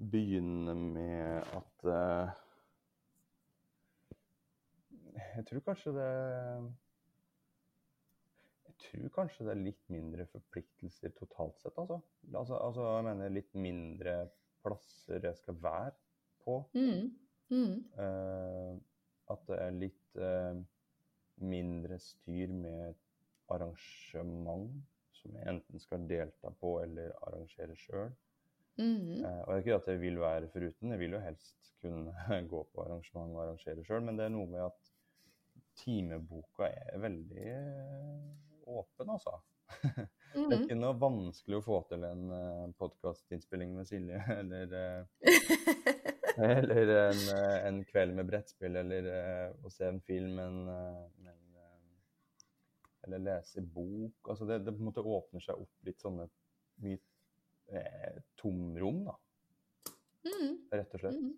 begynne 0.00 0.74
med 0.74 1.42
at 1.56 1.84
uh, 1.84 2.30
Jeg 5.36 5.46
tror 5.46 5.60
kanskje 5.66 5.92
det 5.92 6.06
Jeg 8.66 8.74
tror 8.84 9.08
kanskje 9.14 9.46
det 9.46 9.52
er 9.52 9.64
litt 9.64 9.82
mindre 9.92 10.26
forpliktelser 10.32 11.12
totalt 11.18 11.58
sett, 11.60 11.76
altså. 11.76 12.00
Altså, 12.32 12.56
altså 12.56 12.86
jeg 12.96 13.04
mener 13.10 13.34
litt 13.34 13.54
mindre 13.54 14.14
plasser 14.64 15.20
jeg 15.24 15.36
skal 15.36 15.58
være 15.62 15.92
på. 16.44 16.62
Mm. 16.74 17.10
Mm. 17.50 17.76
Uh, 17.98 18.80
at 19.30 19.44
det 19.48 19.58
er 19.60 19.76
litt 19.76 20.16
uh, 20.16 20.56
mindre 21.44 21.98
styr 22.00 22.52
med 22.56 22.96
arrangement 23.50 24.72
som 25.20 25.36
jeg 25.36 25.48
enten 25.52 25.82
skal 25.82 26.08
delta 26.08 26.52
på 26.60 26.78
eller 26.80 27.12
arrangere 27.26 27.76
sjøl. 27.76 28.12
Mm. 28.78 29.24
Eh, 29.24 29.40
og 29.42 29.50
det 29.50 29.56
er 29.56 29.64
ikke 29.64 29.78
at 29.80 29.88
jeg 29.92 30.00
vil 30.00 30.20
være 30.22 30.48
foruten, 30.52 30.92
jeg 30.94 31.00
vil 31.02 31.16
jo 31.16 31.20
helst 31.24 31.74
kunne 31.82 32.12
gå 32.52 32.62
på 32.74 32.84
arrangement 32.84 33.34
og 33.34 33.42
arrangere 33.46 33.84
sjøl, 33.84 34.02
men 34.06 34.18
det 34.20 34.28
er 34.28 34.34
noe 34.34 34.46
med 34.48 34.62
at 34.68 34.92
timeboka 35.80 36.68
er 36.68 36.98
veldig 37.00 37.44
eh, 37.54 38.24
åpen, 38.70 39.10
altså. 39.16 39.38
Det 39.80 40.06
er 40.06 40.06
Mm. 40.30 40.52
ikke 40.62 40.76
noe 40.78 40.94
vanskelig 40.94 41.56
å 41.58 41.62
få 41.64 41.76
til 41.90 42.04
en 42.06 42.20
uh, 42.30 42.66
podkastinnspilling 42.78 43.72
med 43.74 43.88
Silje, 43.88 44.20
eller 44.40 44.74
eh, 44.76 45.00
eller 46.38 46.90
en, 47.08 47.22
eh, 47.34 47.56
en 47.66 47.80
kveld 47.88 48.14
med 48.14 48.28
brettspill, 48.30 48.76
eller 48.78 49.08
eh, 49.10 49.48
å 49.66 49.72
se 49.74 49.88
en 49.90 49.98
film, 50.06 50.38
en, 50.38 50.60
en 50.70 51.58
eh, 51.58 52.44
eller 53.08 53.24
lese 53.26 53.62
bok. 53.74 54.30
Altså 54.30 54.46
det, 54.46 54.60
det 54.66 54.74
på 54.76 54.84
en 54.84 54.90
måte 54.92 55.02
åpner 55.02 55.42
seg 55.42 55.58
opp 55.64 55.88
litt 55.88 55.98
sånne 56.04 56.28
mye 56.84 56.94
eh, 57.00 57.09
tomrom, 58.40 59.04
da, 59.06 59.16
Mm. 60.24 60.56
rett 60.72 60.94
og 60.94 61.00
slett. 61.00 61.16
Mm. 61.16 61.36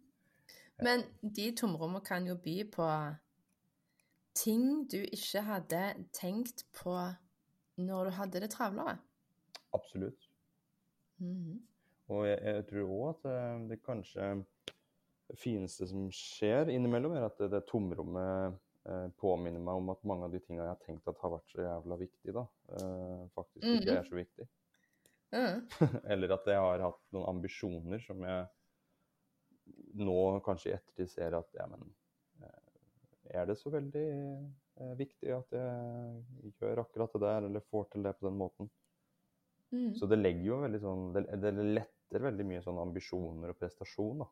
Men 0.82 1.04
de 1.22 1.52
tomrommene 1.54 2.00
kan 2.04 2.24
jo 2.26 2.34
by 2.34 2.64
på 2.72 2.86
ting 4.34 4.86
du 4.90 4.96
ikke 5.04 5.42
hadde 5.46 5.82
tenkt 6.12 6.64
på 6.74 6.94
når 7.78 8.04
du 8.08 8.10
hadde 8.16 8.40
det 8.40 8.50
travlere. 8.50 8.96
Absolutt. 9.72 10.28
Mm. 11.20 11.60
Og 12.08 12.26
jeg, 12.26 12.40
jeg 12.42 12.66
tror 12.66 12.90
òg 12.96 13.08
at 13.12 13.28
eh, 13.30 13.68
det 13.70 13.78
kanskje 13.86 14.32
fineste 15.38 15.86
som 15.88 16.08
skjer 16.12 16.68
innimellom, 16.74 17.14
er 17.16 17.28
at 17.28 17.38
det, 17.38 17.50
det 17.54 17.62
tomrommet 17.70 18.58
eh, 18.84 19.06
påminner 19.22 19.62
meg 19.62 19.78
om 19.78 19.92
at 19.94 20.02
mange 20.04 20.26
av 20.26 20.32
de 20.34 20.40
tinga 20.42 20.64
jeg 20.66 20.74
har 20.74 20.82
tenkt 20.84 21.06
at 21.08 21.20
har 21.22 21.30
vært 21.36 21.54
så 21.54 21.62
jævla 21.64 22.00
viktig, 22.02 22.34
da, 22.34 22.42
eh, 22.80 23.22
faktisk 23.36 23.62
ikke 23.62 23.86
Mhm. 23.86 23.96
er 24.00 24.08
så 24.10 24.18
viktig. 24.18 24.48
Mm. 25.32 25.62
Eller 26.12 26.34
at 26.36 26.46
jeg 26.50 26.60
har 26.60 26.82
hatt 26.84 27.00
noen 27.14 27.28
ambisjoner 27.36 28.02
som 28.04 28.20
jeg 28.26 28.48
nå 30.02 30.16
kanskje 30.44 30.70
i 30.72 30.74
ettertid 30.76 31.10
ser 31.12 31.36
at 31.38 31.48
ja, 31.56 31.66
men 31.70 31.86
eh, 32.42 33.38
Er 33.38 33.46
det 33.48 33.56
så 33.60 33.70
veldig 33.72 34.04
eh, 34.12 34.92
viktig 34.98 35.32
at 35.36 35.54
jeg 35.56 36.52
gjør 36.60 36.82
akkurat 36.84 37.12
det 37.16 37.22
der, 37.24 37.46
eller 37.48 37.64
får 37.70 37.88
til 37.92 38.04
det 38.06 38.14
på 38.18 38.26
den 38.28 38.38
måten? 38.40 38.70
Mm. 39.72 39.94
Så 39.96 40.08
det 40.10 40.18
legger 40.20 40.46
jo 40.50 40.60
veldig 40.66 40.80
sånn 40.82 41.04
Det, 41.16 41.24
det 41.40 41.52
letter 41.78 42.26
veldig 42.28 42.44
mye 42.50 42.64
sånn 42.64 42.80
ambisjoner 42.82 43.54
og 43.54 43.60
prestasjon, 43.62 44.24
da. 44.24 44.30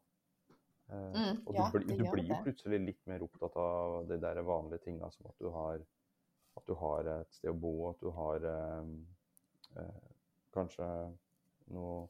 Eh, 0.91 1.13
Mm, 1.15 1.37
og 1.47 1.55
du, 1.55 1.59
ja, 1.61 1.69
blir- 1.73 1.97
du 1.97 2.05
blir 2.11 2.27
jo 2.29 2.37
plutselig 2.45 2.79
litt 2.83 3.01
mer 3.07 3.23
opptatt 3.23 3.57
av 3.63 4.09
de 4.11 4.17
der 4.21 4.41
vanlige 4.43 4.83
tinga 4.89 5.09
som 5.15 5.29
at 5.31 5.37
du 5.39 5.49
har 5.55 5.81
at 6.59 6.65
du 6.67 6.75
har 6.75 7.07
et 7.13 7.33
sted 7.37 7.53
å 7.53 7.55
bo, 7.63 7.73
at 7.93 8.01
du 8.03 8.11
har 8.11 8.45
eh, 8.51 10.10
kanskje 10.55 10.87
noe 11.75 12.07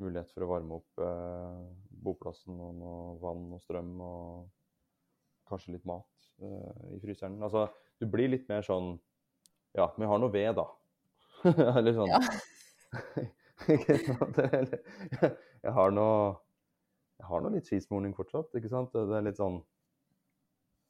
mulighet 0.00 0.30
for 0.32 0.46
å 0.46 0.50
varme 0.50 0.78
opp 0.80 1.02
eh, 1.04 1.60
boplassen 2.04 2.56
og 2.56 2.74
noe 2.78 3.16
vann 3.20 3.48
og 3.56 3.62
strøm 3.62 3.92
og 4.04 4.48
kanskje 5.50 5.74
litt 5.76 5.88
mat 5.88 6.28
eh, 6.40 6.94
i 6.96 7.00
fryseren. 7.02 7.40
Altså, 7.44 7.66
du 8.00 8.06
blir 8.10 8.32
litt 8.32 8.48
mer 8.50 8.64
sånn 8.66 8.94
Ja, 9.76 9.90
vi 9.94 10.06
har 10.08 10.18
noe 10.18 10.32
ved, 10.34 10.56
da. 10.58 10.66
Eller 11.78 11.94
sånn. 11.94 12.14
Ikke 13.74 13.98
sant? 14.06 14.40
Jeg 14.40 15.74
har 15.76 15.92
noe 15.94 16.38
jeg 17.20 17.28
har 17.28 17.42
noe 17.44 17.52
litt 17.52 17.68
cheesemorning 17.68 18.14
fortsatt, 18.16 18.54
ikke 18.56 18.70
sant? 18.72 18.94
Det 18.96 19.16
er 19.18 19.26
litt 19.26 19.36
sånn 19.36 19.58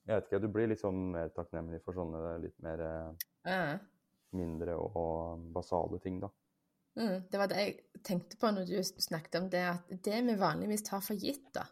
Jeg 0.07 0.15
vet 0.15 0.29
ikke, 0.29 0.39
du 0.45 0.53
blir 0.55 0.69
litt 0.71 0.83
sånn 0.83 1.01
mer 1.11 1.33
takknemlig 1.35 1.81
for 1.83 1.97
sånne 1.99 2.37
litt 2.45 2.55
mer 2.63 2.83
eh, 2.87 3.09
mindre 4.39 4.77
og 4.79 5.43
basale 5.55 5.99
ting, 6.03 6.21
da. 6.23 6.31
Mm. 6.99 7.27
Det 7.31 7.39
var 7.39 7.51
det 7.51 7.61
jeg 7.63 7.77
tenkte 8.07 8.39
på 8.41 8.51
når 8.55 8.67
du 8.71 8.79
snakket 8.83 9.37
om 9.41 9.51
det, 9.53 9.63
at 9.77 9.93
det 10.05 10.23
vi 10.27 10.35
vanligvis 10.41 10.83
tar 10.89 11.03
for 11.05 11.15
gitt, 11.21 11.47
da, 11.55 11.67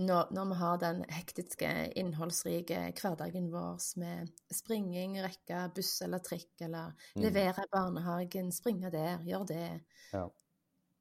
når, 0.00 0.30
når 0.32 0.48
vi 0.50 0.56
har 0.60 0.78
den 0.80 1.00
hektiske, 1.12 1.70
innholdsrike 2.00 2.78
hverdagen 2.96 3.50
vår 3.52 3.80
med 4.00 4.30
springing, 4.54 5.18
rekke 5.20 5.66
buss 5.76 5.98
eller 6.06 6.22
trikk, 6.24 6.54
eller 6.64 6.94
Mm. 7.16 7.22
levere 7.26 7.64
i 7.66 7.70
barnehagen, 7.72 8.52
springe 8.52 8.90
der, 8.90 9.18
gjør 9.26 9.46
det. 9.48 9.80
Ja. 10.12 10.24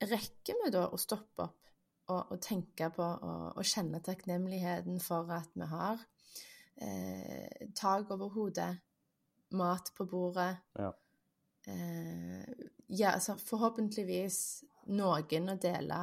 Rekker 0.02 0.64
vi 0.64 0.72
da 0.72 0.88
å 0.90 0.98
stoppe 1.00 1.44
opp 1.48 1.56
og, 2.10 2.32
og 2.34 2.42
tenke 2.42 2.90
på 2.96 3.04
og, 3.04 3.58
og 3.58 3.64
kjenne 3.68 4.00
takknemligheten 4.04 5.00
for 5.04 5.30
at 5.32 5.52
vi 5.56 5.68
har 5.70 6.00
eh, 6.82 7.68
tak 7.76 8.12
over 8.12 8.32
hodet, 8.34 8.72
mat 9.52 9.92
på 9.96 10.06
bordet. 10.10 10.58
Ja. 10.80 10.92
Eh, 11.70 12.46
ja, 12.88 13.12
altså 13.14 13.36
forhåpentligvis 13.38 14.40
noen 14.90 15.50
å 15.54 15.58
dele 15.62 16.00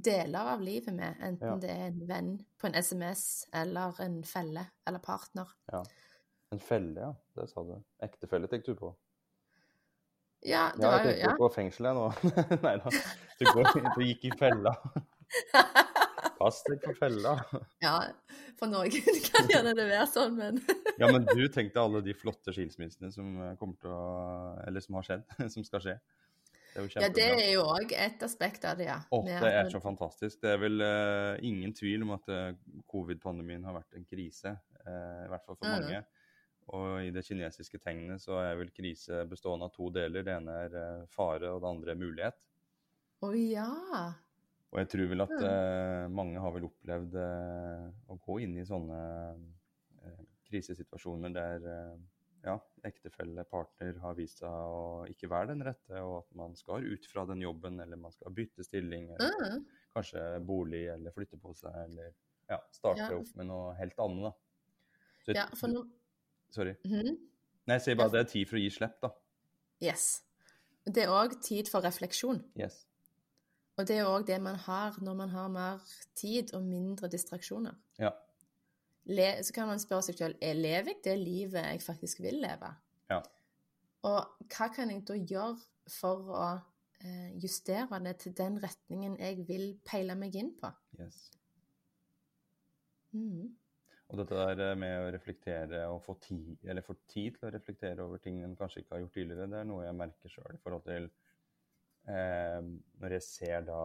deler 0.00 0.50
av 0.54 0.60
livet 0.62 0.94
med, 0.94 1.16
enten 1.20 1.48
Ja. 1.48 1.56
det 1.60 1.70
er 1.70 1.86
en 1.88 2.02
venn 2.06 2.28
på 2.60 2.68
en 2.68 2.74
SMS 2.78 3.46
eller 3.52 3.96
en 4.04 4.20
felle 4.24 4.66
eller 4.86 4.98
partner. 5.02 5.48
ja. 5.72 5.82
En 6.52 6.58
felle, 6.58 6.98
ja. 7.00 7.12
Det 7.36 7.44
sa 7.48 7.62
du. 7.62 7.76
Ektefelle 8.02 8.48
tenkte 8.50 8.72
du 8.72 8.78
på. 8.80 8.88
Ja, 10.42 10.72
det 10.74 10.82
Ja, 10.82 10.90
var 10.90 10.98
jeg 10.98 11.06
jo 11.06 11.10
tenkte 11.12 11.28
Ja. 11.30 11.36
på 11.38 11.48
fengselet 11.54 11.94
nå. 11.94 12.06
Nei 12.64 12.76
da. 12.78 12.90
Du, 13.38 13.44
går, 13.54 13.94
du 13.94 14.00
gikk 14.04 14.24
i 14.24 14.30
fella. 14.38 14.72
Pass 16.40 16.62
deg 16.64 16.80
for 16.80 16.96
fella. 16.96 17.34
ja, 17.84 17.96
for 18.56 18.70
noen 18.70 18.94
kan 19.28 19.50
gjerne 19.50 19.74
det 19.76 19.84
være 19.90 20.06
sånn, 20.08 20.38
men 20.38 20.62
Ja, 21.00 21.10
men 21.12 21.26
du 21.28 21.42
tenkte 21.52 21.82
alle 21.82 22.00
de 22.04 22.14
flotte 22.16 22.54
skilsmissene 22.56 23.12
som 23.12 23.34
eh, 23.36 23.52
kommer 23.60 23.76
til 23.80 23.92
å 23.92 24.06
Eller 24.64 24.84
som 24.84 24.96
har 24.98 25.06
skjedd, 25.06 25.26
som 25.52 25.66
skal 25.66 25.84
skje. 25.84 25.98
Det 26.70 26.84
Ja, 27.02 27.08
det 27.10 27.26
er 27.26 27.48
jo 27.50 27.64
òg 27.66 27.92
et 27.98 28.22
aspekt 28.22 28.64
av 28.68 28.78
det, 28.78 28.86
ja. 28.86 29.00
Å, 29.10 29.20
Med 29.26 29.42
det 29.42 29.50
er 29.58 29.70
så 29.72 29.80
fantastisk. 29.82 30.38
Det 30.38 30.52
er 30.54 30.60
vel 30.62 30.78
uh, 30.78 31.34
ingen 31.42 31.74
tvil 31.74 32.04
om 32.06 32.12
at 32.14 32.30
uh, 32.30 32.52
covid-pandemien 32.92 33.66
har 33.66 33.74
vært 33.74 33.98
en 33.98 34.06
krise, 34.06 34.52
uh, 34.84 35.24
i 35.24 35.30
hvert 35.32 35.48
fall 35.48 35.58
for 35.58 35.66
mm. 35.66 35.74
mange. 35.74 36.00
Og 36.70 36.86
i 37.02 37.10
det 37.10 37.24
kinesiske 37.26 37.82
tegnet 37.82 38.22
så 38.22 38.38
er 38.44 38.54
vel 38.60 38.70
krise 38.70 39.24
bestående 39.26 39.66
av 39.66 39.74
to 39.74 39.90
deler. 39.90 40.22
Det 40.22 40.36
ene 40.36 40.56
er 40.68 40.78
fare, 41.10 41.50
og 41.50 41.58
det 41.64 41.72
andre 41.74 41.96
er 41.96 42.02
mulighet. 42.06 42.38
Å 43.26 43.34
ja. 43.34 43.70
Og 44.72 44.78
jeg 44.78 44.88
tror 44.92 45.08
vel 45.10 45.20
at 45.24 45.32
Mm. 45.34 45.44
eh, 45.50 46.08
mange 46.14 46.38
har 46.40 46.52
vel 46.54 46.68
opplevd 46.68 47.14
eh, 47.18 47.90
å 48.08 48.18
gå 48.22 48.40
inn 48.44 48.56
i 48.58 48.64
sånne 48.68 48.98
eh, 50.04 50.24
krisesituasjoner 50.46 51.32
der 51.34 51.98
ja, 52.44 52.54
ektefelle, 52.84 53.44
partner 53.44 53.98
har 54.00 54.14
vist 54.16 54.38
seg 54.40 54.48
å 54.48 55.04
ikke 55.10 55.28
være 55.28 55.48
den 55.52 55.60
rette, 55.66 55.92
og 56.00 56.22
at 56.22 56.30
man 56.38 56.54
skal 56.56 56.86
ut 56.88 57.04
fra 57.06 57.26
den 57.28 57.42
jobben, 57.42 57.76
eller 57.82 57.96
man 58.00 58.12
skal 58.14 58.32
bytte 58.32 58.64
stilling, 58.64 59.10
eller 59.12 59.34
Mm. 59.58 59.66
kanskje 59.94 60.22
bolig, 60.46 60.86
eller 60.88 61.10
flytte 61.12 61.36
på 61.38 61.52
seg, 61.54 61.74
eller 61.84 62.14
ja, 62.48 62.58
starte 62.72 63.10
Ja. 63.10 63.18
opp 63.18 63.36
med 63.36 63.46
noe 63.46 63.74
helt 63.76 63.98
annet, 63.98 64.22
da. 64.22 64.32
Så 65.26 65.34
Ja, 65.34 65.46
for 65.54 65.68
nå 65.68 65.84
Sorry. 66.50 66.74
Mm. 66.84 67.16
Nei, 67.66 67.76
jeg 67.76 67.80
sier 67.82 67.94
bare 67.96 68.06
at 68.06 68.12
det 68.12 68.20
er 68.26 68.32
tid 68.32 68.48
for 68.48 68.56
å 68.56 68.60
gi 68.60 68.70
slipp, 68.70 69.00
da. 69.02 69.10
Yes. 69.80 70.22
Det 70.84 71.04
er 71.04 71.08
òg 71.08 71.40
tid 71.42 71.68
for 71.68 71.80
refleksjon. 71.82 72.42
Yes. 72.56 72.86
Og 73.80 73.86
det 73.88 73.96
er 73.96 74.08
òg 74.08 74.26
det 74.28 74.36
man 74.44 74.58
har 74.60 74.98
når 75.00 75.14
man 75.16 75.30
har 75.32 75.48
mer 75.52 75.84
tid 76.18 76.52
og 76.56 76.66
mindre 76.66 77.08
distraksjoner. 77.08 77.76
Ja. 77.98 78.10
Le, 79.08 79.28
så 79.44 79.54
kan 79.56 79.70
man 79.70 79.80
spørre 79.80 80.04
seg 80.10 80.18
selv 80.18 80.42
er 80.44 80.58
lever 80.58 80.92
jeg 80.92 81.00
det 81.04 81.16
livet 81.18 81.64
jeg 81.64 81.82
faktisk 81.82 82.20
vil 82.20 82.42
leve. 82.42 82.74
Ja. 83.10 83.22
Og 84.06 84.44
hva 84.52 84.68
kan 84.74 84.92
jeg 84.92 85.02
da 85.08 85.16
gjøre 85.16 85.56
for 85.90 86.28
å 86.36 86.48
eh, 87.00 87.32
justere 87.40 88.02
det 88.04 88.18
til 88.20 88.36
den 88.36 88.60
retningen 88.62 89.16
jeg 89.18 89.46
vil 89.48 89.72
peile 89.86 90.16
meg 90.18 90.36
inn 90.36 90.52
på? 90.60 90.70
yes. 91.00 91.30
Mm. 93.10 93.48
Og 94.10 94.18
dette 94.18 94.36
der 94.38 94.60
eh, 94.68 94.76
med 94.78 94.96
å 95.00 95.10
reflektere 95.14 95.82
og 95.90 96.02
få 96.04 96.16
tid, 96.22 96.60
eller 96.68 96.84
få 96.86 96.98
tid 97.10 97.38
til 97.38 97.48
å 97.48 97.54
reflektere 97.54 98.04
over 98.04 98.22
ting 98.22 98.42
en 98.44 98.56
kanskje 98.58 98.84
ikke 98.84 98.96
har 98.96 99.04
gjort 99.04 99.16
tidligere, 99.16 99.50
det 99.50 99.60
er 99.60 99.68
noe 99.70 99.86
jeg 99.86 99.98
merker 99.98 100.32
sjøl 100.32 100.54
i 100.54 100.62
forhold 100.62 100.86
til 100.86 101.10
Når 103.00 103.12
jeg 103.16 103.22
ser 103.22 103.60
da 103.68 103.82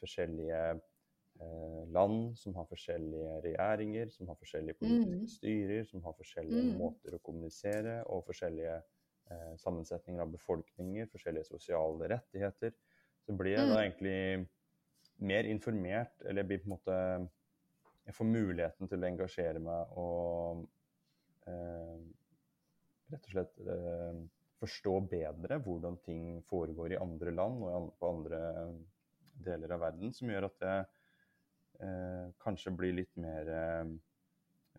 forskjellige 0.00 0.62
eh, 1.40 1.82
land 1.92 2.36
som 2.36 2.54
har 2.54 2.66
forskjellige 2.68 3.40
regjeringer, 3.44 4.10
som 4.12 4.28
har 4.28 4.36
forskjellige 4.40 4.74
politiske 4.80 5.20
Mm. 5.20 5.28
styrer, 5.28 5.84
som 5.88 6.02
har 6.02 6.12
forskjellige 6.12 6.62
Mm. 6.62 6.78
måter 6.78 7.14
å 7.14 7.22
kommunisere 7.22 8.04
og 8.06 8.24
forskjellige 8.26 8.82
eh, 9.30 9.56
sammensetninger 9.56 10.20
av 10.20 10.32
befolkninger, 10.32 11.06
forskjellige 11.06 11.44
sosiale 11.46 12.08
rettigheter, 12.08 12.72
så 13.26 13.36
blir 13.36 13.56
jeg 13.56 13.68
da 13.68 13.76
Mm. 13.76 13.84
egentlig 13.92 14.48
mer 15.18 15.44
informert, 15.44 16.12
eller 16.24 16.42
jeg 16.42 16.46
blir 16.48 16.58
på 16.58 16.64
en 16.64 16.76
måte 16.78 17.28
jeg 18.06 18.14
får 18.14 18.24
muligheten 18.26 18.88
til 18.88 18.98
å 19.04 19.06
engasjere 19.06 19.60
meg 19.60 19.86
og 19.96 20.68
eh, 21.46 21.98
rett 23.12 23.24
og 23.26 23.30
slett 23.30 23.60
eh, 23.60 24.20
forstå 24.60 24.94
bedre 25.10 25.58
hvordan 25.64 25.98
ting 26.04 26.40
foregår 26.48 26.94
i 26.94 27.00
andre 27.00 27.32
land 27.34 27.62
og 27.66 27.92
på 28.00 28.10
andre 28.14 28.40
deler 29.40 29.76
av 29.76 29.84
verden, 29.86 30.12
som 30.12 30.30
gjør 30.30 30.48
at 30.50 30.64
jeg 30.66 30.86
eh, 31.86 32.26
kanskje 32.44 32.74
blir 32.76 32.96
litt 32.98 33.14
mer 33.20 33.48
eh, 33.54 33.94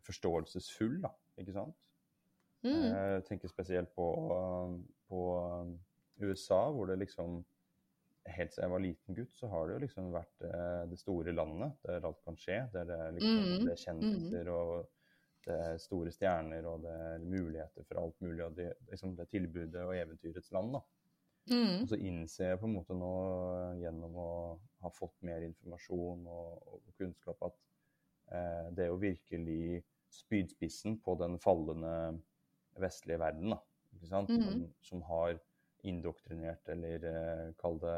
forståelsesfull, 0.06 1.00
da, 1.04 1.14
ikke 1.42 1.56
sant? 1.56 1.78
Mm. 2.62 2.84
Jeg 2.86 3.24
tenker 3.26 3.50
spesielt 3.50 3.90
på, 3.98 4.06
på 5.10 5.22
USA, 6.22 6.68
hvor 6.70 6.92
det 6.92 7.02
liksom 7.02 7.42
Helt 8.30 8.52
siden 8.54 8.68
jeg 8.68 8.70
var 8.70 8.82
liten 8.84 9.16
gutt, 9.18 9.32
så 9.34 9.48
har 9.50 9.64
det 9.66 9.74
jo 9.74 9.82
liksom 9.82 10.10
vært 10.14 10.44
eh, 10.46 10.84
det 10.92 11.00
store 11.02 11.32
landet 11.34 11.72
der 11.82 12.04
alt 12.06 12.20
kan 12.22 12.36
skje. 12.38 12.60
Der 12.70 12.86
det 12.86 12.98
liksom, 13.16 13.40
mm. 13.42 13.64
det 13.66 13.72
er 13.74 13.80
kjendiser, 13.82 14.52
og 14.54 14.92
det 15.48 15.58
er 15.58 15.82
store 15.82 16.12
stjerner, 16.14 16.66
og 16.70 16.84
det 16.86 16.94
er 16.94 17.24
muligheter 17.26 17.86
for 17.88 18.02
alt 18.04 18.18
mulig. 18.22 18.44
Og 18.46 18.58
det, 18.58 18.72
liksom, 18.90 19.16
det 19.18 19.30
tilbudet 19.32 19.84
og 19.84 19.96
eventyrets 19.98 20.52
land, 20.56 20.76
da. 20.78 20.84
Mm. 21.50 21.82
Og 21.82 21.88
så 21.90 21.98
innser 21.98 22.52
jeg 22.52 22.60
på 22.62 22.68
en 22.70 22.76
måte 22.76 22.96
nå, 22.98 23.14
gjennom 23.82 24.18
å 24.22 24.32
ha 24.84 24.92
fått 24.94 25.16
mer 25.26 25.42
informasjon 25.48 26.28
og, 26.30 26.68
og 26.70 27.00
kunnskap, 27.00 27.48
at 27.50 27.58
eh, 28.36 28.68
det 28.78 28.86
er 28.86 28.92
jo 28.92 29.02
virkelig 29.02 29.82
spydspissen 30.12 31.00
på 31.02 31.16
den 31.18 31.40
fallende 31.42 31.94
vestlige 32.82 33.20
verden, 33.22 33.56
da. 33.56 33.62
Ikke 33.98 34.12
sant? 34.12 34.30
Mm. 34.32 34.46
som, 34.46 34.64
som 34.88 35.04
har 35.10 35.36
indoktrinert, 35.88 36.70
eller 36.70 37.10
eh, 37.10 37.46
kall 37.60 37.80
det 37.82 37.98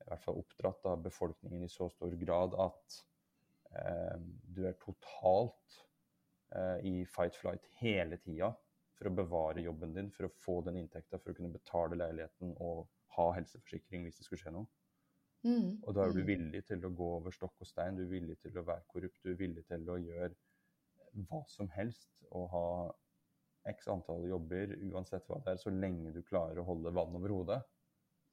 i 0.00 0.08
hvert 0.08 0.24
fall 0.24 0.40
oppdratt 0.40 0.86
av 0.88 1.02
befolkningen 1.04 1.66
i 1.66 1.70
så 1.70 1.88
stor 1.92 2.14
grad 2.22 2.54
at 2.62 2.98
eh, 3.76 4.16
du 4.54 4.62
er 4.68 4.78
totalt 4.80 5.80
eh, 6.56 6.78
i 6.90 6.94
fight-flight 7.06 7.66
hele 7.80 8.18
tida 8.18 8.52
for 8.98 9.08
å 9.10 9.14
bevare 9.16 9.62
jobben 9.64 9.94
din, 9.96 10.10
for 10.10 10.26
å 10.28 10.32
få 10.34 10.60
den 10.66 10.76
inntekta, 10.82 11.18
for 11.18 11.32
å 11.32 11.36
kunne 11.38 11.52
betale 11.54 11.96
leiligheten 11.96 12.54
og 12.60 12.88
ha 13.16 13.30
helseforsikring 13.36 14.04
hvis 14.04 14.18
det 14.20 14.26
skulle 14.28 14.42
skje 14.44 14.52
noe. 14.54 14.66
Mm. 15.44 15.82
Og 15.82 15.94
da 15.96 16.04
er 16.06 16.12
du 16.12 16.20
Mhm. 16.20 16.26
villig 16.28 16.66
til 16.66 16.84
å 16.86 16.90
gå 16.96 17.06
over 17.16 17.30
stokk 17.32 17.60
og 17.60 17.66
stein, 17.66 17.96
du 17.96 18.02
er 18.04 18.10
villig 18.12 18.38
til 18.40 18.58
å 18.58 18.64
være 18.64 18.84
korrupt, 18.88 19.20
du 19.22 19.30
er 19.32 19.36
villig 19.40 19.66
til 19.66 19.88
å 19.88 19.96
gjøre 20.00 20.34
hva 21.28 21.44
som 21.48 21.68
helst 21.68 22.10
og 22.30 22.48
ha 22.50 22.66
x 23.66 23.88
antall 23.88 24.26
jobber, 24.28 24.76
uansett 24.92 25.26
hva 25.28 25.40
det 25.44 25.52
er, 25.54 25.56
så 25.62 25.70
lenge 25.70 26.12
du 26.14 26.22
klarer 26.22 26.60
å 26.60 26.64
holde 26.64 26.92
vann 26.96 27.16
over 27.16 27.28
hodet. 27.36 27.62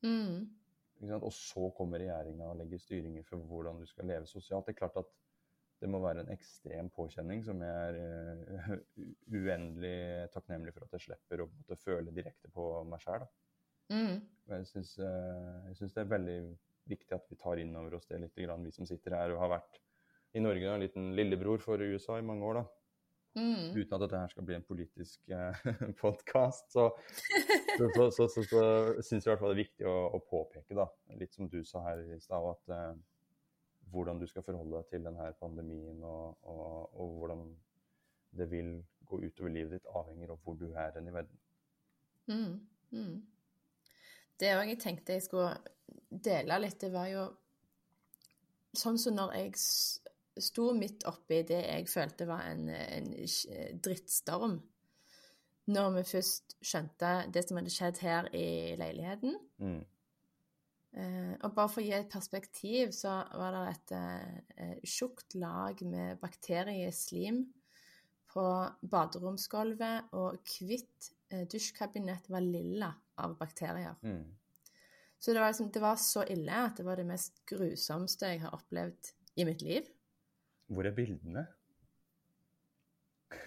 Mm. 0.03 0.57
Ikke 0.97 1.09
sant? 1.13 1.23
Og 1.27 1.33
så 1.35 1.69
kommer 1.77 2.01
regjeringa 2.01 2.49
og 2.51 2.57
legger 2.61 2.81
styringer 2.81 3.25
for 3.27 3.43
hvordan 3.49 3.79
du 3.81 3.85
skal 3.89 4.07
leve 4.09 4.25
sosialt. 4.29 4.65
Det 4.67 4.75
er 4.75 4.79
klart 4.81 4.97
at 5.03 5.11
det 5.81 5.89
må 5.91 5.99
være 6.01 6.23
en 6.23 6.31
ekstrem 6.33 6.89
påkjenning 6.93 7.43
som 7.45 7.59
jeg 7.61 7.89
er 7.89 7.97
eh, 8.01 8.71
uendelig 9.29 9.97
takknemlig 10.33 10.73
for 10.73 10.87
at 10.87 10.95
jeg 10.97 11.05
slipper 11.07 11.43
å 11.43 11.49
måtte 11.51 11.77
føle 11.79 12.13
direkte 12.15 12.49
på 12.53 12.69
meg 12.89 13.03
sjæl. 13.03 13.27
Mm. 13.93 14.15
Jeg 14.51 14.69
syns, 14.71 14.95
eh, 14.99 15.83
det 15.83 16.01
er 16.01 16.09
veldig 16.15 16.39
viktig 16.87 17.15
at 17.15 17.27
vi 17.29 17.37
tar 17.39 17.61
inn 17.61 17.75
over 17.77 17.99
oss 17.99 18.07
det 18.09 18.21
litt, 18.23 18.35
grann, 18.39 18.65
vi 18.65 18.73
som 18.73 18.87
sitter 18.89 19.15
her 19.19 19.35
og 19.35 19.43
har 19.43 19.53
vært 19.57 19.81
i 20.35 20.43
Norge, 20.43 20.67
en 20.69 20.83
liten 20.83 21.13
lillebror 21.17 21.61
for 21.63 21.81
USA 21.81 22.17
i 22.19 22.25
mange 22.25 22.45
år. 22.45 22.61
da. 22.61 22.65
Mm. 23.37 23.75
Uten 23.75 23.93
at 23.93 24.01
dette 24.01 24.19
her 24.19 24.31
skal 24.31 24.45
bli 24.47 24.55
en 24.57 24.65
politisk 24.65 25.29
eh, 25.29 25.67
podkast, 26.01 26.71
så, 26.73 26.89
så, 27.77 27.89
så, 27.93 28.09
så, 28.09 28.27
så, 28.33 28.43
så 28.49 28.63
syns 29.05 29.21
jeg 29.21 29.29
i 29.29 29.31
hvert 29.31 29.43
fall 29.43 29.53
det 29.53 29.59
er 29.59 29.65
viktig 29.65 29.89
å, 29.89 29.97
å 30.17 30.23
påpeke, 30.25 30.77
da, 30.77 30.87
litt 31.19 31.37
som 31.37 31.49
du 31.51 31.59
sa 31.67 31.83
her 31.85 32.01
i 32.15 32.19
stad, 32.23 32.47
at 32.55 32.73
eh, 32.73 32.95
hvordan 33.91 34.19
du 34.19 34.27
skal 34.27 34.43
forholde 34.43 34.77
deg 34.77 34.91
til 34.91 35.07
denne 35.07 35.31
pandemien, 35.39 36.03
og, 36.03 36.37
og, 36.43 36.99
og 36.99 37.17
hvordan 37.19 37.43
det 38.37 38.49
vil 38.51 38.73
gå 39.07 39.21
utover 39.23 39.53
livet 39.53 39.77
ditt, 39.77 39.89
avhenger 39.95 40.33
av 40.33 40.39
hvor 40.43 40.57
du 40.59 40.67
er 40.73 40.97
i 40.99 41.13
verden. 41.13 41.41
Mm, 42.27 42.55
mm. 42.91 43.17
Det 44.37 44.53
òg 44.53 44.73
jeg 44.73 44.79
tenkte 44.83 45.15
jeg 45.15 45.25
skulle 45.25 45.55
dele 46.09 46.59
litt, 46.61 46.79
det 46.81 46.91
var 46.93 47.07
jo 47.09 47.27
sånn 48.77 48.99
som 49.01 49.15
når 49.17 49.33
jeg 49.39 49.55
sto 50.43 50.71
midt 50.77 51.05
oppi 51.09 51.41
det 51.47 51.63
jeg 51.63 51.87
følte 51.89 52.27
var 52.29 52.45
en, 52.51 52.67
en 52.69 53.13
drittstorm. 53.83 54.59
Når 55.67 55.89
vi 55.97 56.03
først 56.07 56.57
skjønte 56.63 57.13
det 57.33 57.43
som 57.43 57.57
hadde 57.59 57.73
skjedd 57.73 57.97
her 58.05 58.29
i 58.35 58.75
leiligheten. 58.79 59.33
Mm. 59.59 59.81
Eh, 60.97 61.33
og 61.45 61.53
bare 61.53 61.69
for 61.69 61.83
å 61.83 61.85
gi 61.85 61.93
et 61.93 62.09
perspektiv, 62.09 62.93
så 62.95 63.19
var 63.37 63.53
det 63.53 63.63
et 63.69 63.93
eh, 63.97 64.77
tjukt 64.87 65.35
lag 65.37 65.81
med 65.85 66.17
bakterieslim 66.21 67.43
på 68.31 68.45
baderomsgulvet, 68.81 70.09
og 70.17 70.39
hvitt 70.57 71.11
eh, 71.29 71.45
dusjkabinett 71.49 72.29
var 72.33 72.45
lilla 72.45 72.89
av 73.21 73.35
bakterier. 73.37 73.93
Mm. 74.01 74.25
Så 75.19 75.33
det 75.33 75.41
var, 75.41 75.53
liksom, 75.53 75.69
det 75.73 75.83
var 75.83 76.01
så 76.01 76.23
ille 76.29 76.63
at 76.65 76.77
det 76.79 76.85
var 76.87 76.97
det 76.97 77.07
mest 77.09 77.41
grusomste 77.49 78.33
jeg 78.33 78.41
har 78.45 78.57
opplevd 78.57 79.13
i 79.37 79.45
mitt 79.45 79.61
liv. 79.65 79.89
Hvor 80.73 80.85
er 80.89 80.97
bildene? 80.97 81.45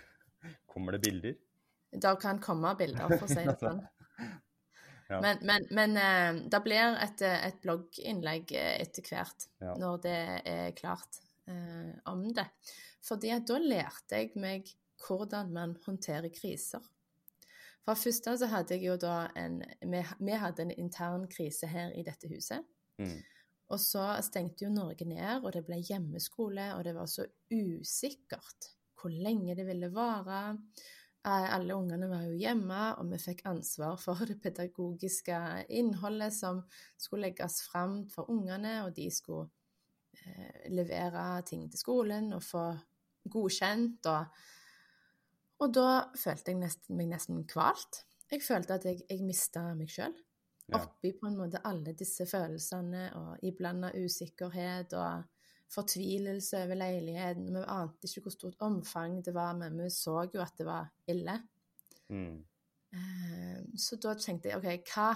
Kommer 0.71 0.97
det 0.97 1.03
bilder? 1.07 1.39
Det 1.91 2.15
kan 2.23 2.39
komme 2.39 2.71
bilder, 2.79 3.11
for 3.19 3.27
å 3.27 3.31
si 3.31 3.43
det 3.43 3.59
sånn. 3.59 3.83
Ja. 5.11 5.19
Men, 5.25 5.41
men, 5.43 5.67
men 5.75 5.97
eh, 5.99 6.37
det 6.53 6.61
blir 6.63 6.95
et, 7.03 7.23
eh, 7.27 7.47
et 7.49 7.59
blogginnlegg 7.65 8.53
eh, 8.55 8.77
etter 8.85 9.09
hvert, 9.11 9.49
Ja. 9.61 9.75
når 9.81 9.99
det 10.05 10.19
er 10.47 10.71
klart 10.79 11.19
eh, 11.51 11.91
om 12.11 12.23
det. 12.37 12.47
Fordi 13.03 13.33
da 13.49 13.59
lærte 13.59 14.21
jeg 14.23 14.33
meg 14.39 14.71
hvordan 15.01 15.53
man 15.57 15.75
håndterer 15.87 16.31
kriser. 16.33 16.85
For 17.87 17.97
først 17.97 18.29
av 18.29 18.37
så 18.39 18.47
hadde 18.53 18.77
jeg 18.77 18.85
jo 18.91 18.97
da 19.01 19.31
en 19.41 19.63
vi, 19.81 20.03
vi 20.21 20.37
hadde 20.37 20.67
en 20.67 20.75
intern 20.77 21.27
krise 21.33 21.67
her 21.71 21.95
i 21.97 22.05
dette 22.07 22.29
huset. 22.31 22.67
Mm. 23.01 23.17
Og 23.71 23.81
så 23.81 24.05
stengte 24.27 24.67
jo 24.67 24.73
Norge 24.75 25.07
ned, 25.09 25.45
og 25.45 25.55
det 25.55 25.65
ble 25.67 25.79
hjemmeskole, 25.79 26.73
og 26.77 26.85
det 26.85 26.95
var 26.97 27.09
så 27.11 27.25
usikkert 27.55 28.75
hvor 29.01 29.15
lenge 29.15 29.55
det 29.57 29.65
ville 29.65 29.89
vare. 29.95 30.59
Eh, 31.27 31.55
Alle 31.55 31.75
ungene 31.77 32.09
var 32.09 32.23
jo 32.25 32.37
hjemme, 32.41 32.81
og 32.99 33.11
vi 33.13 33.19
fikk 33.21 33.43
ansvar 33.51 33.99
for 34.01 34.21
det 34.31 34.39
pedagogiske 34.41 35.41
innholdet 35.69 36.33
som 36.37 36.63
skulle 36.97 37.29
legges 37.29 37.61
fram 37.69 38.07
for 38.13 38.31
ungene, 38.33 38.79
og 38.87 38.95
de 38.97 39.11
skulle 39.13 39.51
eh, 40.25 40.71
levere 40.73 41.43
ting 41.49 41.67
til 41.71 41.79
skolen 41.83 42.33
og 42.37 42.43
få 42.47 42.65
godkjent. 43.31 44.07
Og, 44.09 44.41
og 45.61 45.75
da 45.77 45.89
følte 46.17 46.55
jeg 46.55 46.63
nesten, 46.63 46.97
meg 46.97 47.11
nesten 47.13 47.45
kvalt. 47.49 48.05
Jeg 48.31 48.41
følte 48.47 48.79
at 48.79 48.85
jeg, 48.89 49.03
jeg 49.11 49.25
mista 49.27 49.69
meg 49.75 49.91
sjøl 49.93 50.17
Ja. 50.71 50.79
oppi 50.79 51.11
på 51.19 51.27
en 51.27 51.35
måte 51.35 51.59
alle 51.67 51.91
disse 51.99 52.23
følelsene 52.31 53.09
og 53.19 53.41
iblanda 53.43 53.89
usikkerhet 53.99 54.93
og 54.95 55.25
fortvilelse 55.71 56.65
over 56.65 56.79
leiligheten. 56.79 57.51
Vi 57.55 57.65
ante 57.67 58.09
ikke 58.11 58.27
hvor 58.27 58.35
stort 58.35 58.63
omfang 58.67 59.21
det 59.25 59.35
var, 59.35 59.53
men 59.59 59.79
vi 59.79 59.91
så 59.91 60.25
jo 60.35 60.43
at 60.43 60.57
det 60.59 60.67
var 60.67 60.89
ille. 61.07 61.37
Mm. 62.09 62.45
Eh, 62.93 63.59
Så 63.77 63.97
da 64.03 64.15
tenkte 64.19 64.51
jeg 64.51 64.59
OK, 64.59 64.95
hva 64.95 65.11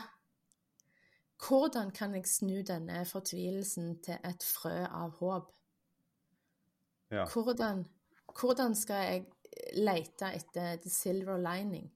Hvordan 1.44 1.90
kan 1.90 2.14
jeg 2.14 2.28
snu 2.30 2.62
denne 2.62 3.02
fortvilelsen 3.04 3.98
til 4.02 4.16
et 4.24 4.44
frø 4.46 4.84
av 4.86 5.16
håp? 5.18 5.50
Ja. 7.10 7.26
Hvordan, 7.26 7.84
hvordan 8.40 8.74
skal 8.74 9.02
jeg 9.02 9.24
lete 9.76 10.30
etter 10.34 10.76
the 10.76 10.90
silver 10.90 11.36
lining? 11.36 11.90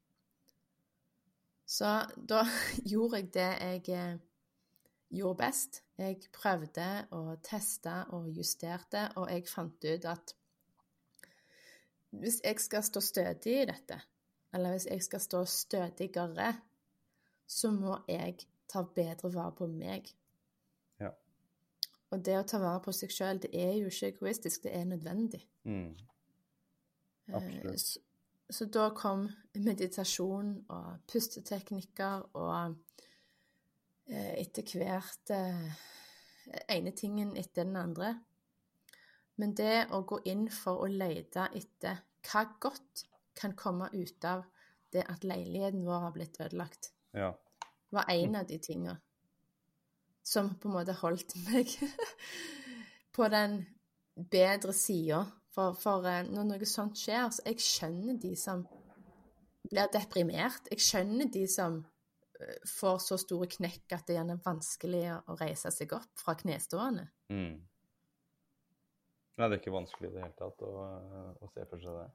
Så 1.67 1.87
da 2.29 2.43
gjorde 2.91 3.23
jeg 3.23 3.35
det 3.35 3.49
jeg 3.61 3.89
eh, 3.95 4.19
gjorde 5.11 5.39
best. 5.41 5.83
Jeg 5.99 6.21
prøvde 6.33 7.07
og 7.11 7.39
testa 7.43 8.03
og 8.15 8.29
justerte, 8.37 9.09
og 9.17 9.31
jeg 9.33 9.49
fant 9.49 9.85
ut 9.85 10.05
at 10.09 10.35
hvis 12.11 12.41
jeg 12.45 12.61
skal 12.61 12.85
stå 12.85 13.01
stødig 13.01 13.55
i 13.63 13.67
dette, 13.69 14.01
eller 14.55 14.71
hvis 14.71 14.87
jeg 14.87 15.03
skal 15.03 15.21
stå 15.21 15.45
stødigere, 15.45 16.55
så 17.47 17.71
må 17.71 17.99
jeg 18.09 18.39
ta 18.69 18.83
bedre 18.83 19.33
vare 19.35 19.53
på 19.57 19.67
meg. 19.67 20.09
Ja. 21.01 21.11
Og 22.11 22.25
det 22.25 22.39
å 22.39 22.47
ta 22.49 22.61
vare 22.63 22.81
på 22.85 22.93
seg 22.97 23.13
sjøl, 23.13 23.41
det 23.43 23.53
er 23.53 23.75
jo 23.77 23.93
ikke 23.93 24.13
egoistisk, 24.13 24.65
det 24.65 24.75
er 24.77 24.85
nødvendig. 24.89 25.43
Mm. 25.65 25.97
Eh, 27.29 27.35
Absolutt. 27.35 27.81
Så, 27.81 28.01
så 28.51 28.69
da 28.73 28.89
kom 28.97 29.29
meditasjon 29.55 30.55
og 30.73 31.05
pusteteknikker 31.13 32.31
og 32.41 32.77
etter 34.09 34.65
hvert 34.79 35.31
eh, 35.35 35.73
ene 36.73 36.93
tingen 36.97 37.35
etter 37.37 37.65
den 37.65 37.77
andre. 37.77 38.15
Men 39.39 39.55
det 39.55 39.89
å 39.95 40.03
gå 40.09 40.21
inn 40.27 40.49
for 40.51 40.83
å 40.83 40.89
lete 40.91 41.49
etter 41.55 42.01
hva 42.29 42.45
godt 42.61 43.05
kan 43.39 43.55
komme 43.57 43.91
ut 43.93 44.25
av 44.27 44.47
det 44.93 45.05
at 45.07 45.25
leiligheten 45.25 45.85
vår 45.87 46.07
har 46.07 46.15
blitt 46.17 46.41
ødelagt, 46.41 46.93
Ja. 47.15 47.35
var 47.91 48.05
en 48.09 48.37
av 48.37 48.47
de 48.47 48.59
tinga 48.59 48.97
som 50.25 50.55
på 50.61 50.69
en 50.69 50.75
måte 50.75 50.93
holdt 50.93 51.35
meg 51.47 51.69
på 53.17 53.29
den 53.29 53.67
bedre 54.31 54.73
sida. 54.73 55.25
For, 55.55 55.75
for 55.75 56.05
eh, 56.07 56.25
når 56.29 56.45
noe 56.51 56.67
sånt 56.69 56.99
skjer, 57.01 57.31
så 57.31 57.43
jeg 57.47 57.61
skjønner 57.65 58.19
de 58.21 58.35
som 58.37 58.67
blir 59.69 59.89
deprimert. 59.93 60.69
Jeg 60.71 60.85
skjønner 60.85 61.31
de 61.33 61.47
som 61.51 61.81
eh, 61.81 61.98
får 62.67 62.99
så 63.03 63.19
store 63.19 63.47
knekk 63.51 63.93
at 63.97 64.07
det 64.07 64.15
gjerne 64.19 64.37
er 64.39 64.45
vanskelig 64.45 65.03
å- 65.27 65.37
reise 65.41 65.71
seg 65.75 65.93
opp 65.97 66.11
fra 66.23 66.35
knestående. 66.39 67.09
Mm. 67.33 67.57
Nei, 69.39 69.47
det 69.49 69.55
er 69.57 69.61
ikke 69.61 69.75
vanskelig 69.75 70.09
i 70.11 70.15
det 70.17 70.23
hele 70.25 70.37
tatt 70.39 70.63
å, 70.67 70.73
å 71.43 71.49
se 71.55 71.65
for 71.71 71.83
seg 71.83 71.99
det. 72.01 72.07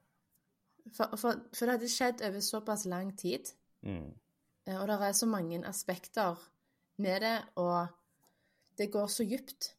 For, 0.92 1.14
for, 1.16 1.38
for 1.56 1.64
det 1.70 1.76
hadde 1.78 1.88
skjedd 1.92 2.24
over 2.28 2.44
såpass 2.44 2.86
lang 2.90 3.14
tid, 3.16 3.52
Mm. 3.84 4.14
eh, 4.66 4.76
og 4.80 4.86
det 4.88 4.94
er 5.04 5.12
så 5.12 5.26
mange 5.28 5.58
aspekter 5.68 6.38
med 7.04 7.20
det, 7.20 7.34
og 7.60 7.88
det 8.78 8.86
går 8.92 9.06
så 9.12 9.24
dypt. 9.28 9.74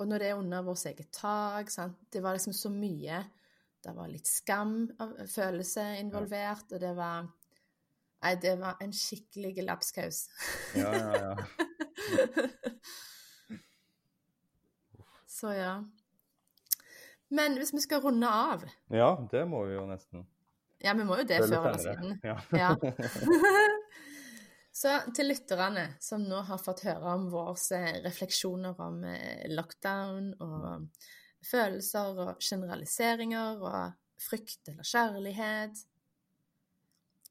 Og 0.00 0.08
når 0.08 0.18
det 0.18 0.28
er 0.30 0.36
under 0.40 0.62
vårt 0.64 0.84
eget 0.88 1.10
tak, 1.12 1.70
sant? 1.72 1.96
det 2.12 2.20
var 2.22 2.32
liksom 2.36 2.52
så 2.56 2.68
mye 2.72 3.22
Det 3.82 3.94
var 3.96 4.08
litt 4.12 4.26
skam 4.28 4.90
følelse 5.26 5.86
involvert, 6.02 6.72
og 6.72 6.80
det 6.80 6.90
var 6.96 7.30
Nei, 8.20 8.34
det 8.42 8.58
var 8.60 8.74
en 8.84 8.92
skikkelig 8.92 9.64
lapskaus. 9.64 10.28
Ja, 10.76 10.92
ja, 10.94 11.20
ja. 11.20 11.36
Så 15.40 15.52
ja. 15.56 15.84
Men 17.28 17.54
hvis 17.56 17.72
vi 17.72 17.80
skal 17.80 18.02
runde 18.02 18.28
av 18.28 18.64
Ja, 18.92 19.26
det 19.30 19.46
må 19.48 19.64
vi 19.64 19.74
jo 19.78 19.86
nesten. 19.88 20.26
Ja, 20.82 20.94
vi 20.96 21.04
må 21.04 21.16
jo 21.20 21.24
det 21.28 21.38
Før 21.44 21.50
før 21.54 21.66
eller 21.70 21.78
siden. 21.78 22.20
Ja. 22.24 22.40
Ja. 22.52 22.76
Så 24.80 25.00
til 25.16 25.26
lytterne 25.28 25.94
som 26.00 26.22
nå 26.24 26.40
har 26.48 26.58
fått 26.60 26.84
høre 26.86 27.14
om 27.14 27.30
våre 27.32 27.80
refleksjoner 28.04 28.74
om 28.80 29.04
eh, 29.04 29.48
lockdown 29.52 30.34
og 30.40 30.86
følelser 31.44 32.20
og 32.24 32.36
generaliseringer 32.44 33.60
og 33.64 33.92
frykt 34.20 34.68
eller 34.72 34.84
kjærlighet 34.86 35.74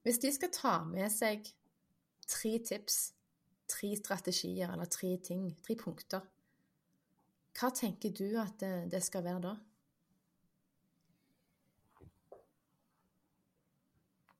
Hvis 0.03 0.19
de 0.19 0.31
skal 0.33 0.51
ta 0.55 0.75
med 0.87 1.09
seg 1.11 1.47
tre 2.29 2.51
tips, 2.65 2.99
tre 3.69 3.95
strategier 3.99 4.71
eller 4.71 4.85
tre 4.85 5.17
ting, 5.23 5.49
tre 5.65 5.75
punkter, 5.79 6.23
hva 7.59 7.69
tenker 7.75 8.13
du 8.15 8.37
at 8.39 8.55
det, 8.61 8.91
det 8.93 9.01
skal 9.03 9.25
være 9.25 9.41
da? 9.49 9.55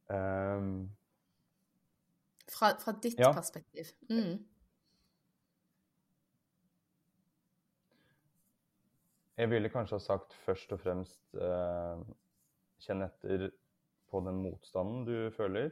Um, 0.09 0.89
Fra, 2.49 2.71
fra 2.81 2.91
ditt 3.03 3.19
Ja. 3.19 3.31
perspektiv. 3.33 3.91
Mm. 4.09 4.39
jeg 9.39 9.49
ville 9.49 9.69
kanskje 9.69 9.95
ha 9.95 9.99
sagt 10.03 10.33
først 10.33 10.73
og 10.75 10.81
fremst 10.83 11.35
uh, 11.39 12.01
kjenn 12.83 13.05
etter 13.05 13.45
på 14.11 14.21
den 14.25 14.41
motstanden 14.43 15.05
du 15.07 15.15
føler, 15.37 15.71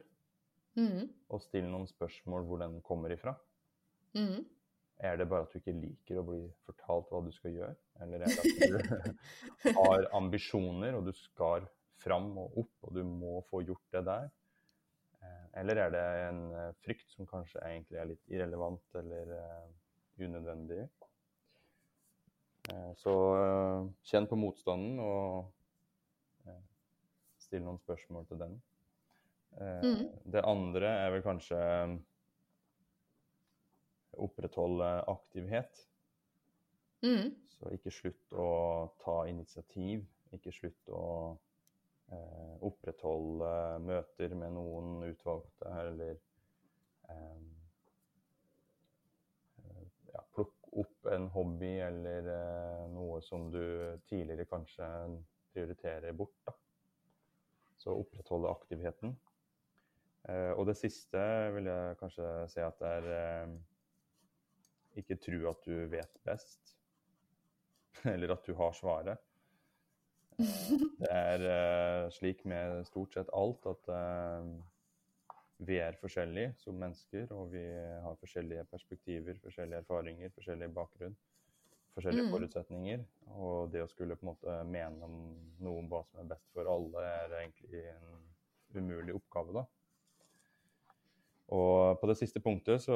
Mm. 0.78 1.08
og 1.34 1.42
still 1.42 1.66
noen 1.72 1.88
spørsmål 1.90 2.44
hvor 2.46 2.60
den 2.62 2.76
kommer 2.86 3.10
ifra. 3.10 3.32
Mm. 4.14 4.44
Er 5.02 5.16
det 5.18 5.26
bare 5.30 5.48
at 5.48 5.54
du 5.54 5.58
ikke 5.58 5.74
liker 5.74 6.20
å 6.22 6.26
bli 6.28 6.44
fortalt 6.68 7.10
hva 7.10 7.22
du 7.26 7.32
skal 7.34 7.56
gjøre? 7.56 7.76
Eller 8.02 8.22
er 8.22 8.30
det 8.30 8.44
at 8.44 8.60
du 8.62 9.74
har 9.80 10.06
ambisjoner, 10.14 10.94
og 11.00 11.06
du 11.10 11.12
skal 11.18 11.66
fram 11.98 12.30
og 12.38 12.60
opp, 12.62 12.76
og 12.86 12.94
du 12.94 13.02
må 13.10 13.40
få 13.50 13.64
gjort 13.66 13.82
det 13.98 14.04
der? 14.06 14.30
Eh, 15.24 15.46
Eller 15.64 15.82
er 15.82 15.90
det 15.98 16.06
en 16.28 16.44
eh, 16.54 16.72
frykt 16.86 17.10
som 17.16 17.26
kanskje 17.26 17.62
egentlig 17.66 17.98
er 17.98 18.10
litt 18.14 18.30
irrelevant 18.30 19.02
eller 19.02 19.34
eh, 19.42 19.68
unødvendig? 20.22 20.86
Så 23.00 23.12
kjenn 24.04 24.26
på 24.28 24.36
motstanden 24.36 24.98
og 25.00 25.46
still 27.48 27.64
noen 27.66 27.80
spørsmål 27.82 28.28
til 28.30 28.44
den. 28.44 28.62
Eh, 29.58 29.82
Mhm. 29.84 30.08
Det 30.32 30.44
andre 30.46 30.94
er 31.06 31.12
vel 31.16 31.24
kanskje 31.26 31.60
opprettholde 34.18 34.88
aktivitet. 35.08 35.84
Mm. 37.06 37.36
Så 37.54 37.70
ikke 37.74 37.92
slutt 37.94 38.34
å 38.34 38.48
ta 39.04 39.18
initiativ. 39.30 40.06
Ikke 40.34 40.52
slutt 40.52 40.90
å 40.94 41.04
eh, 42.12 42.56
opprettholde 42.66 43.52
møter 43.86 44.34
med 44.36 44.56
noen 44.58 45.04
utvalgte, 45.08 45.72
eller 45.84 46.16
eh, 47.10 47.46
eh, 49.64 49.84
ja, 50.14 50.24
plukk 50.36 50.72
opp 50.78 51.10
en 51.14 51.30
hobby 51.34 51.74
eller 51.86 52.32
eh, 52.34 52.86
noe 52.94 53.22
som 53.26 53.50
du 53.54 53.62
tidligere 54.10 54.48
kanskje 54.50 54.88
prioriterer 55.54 56.14
bort. 56.18 56.36
Da. 56.46 56.54
Så 57.78 57.94
opprettholde 57.94 58.50
aktiviteten. 58.50 59.14
Eh, 60.28 60.52
og 60.58 60.66
det 60.70 60.78
siste 60.80 61.22
vil 61.56 61.70
jeg 61.70 61.98
kanskje 62.02 62.30
si 62.52 62.64
at 62.64 62.80
det 62.82 62.94
er 63.00 63.10
eh, 63.18 63.54
ikke 65.02 65.20
tro 65.22 65.44
at 65.52 65.68
du 65.68 65.76
vet 65.92 66.20
best, 66.26 66.74
eller 68.14 68.34
at 68.34 68.48
du 68.48 68.56
har 68.58 68.74
svaret. 68.78 69.22
Det 70.38 71.10
er 71.10 71.46
eh, 71.50 72.10
slik 72.14 72.44
med 72.46 72.84
stort 72.86 73.16
sett 73.16 73.30
alt 73.34 73.66
at 73.70 73.88
eh, 73.94 74.50
vi 75.66 75.80
er 75.82 75.98
forskjellige 75.98 76.54
som 76.62 76.78
mennesker, 76.78 77.32
og 77.34 77.54
vi 77.56 77.64
har 78.04 78.20
forskjellige 78.20 78.68
perspektiver, 78.70 79.40
forskjellige 79.42 79.82
erfaringer, 79.82 80.34
forskjellig 80.36 80.70
bakgrunn, 80.76 81.16
forskjellige 81.98 82.28
Mm. 82.28 82.34
forutsetninger. 82.36 83.06
Og 83.38 83.72
det 83.74 83.82
å 83.84 83.90
skulle 83.90 84.16
på 84.16 84.26
en 84.26 84.32
måte 84.34 84.58
mene 84.70 85.04
om 85.04 85.18
noe 85.60 85.82
om 85.82 85.90
hva 85.92 86.04
som 86.06 86.22
er 86.22 86.30
best 86.36 86.48
for 86.54 86.70
alle, 86.70 87.04
er 87.04 87.36
egentlig 87.42 87.84
en 87.92 88.24
umulig 88.78 89.16
oppgave, 89.18 89.54
da. 89.58 89.66
Og 91.56 92.00
på 92.02 92.08
det 92.10 92.18
siste 92.20 92.42
punktet 92.44 92.82
så 92.84 92.96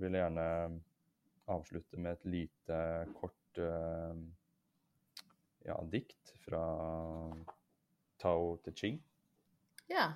vil 0.00 0.12
jeg 0.16 0.22
gjerne 0.22 0.80
avslutte 1.52 1.98
med 2.00 2.16
et 2.16 2.24
lite, 2.24 2.78
kort 3.20 3.58
eh, 3.60 4.14
ja, 5.66 5.76
dikt 5.92 6.32
fra 6.46 6.62
Tao 8.18 8.56
Te 8.64 8.72
Ching. 8.72 9.02
Ja. 9.90 10.08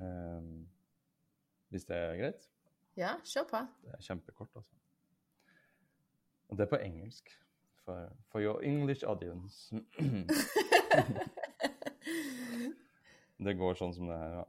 Um, 0.00 0.66
hvis 1.70 1.84
det 1.84 1.96
er 1.96 2.16
greit? 2.16 2.48
Ja, 2.96 3.14
kjør 3.22 3.46
på. 3.50 3.60
Det 3.84 3.92
er 3.94 4.02
kjempekort, 4.08 4.56
altså. 4.56 4.74
Og 6.50 6.58
det 6.58 6.66
er 6.66 6.70
på 6.70 6.76
engelsk. 6.76 7.30
For, 7.84 8.12
for 8.28 8.40
your 8.40 8.62
English 8.62 9.04
audience. 9.06 9.74
det 13.44 13.54
går 13.56 13.74
sånn 13.78 13.94
som 13.94 14.06
det 14.10 14.18
her, 14.18 14.34
ja. 14.40 14.44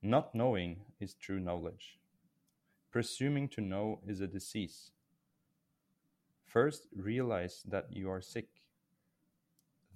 Not 0.00 0.30
knowing 0.32 0.78
is 1.00 1.14
true 1.14 1.40
knowledge. 1.40 1.98
Presuming 2.90 3.48
to 3.48 3.60
know 3.60 4.00
is 4.06 4.20
a 4.20 4.26
disease. 4.26 4.92
First, 6.46 6.86
realize 6.96 7.62
that 7.70 7.84
you 7.90 8.10
are 8.10 8.22
sick. 8.22 8.48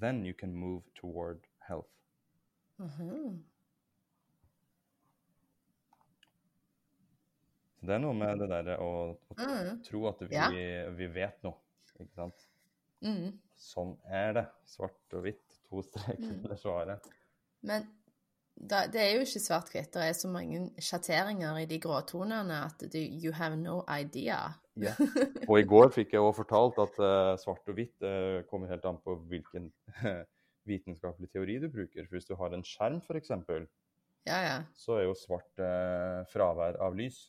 Then 0.00 0.24
you 0.24 0.34
can 0.34 0.54
move 0.54 0.82
toward 0.94 1.46
health. 1.68 1.88
Mhm. 2.78 3.44
Så 7.82 7.88
det 7.90 7.96
er 7.96 8.02
noe 8.04 8.14
med 8.14 8.38
det 8.38 8.46
derre 8.52 8.76
å, 8.78 8.90
å 9.18 9.34
Mm. 9.42 9.80
tro 9.82 10.04
at 10.06 10.20
vi, 10.22 10.28
Ja. 10.36 10.48
vi 10.94 11.06
vet 11.10 11.42
noe, 11.42 11.56
ikke 11.98 12.14
sant? 12.14 12.44
Mm. 13.02 13.32
Sånn 13.58 13.96
er 14.06 14.32
det. 14.36 14.44
Svart 14.64 15.16
og 15.18 15.24
hvitt. 15.24 15.58
To 15.68 15.82
streker 15.82 16.22
Mm. 16.22 16.44
under 16.44 16.54
svaret. 16.56 17.08
Men 17.62 17.88
da, 18.56 18.86
det 18.86 19.00
er 19.00 19.14
jo 19.16 19.24
ikke 19.24 19.40
svart-hvitt. 19.42 19.90
Det 19.92 20.02
er 20.02 20.12
så 20.14 20.28
mange 20.30 20.70
sjatteringer 20.78 21.58
i 21.62 21.66
de 21.66 21.78
gråtonene 21.80 22.60
at 22.68 22.78
du, 22.92 22.98
you 22.98 23.32
have 23.32 23.56
no 23.56 23.82
idea. 23.88 24.54
Ja. 24.76 24.94
Og 25.50 25.58
i 25.58 25.64
går 25.66 25.90
fikk 25.90 26.12
jeg 26.12 26.20
òg 26.22 26.36
fortalt 26.36 26.78
at 26.78 26.98
uh, 27.02 27.34
svart 27.36 27.66
og 27.68 27.74
hvitt 27.74 27.98
uh, 28.06 28.42
kommer 28.48 28.68
helt 28.68 28.84
an 28.84 28.98
på 29.02 29.16
hvilken 29.28 29.72
vitenskapelig 30.68 31.30
teori 31.32 31.58
du 31.58 31.68
bruker. 31.68 32.06
For 32.06 32.16
hvis 32.16 32.28
du 32.28 32.36
har 32.38 32.52
en 32.54 32.62
skjerm, 32.62 33.00
f.eks., 33.02 33.30
Ja, 34.24 34.38
ja. 34.46 34.62
så 34.78 35.00
er 35.00 35.04
jo 35.08 35.14
svart 35.18 35.58
eh, 35.58 36.22
fravær 36.30 36.76
av 36.80 36.94
lys. 36.94 37.24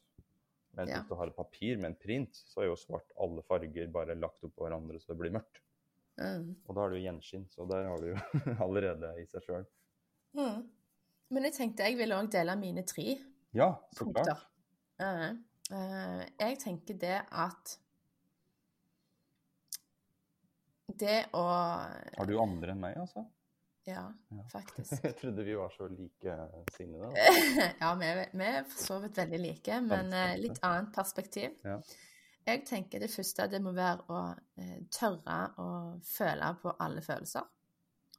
Mens 0.73 0.89
Ja. 0.89 0.99
hvis 1.01 1.09
du 1.09 1.15
har 1.19 1.27
et 1.29 1.35
papir 1.37 1.77
med 1.77 1.91
en 1.91 1.95
print, 2.01 2.35
så 2.49 2.61
er 2.63 2.65
jo 2.71 2.75
svart 2.79 3.11
alle 3.21 3.43
farger 3.45 3.91
bare 3.93 4.15
lagt 4.17 4.43
opp 4.43 4.55
på 4.57 4.65
hverandre 4.65 4.99
så 4.99 5.13
det 5.13 5.19
blir 5.19 5.31
mørkt. 5.35 5.59
Mm. 6.17 6.55
Og 6.67 6.75
da 6.75 6.81
har 6.81 6.89
du 6.89 6.97
jo 6.97 7.03
gjenskinn, 7.05 7.45
så 7.49 7.65
der 7.69 7.85
har 7.89 8.01
du 8.01 8.07
jo 8.11 8.17
allerede 8.65 9.11
i 9.21 9.25
seg 9.29 9.45
sjøl. 9.45 9.67
Mm. 10.37 10.63
Men 11.33 11.43
jeg 11.49 11.53
tenkte 11.57 11.85
jeg 11.87 11.97
ville 11.97 12.17
òg 12.17 12.29
dele 12.33 12.55
mine 12.59 12.83
tre 12.85 13.05
Ja, 13.53 13.71
så 13.93 14.05
punkter. 14.05 14.23
klart. 14.33 14.49
Uh, 15.01 15.37
uh, 15.73 16.21
jeg 16.39 16.59
tenker 16.61 16.97
det 17.01 17.15
at 17.31 17.77
Det 20.93 21.23
å 21.33 21.41
Har 21.47 22.27
du 22.29 22.35
andre 22.39 22.73
enn 22.75 22.81
meg, 22.83 22.97
altså? 23.01 23.23
Ja, 23.83 24.05
faktisk. 24.51 24.93
Jeg 25.03 25.15
trodde 25.19 25.43
vi 25.43 25.55
var 25.59 25.69
så 25.69 25.87
likesinnede. 25.91 27.11
ja, 27.81 27.93
vi 27.99 28.05
Ja, 28.07 28.25
vi 28.31 28.47
er 28.47 28.63
for 28.69 28.85
så 28.85 28.99
vidt 29.03 29.17
veldig 29.17 29.39
like, 29.43 29.79
men 29.81 30.13
eh, 30.13 30.37
litt 30.39 30.61
annet 30.63 30.93
perspektiv. 30.95 31.57
Ja. 31.63 31.79
Jeg 32.43 32.63
tenker 32.67 32.99
det 32.99 33.11
første 33.11 33.47
det 33.51 33.59
må 33.63 33.71
være 33.75 34.07
å 34.11 34.21
eh, 34.59 34.79
tørre 34.91 35.37
å 35.59 35.67
føle 36.07 36.53
på 36.61 36.75
alle 36.83 37.03
følelser. 37.03 37.49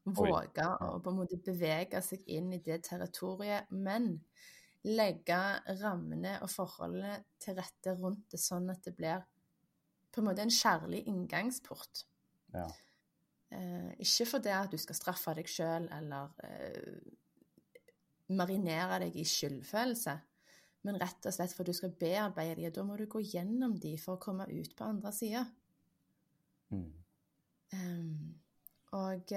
Våge 0.05 0.65
å 0.85 0.99
på 1.01 1.12
en 1.12 1.17
måte 1.17 1.41
bevege 1.41 2.01
seg 2.05 2.27
inn 2.29 2.53
i 2.53 2.61
det 2.65 2.83
territoriet, 2.85 3.71
men 3.73 4.19
legge 4.85 5.39
rammene 5.81 6.37
og 6.45 6.51
forholdene 6.53 7.23
til 7.41 7.57
rette 7.57 7.95
rundt 7.97 8.27
det, 8.33 8.41
sånn 8.41 8.69
at 8.73 8.85
det 8.85 8.93
blir 8.99 9.25
på 10.12 10.21
en 10.21 10.29
måte 10.29 10.45
en 10.45 10.53
kjærlig 10.53 11.01
inngangsport. 11.09 12.05
Ja. 12.53 12.67
Eh, 13.53 13.91
ikke 14.03 14.27
fordi 14.27 14.53
at 14.55 14.73
du 14.73 14.79
skal 14.81 14.97
straffe 14.99 15.35
deg 15.37 15.51
sjøl 15.51 15.89
eller 15.93 16.33
eh, 16.47 17.13
marinere 18.35 19.03
deg 19.05 19.17
i 19.21 19.27
skyldfølelse, 19.29 20.15
men 20.85 20.99
rett 21.01 21.29
og 21.29 21.35
slett 21.37 21.55
for 21.57 21.67
du 21.67 21.73
skal 21.77 21.95
bearbeide 22.01 22.57
de, 22.59 22.69
og 22.69 22.77
da 22.77 22.85
må 22.89 22.97
du 22.99 23.07
gå 23.11 23.23
gjennom 23.25 23.77
de 23.81 23.95
for 24.01 24.17
å 24.17 24.23
komme 24.23 24.49
ut 24.51 24.75
på 24.77 24.89
andre 24.89 25.13
sida. 25.15 25.45
Mm. 26.73 26.91
Um, 27.75 28.35
og 28.95 29.33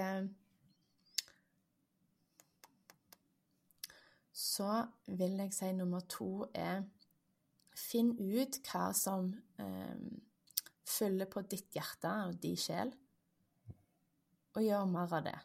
så 4.38 4.72
vil 5.18 5.40
jeg 5.42 5.54
si 5.56 5.72
nummer 5.74 6.06
to 6.10 6.46
er 6.54 6.86
Finn 7.78 8.16
ut 8.18 8.58
hva 8.66 8.88
som 8.98 9.28
eh, 9.62 9.98
fyller 10.88 11.30
på 11.30 11.44
ditt 11.46 11.76
hjerte 11.78 12.10
og 12.26 12.40
din 12.42 12.58
sjel, 12.58 12.90
og 14.58 14.66
gjør 14.66 14.90
mer 14.90 15.14
av 15.14 15.24
det. 15.28 15.38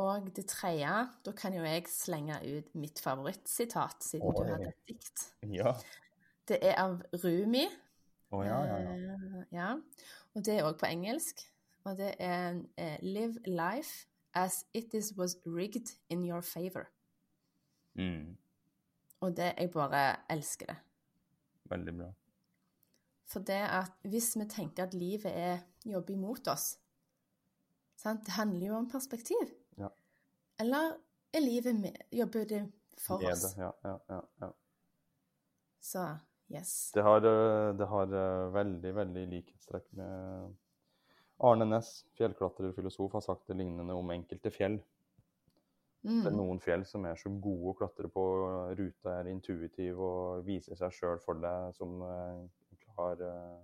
Og 0.00 0.28
det 0.36 0.46
tredje, 0.48 0.92
da 1.26 1.32
kan 1.36 1.54
jo 1.56 1.64
jeg 1.66 1.84
slenge 1.92 2.38
ut 2.46 2.74
mitt 2.78 3.00
favorittsitat, 3.04 4.04
siden 4.06 4.32
du 4.32 4.42
Oi. 4.44 4.48
hadde 4.48 4.68
et 4.70 4.86
dikt. 4.88 5.24
Ja. 5.52 5.74
Det 6.48 6.60
er 6.64 6.78
av 6.80 7.02
Rumi. 7.24 7.66
Oh, 8.30 8.44
ja, 8.46 8.60
ja, 8.64 8.78
ja. 8.78 8.94
Eh, 8.94 9.42
ja. 9.52 9.72
Og 10.34 10.46
det 10.46 10.54
er 10.56 10.68
òg 10.68 10.78
på 10.80 10.88
engelsk. 10.88 11.42
Og 11.84 11.98
det 11.98 12.14
er 12.22 12.62
eh, 12.78 12.96
Live 13.02 13.42
life 13.46 14.06
as 14.34 14.64
it 14.72 14.94
is 14.94 15.12
was 15.18 15.36
rigged 15.44 15.90
in 16.08 16.24
your 16.24 16.40
favor. 16.40 16.86
Mm. 17.94 18.36
Og 19.20 19.36
det 19.36 19.52
Jeg 19.58 19.70
bare 19.70 20.16
elsker 20.30 20.66
det. 20.66 20.76
Veldig 21.64 21.96
bra. 21.98 22.12
For 23.30 23.46
det 23.46 23.60
at 23.62 24.08
hvis 24.10 24.32
vi 24.38 24.46
tenker 24.50 24.88
at 24.88 24.94
livet 24.96 25.30
er 25.30 25.60
jobber 25.86 26.16
imot 26.16 26.48
oss 26.50 26.72
sant? 28.00 28.24
Det 28.26 28.34
handler 28.34 28.66
jo 28.66 28.78
om 28.78 28.88
perspektiv. 28.90 29.52
Ja. 29.78 29.90
Eller 30.60 30.96
er 31.32 31.44
livet 31.44 31.76
med, 31.78 31.96
jobber 32.12 32.44
det 32.48 32.64
for 32.98 33.22
Med 33.22 33.32
oss? 33.32 33.42
det, 33.54 33.62
Ja, 33.62 33.72
ja, 33.84 33.98
ja, 34.08 34.20
ja. 34.40 34.50
Så 35.80 36.06
yes. 36.52 36.92
Det 36.94 37.02
har, 37.02 37.16
eh, 37.16 37.76
det 37.76 37.86
har 37.86 38.14
eh, 38.22 38.54
veldig, 38.54 38.94
veldig 38.94 39.26
likhetstrekk 39.34 39.92
med 39.96 40.56
Arne 41.40 41.64
Næss, 41.64 42.04
fjellklatrer 42.18 42.68
og 42.68 42.74
filosof, 42.74 43.12
har 43.12 43.20
sagt 43.24 43.46
det 43.48 43.56
lignende 43.56 43.94
om 43.96 44.10
enkelte 44.10 44.50
fjell. 44.52 44.80
Mm. 46.02 46.22
Det 46.24 46.26
er 46.26 46.36
noen 46.36 46.60
fjell 46.60 46.84
som 46.88 47.04
er 47.08 47.16
så 47.16 47.30
gode 47.32 47.72
å 47.72 47.76
klatre 47.78 48.08
på, 48.12 48.24
ruta 48.76 49.14
er 49.20 49.30
intuitiv 49.32 50.00
og 50.00 50.44
viser 50.44 50.76
seg 50.76 50.92
sjøl 50.96 51.20
for 51.24 51.40
deg 51.40 51.76
som 51.76 52.00
klar 53.00 53.24
eh, 53.26 53.58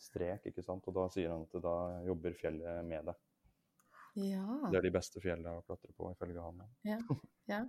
strek, 0.00 0.46
ikke 0.50 0.64
sant. 0.64 0.86
Og 0.88 0.96
da 0.96 1.08
sier 1.12 1.32
han 1.32 1.44
at 1.46 1.60
da 1.64 1.74
jobber 2.06 2.36
fjellet 2.38 2.86
med 2.86 3.10
deg. 3.10 3.20
Ja. 4.20 4.46
Det 4.70 4.80
er 4.80 4.88
de 4.88 4.94
beste 4.94 5.22
fjellene 5.22 5.60
å 5.60 5.62
klatre 5.66 5.92
på, 5.94 6.10
ifølge 6.14 6.42
han. 6.42 6.66
ja. 7.50 7.62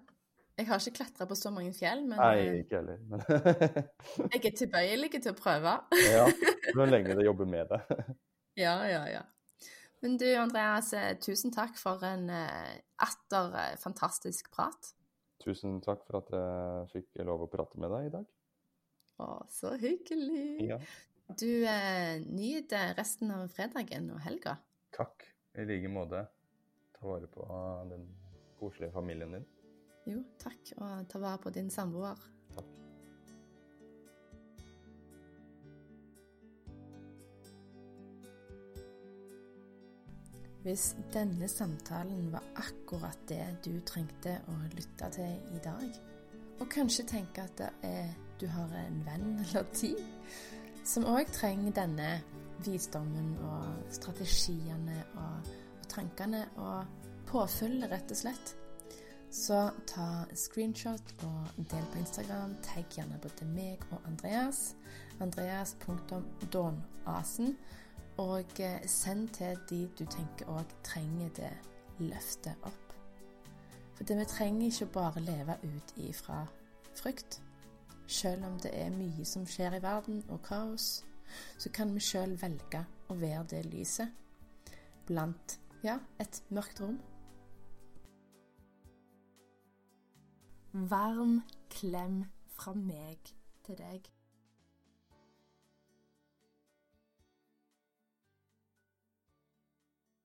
Jeg 0.59 0.67
har 0.67 0.81
ikke 0.83 0.99
klatra 0.99 1.25
på 1.25 1.35
så 1.39 1.49
mange 1.53 1.71
fjell, 1.73 2.01
men 2.05 2.19
Nei, 2.19 2.41
eh, 2.43 2.57
ikke 2.61 2.81
heller. 2.81 2.97
Men 3.09 3.21
jeg 4.35 4.41
er 4.43 4.57
tilbøyelig 4.59 5.09
til 5.15 5.31
å 5.31 5.37
prøve. 5.37 5.77
ja, 6.11 6.25
så 6.75 6.87
lenge 6.89 7.15
det 7.17 7.25
jobber 7.25 7.47
med 7.49 7.71
deg. 7.71 8.01
Ja, 8.59 8.75
ja, 8.85 9.05
ja. 9.09 9.21
Men 10.03 10.17
du, 10.21 10.27
Andreas, 10.37 10.91
eh, 10.97 11.13
tusen 11.23 11.53
takk 11.55 11.79
for 11.79 12.03
en 12.05 12.27
atter 12.29 13.57
fantastisk 13.81 14.51
prat. 14.53 14.91
Tusen 15.41 15.79
takk 15.81 16.03
for 16.05 16.19
at 16.19 16.29
jeg 16.35 16.91
fikk 16.91 17.23
lov 17.25 17.47
å 17.47 17.49
prate 17.49 17.79
med 17.81 17.93
deg 17.95 18.11
i 18.11 18.13
dag. 18.19 18.27
Å, 19.21 19.29
så 19.49 19.75
hyggelig. 19.77 20.67
Ja. 20.71 20.79
Du, 21.39 21.47
eh, 21.67 22.19
nyt 22.25 22.73
resten 22.97 23.31
av 23.31 23.47
fredagen 23.53 24.09
og 24.11 24.19
helga. 24.25 24.57
Takk 24.95 25.27
i 25.55 25.65
like 25.67 25.91
måte. 25.91 26.25
Ta 26.97 27.07
vare 27.07 27.27
på 27.31 27.45
den 27.89 28.07
koselige 28.59 28.91
familien 28.91 29.37
din. 29.37 29.47
Jo, 30.09 30.23
takk, 30.41 30.73
og 30.81 31.09
ta 31.09 31.21
vare 31.21 31.39
på 31.41 31.53
din 31.53 31.69
samboer. 31.69 32.17
Takk. 32.55 32.69
Hvis 40.61 40.91
denne 41.13 41.47
samtalen 41.49 42.31
var 42.33 42.43
akkurat 42.61 43.17
det 43.29 43.45
du 43.65 43.73
trengte 43.85 44.35
å 44.49 44.57
lytte 44.75 45.09
til 45.15 45.55
i 45.55 45.61
dag, 45.63 46.01
og 46.61 46.67
kanskje 46.69 47.07
tenke 47.09 47.45
at 47.47 47.55
det 47.57 47.69
er, 47.87 48.11
du 48.41 48.47
har 48.49 48.73
en 48.81 49.03
venn 49.05 49.37
eller 49.45 49.69
ti 49.75 49.93
som 50.83 51.05
òg 51.05 51.29
trenger 51.33 51.71
denne 51.77 52.21
visdommen 52.65 53.37
og 53.45 53.65
strategiene 53.93 55.03
og, 55.13 55.47
og 55.81 55.87
tankene 55.89 56.45
og 56.57 56.85
påfyllet, 57.29 57.91
rett 57.91 58.11
og 58.11 58.17
slett. 58.17 58.55
Så 59.31 59.69
ta 59.87 60.25
screenshot 60.35 61.13
og 61.23 61.47
del 61.71 61.85
på 61.93 61.99
Instagram. 62.01 62.55
Tagg 62.65 62.85
gjerne 62.91 63.19
både 63.23 63.45
meg 63.47 63.79
og 63.91 63.99
Andreas. 64.09 64.75
Andreas.donasen. 65.23 67.55
Og 68.19 68.45
eh, 68.59 68.87
send 68.91 69.29
til 69.37 69.55
de 69.69 69.89
du 69.97 70.05
tenker 70.05 70.45
òg 70.51 70.65
trenger 70.83 71.29
det 71.37 71.57
løftet 72.01 72.55
opp. 72.67 72.93
For 73.95 74.03
det 74.03 74.17
vi 74.19 74.25
trenger 74.27 74.65
ikke 74.67 74.93
bare 74.97 75.19
leve 75.23 75.55
ut 75.63 75.93
ifra 75.95 76.47
frykt. 76.99 77.41
Selv 78.11 78.43
om 78.43 78.57
det 78.59 78.73
er 78.75 78.91
mye 78.91 79.23
som 79.25 79.45
skjer 79.47 79.77
i 79.77 79.83
verden 79.83 80.19
og 80.27 80.41
kaos, 80.43 81.05
så 81.57 81.69
kan 81.71 81.93
vi 81.95 82.03
sjøl 82.03 82.33
velge 82.41 82.83
å 83.07 83.15
være 83.15 83.45
det 83.53 83.61
lyset 83.71 84.11
blant 85.07 85.55
ja, 85.85 85.95
et 86.19 86.41
mørkt 86.51 86.81
rom. 86.83 86.97
Varm 90.91 91.39
klem 91.71 92.25
fra 92.51 92.75
meg 92.75 93.31
til 93.63 93.79
deg. 93.79 94.11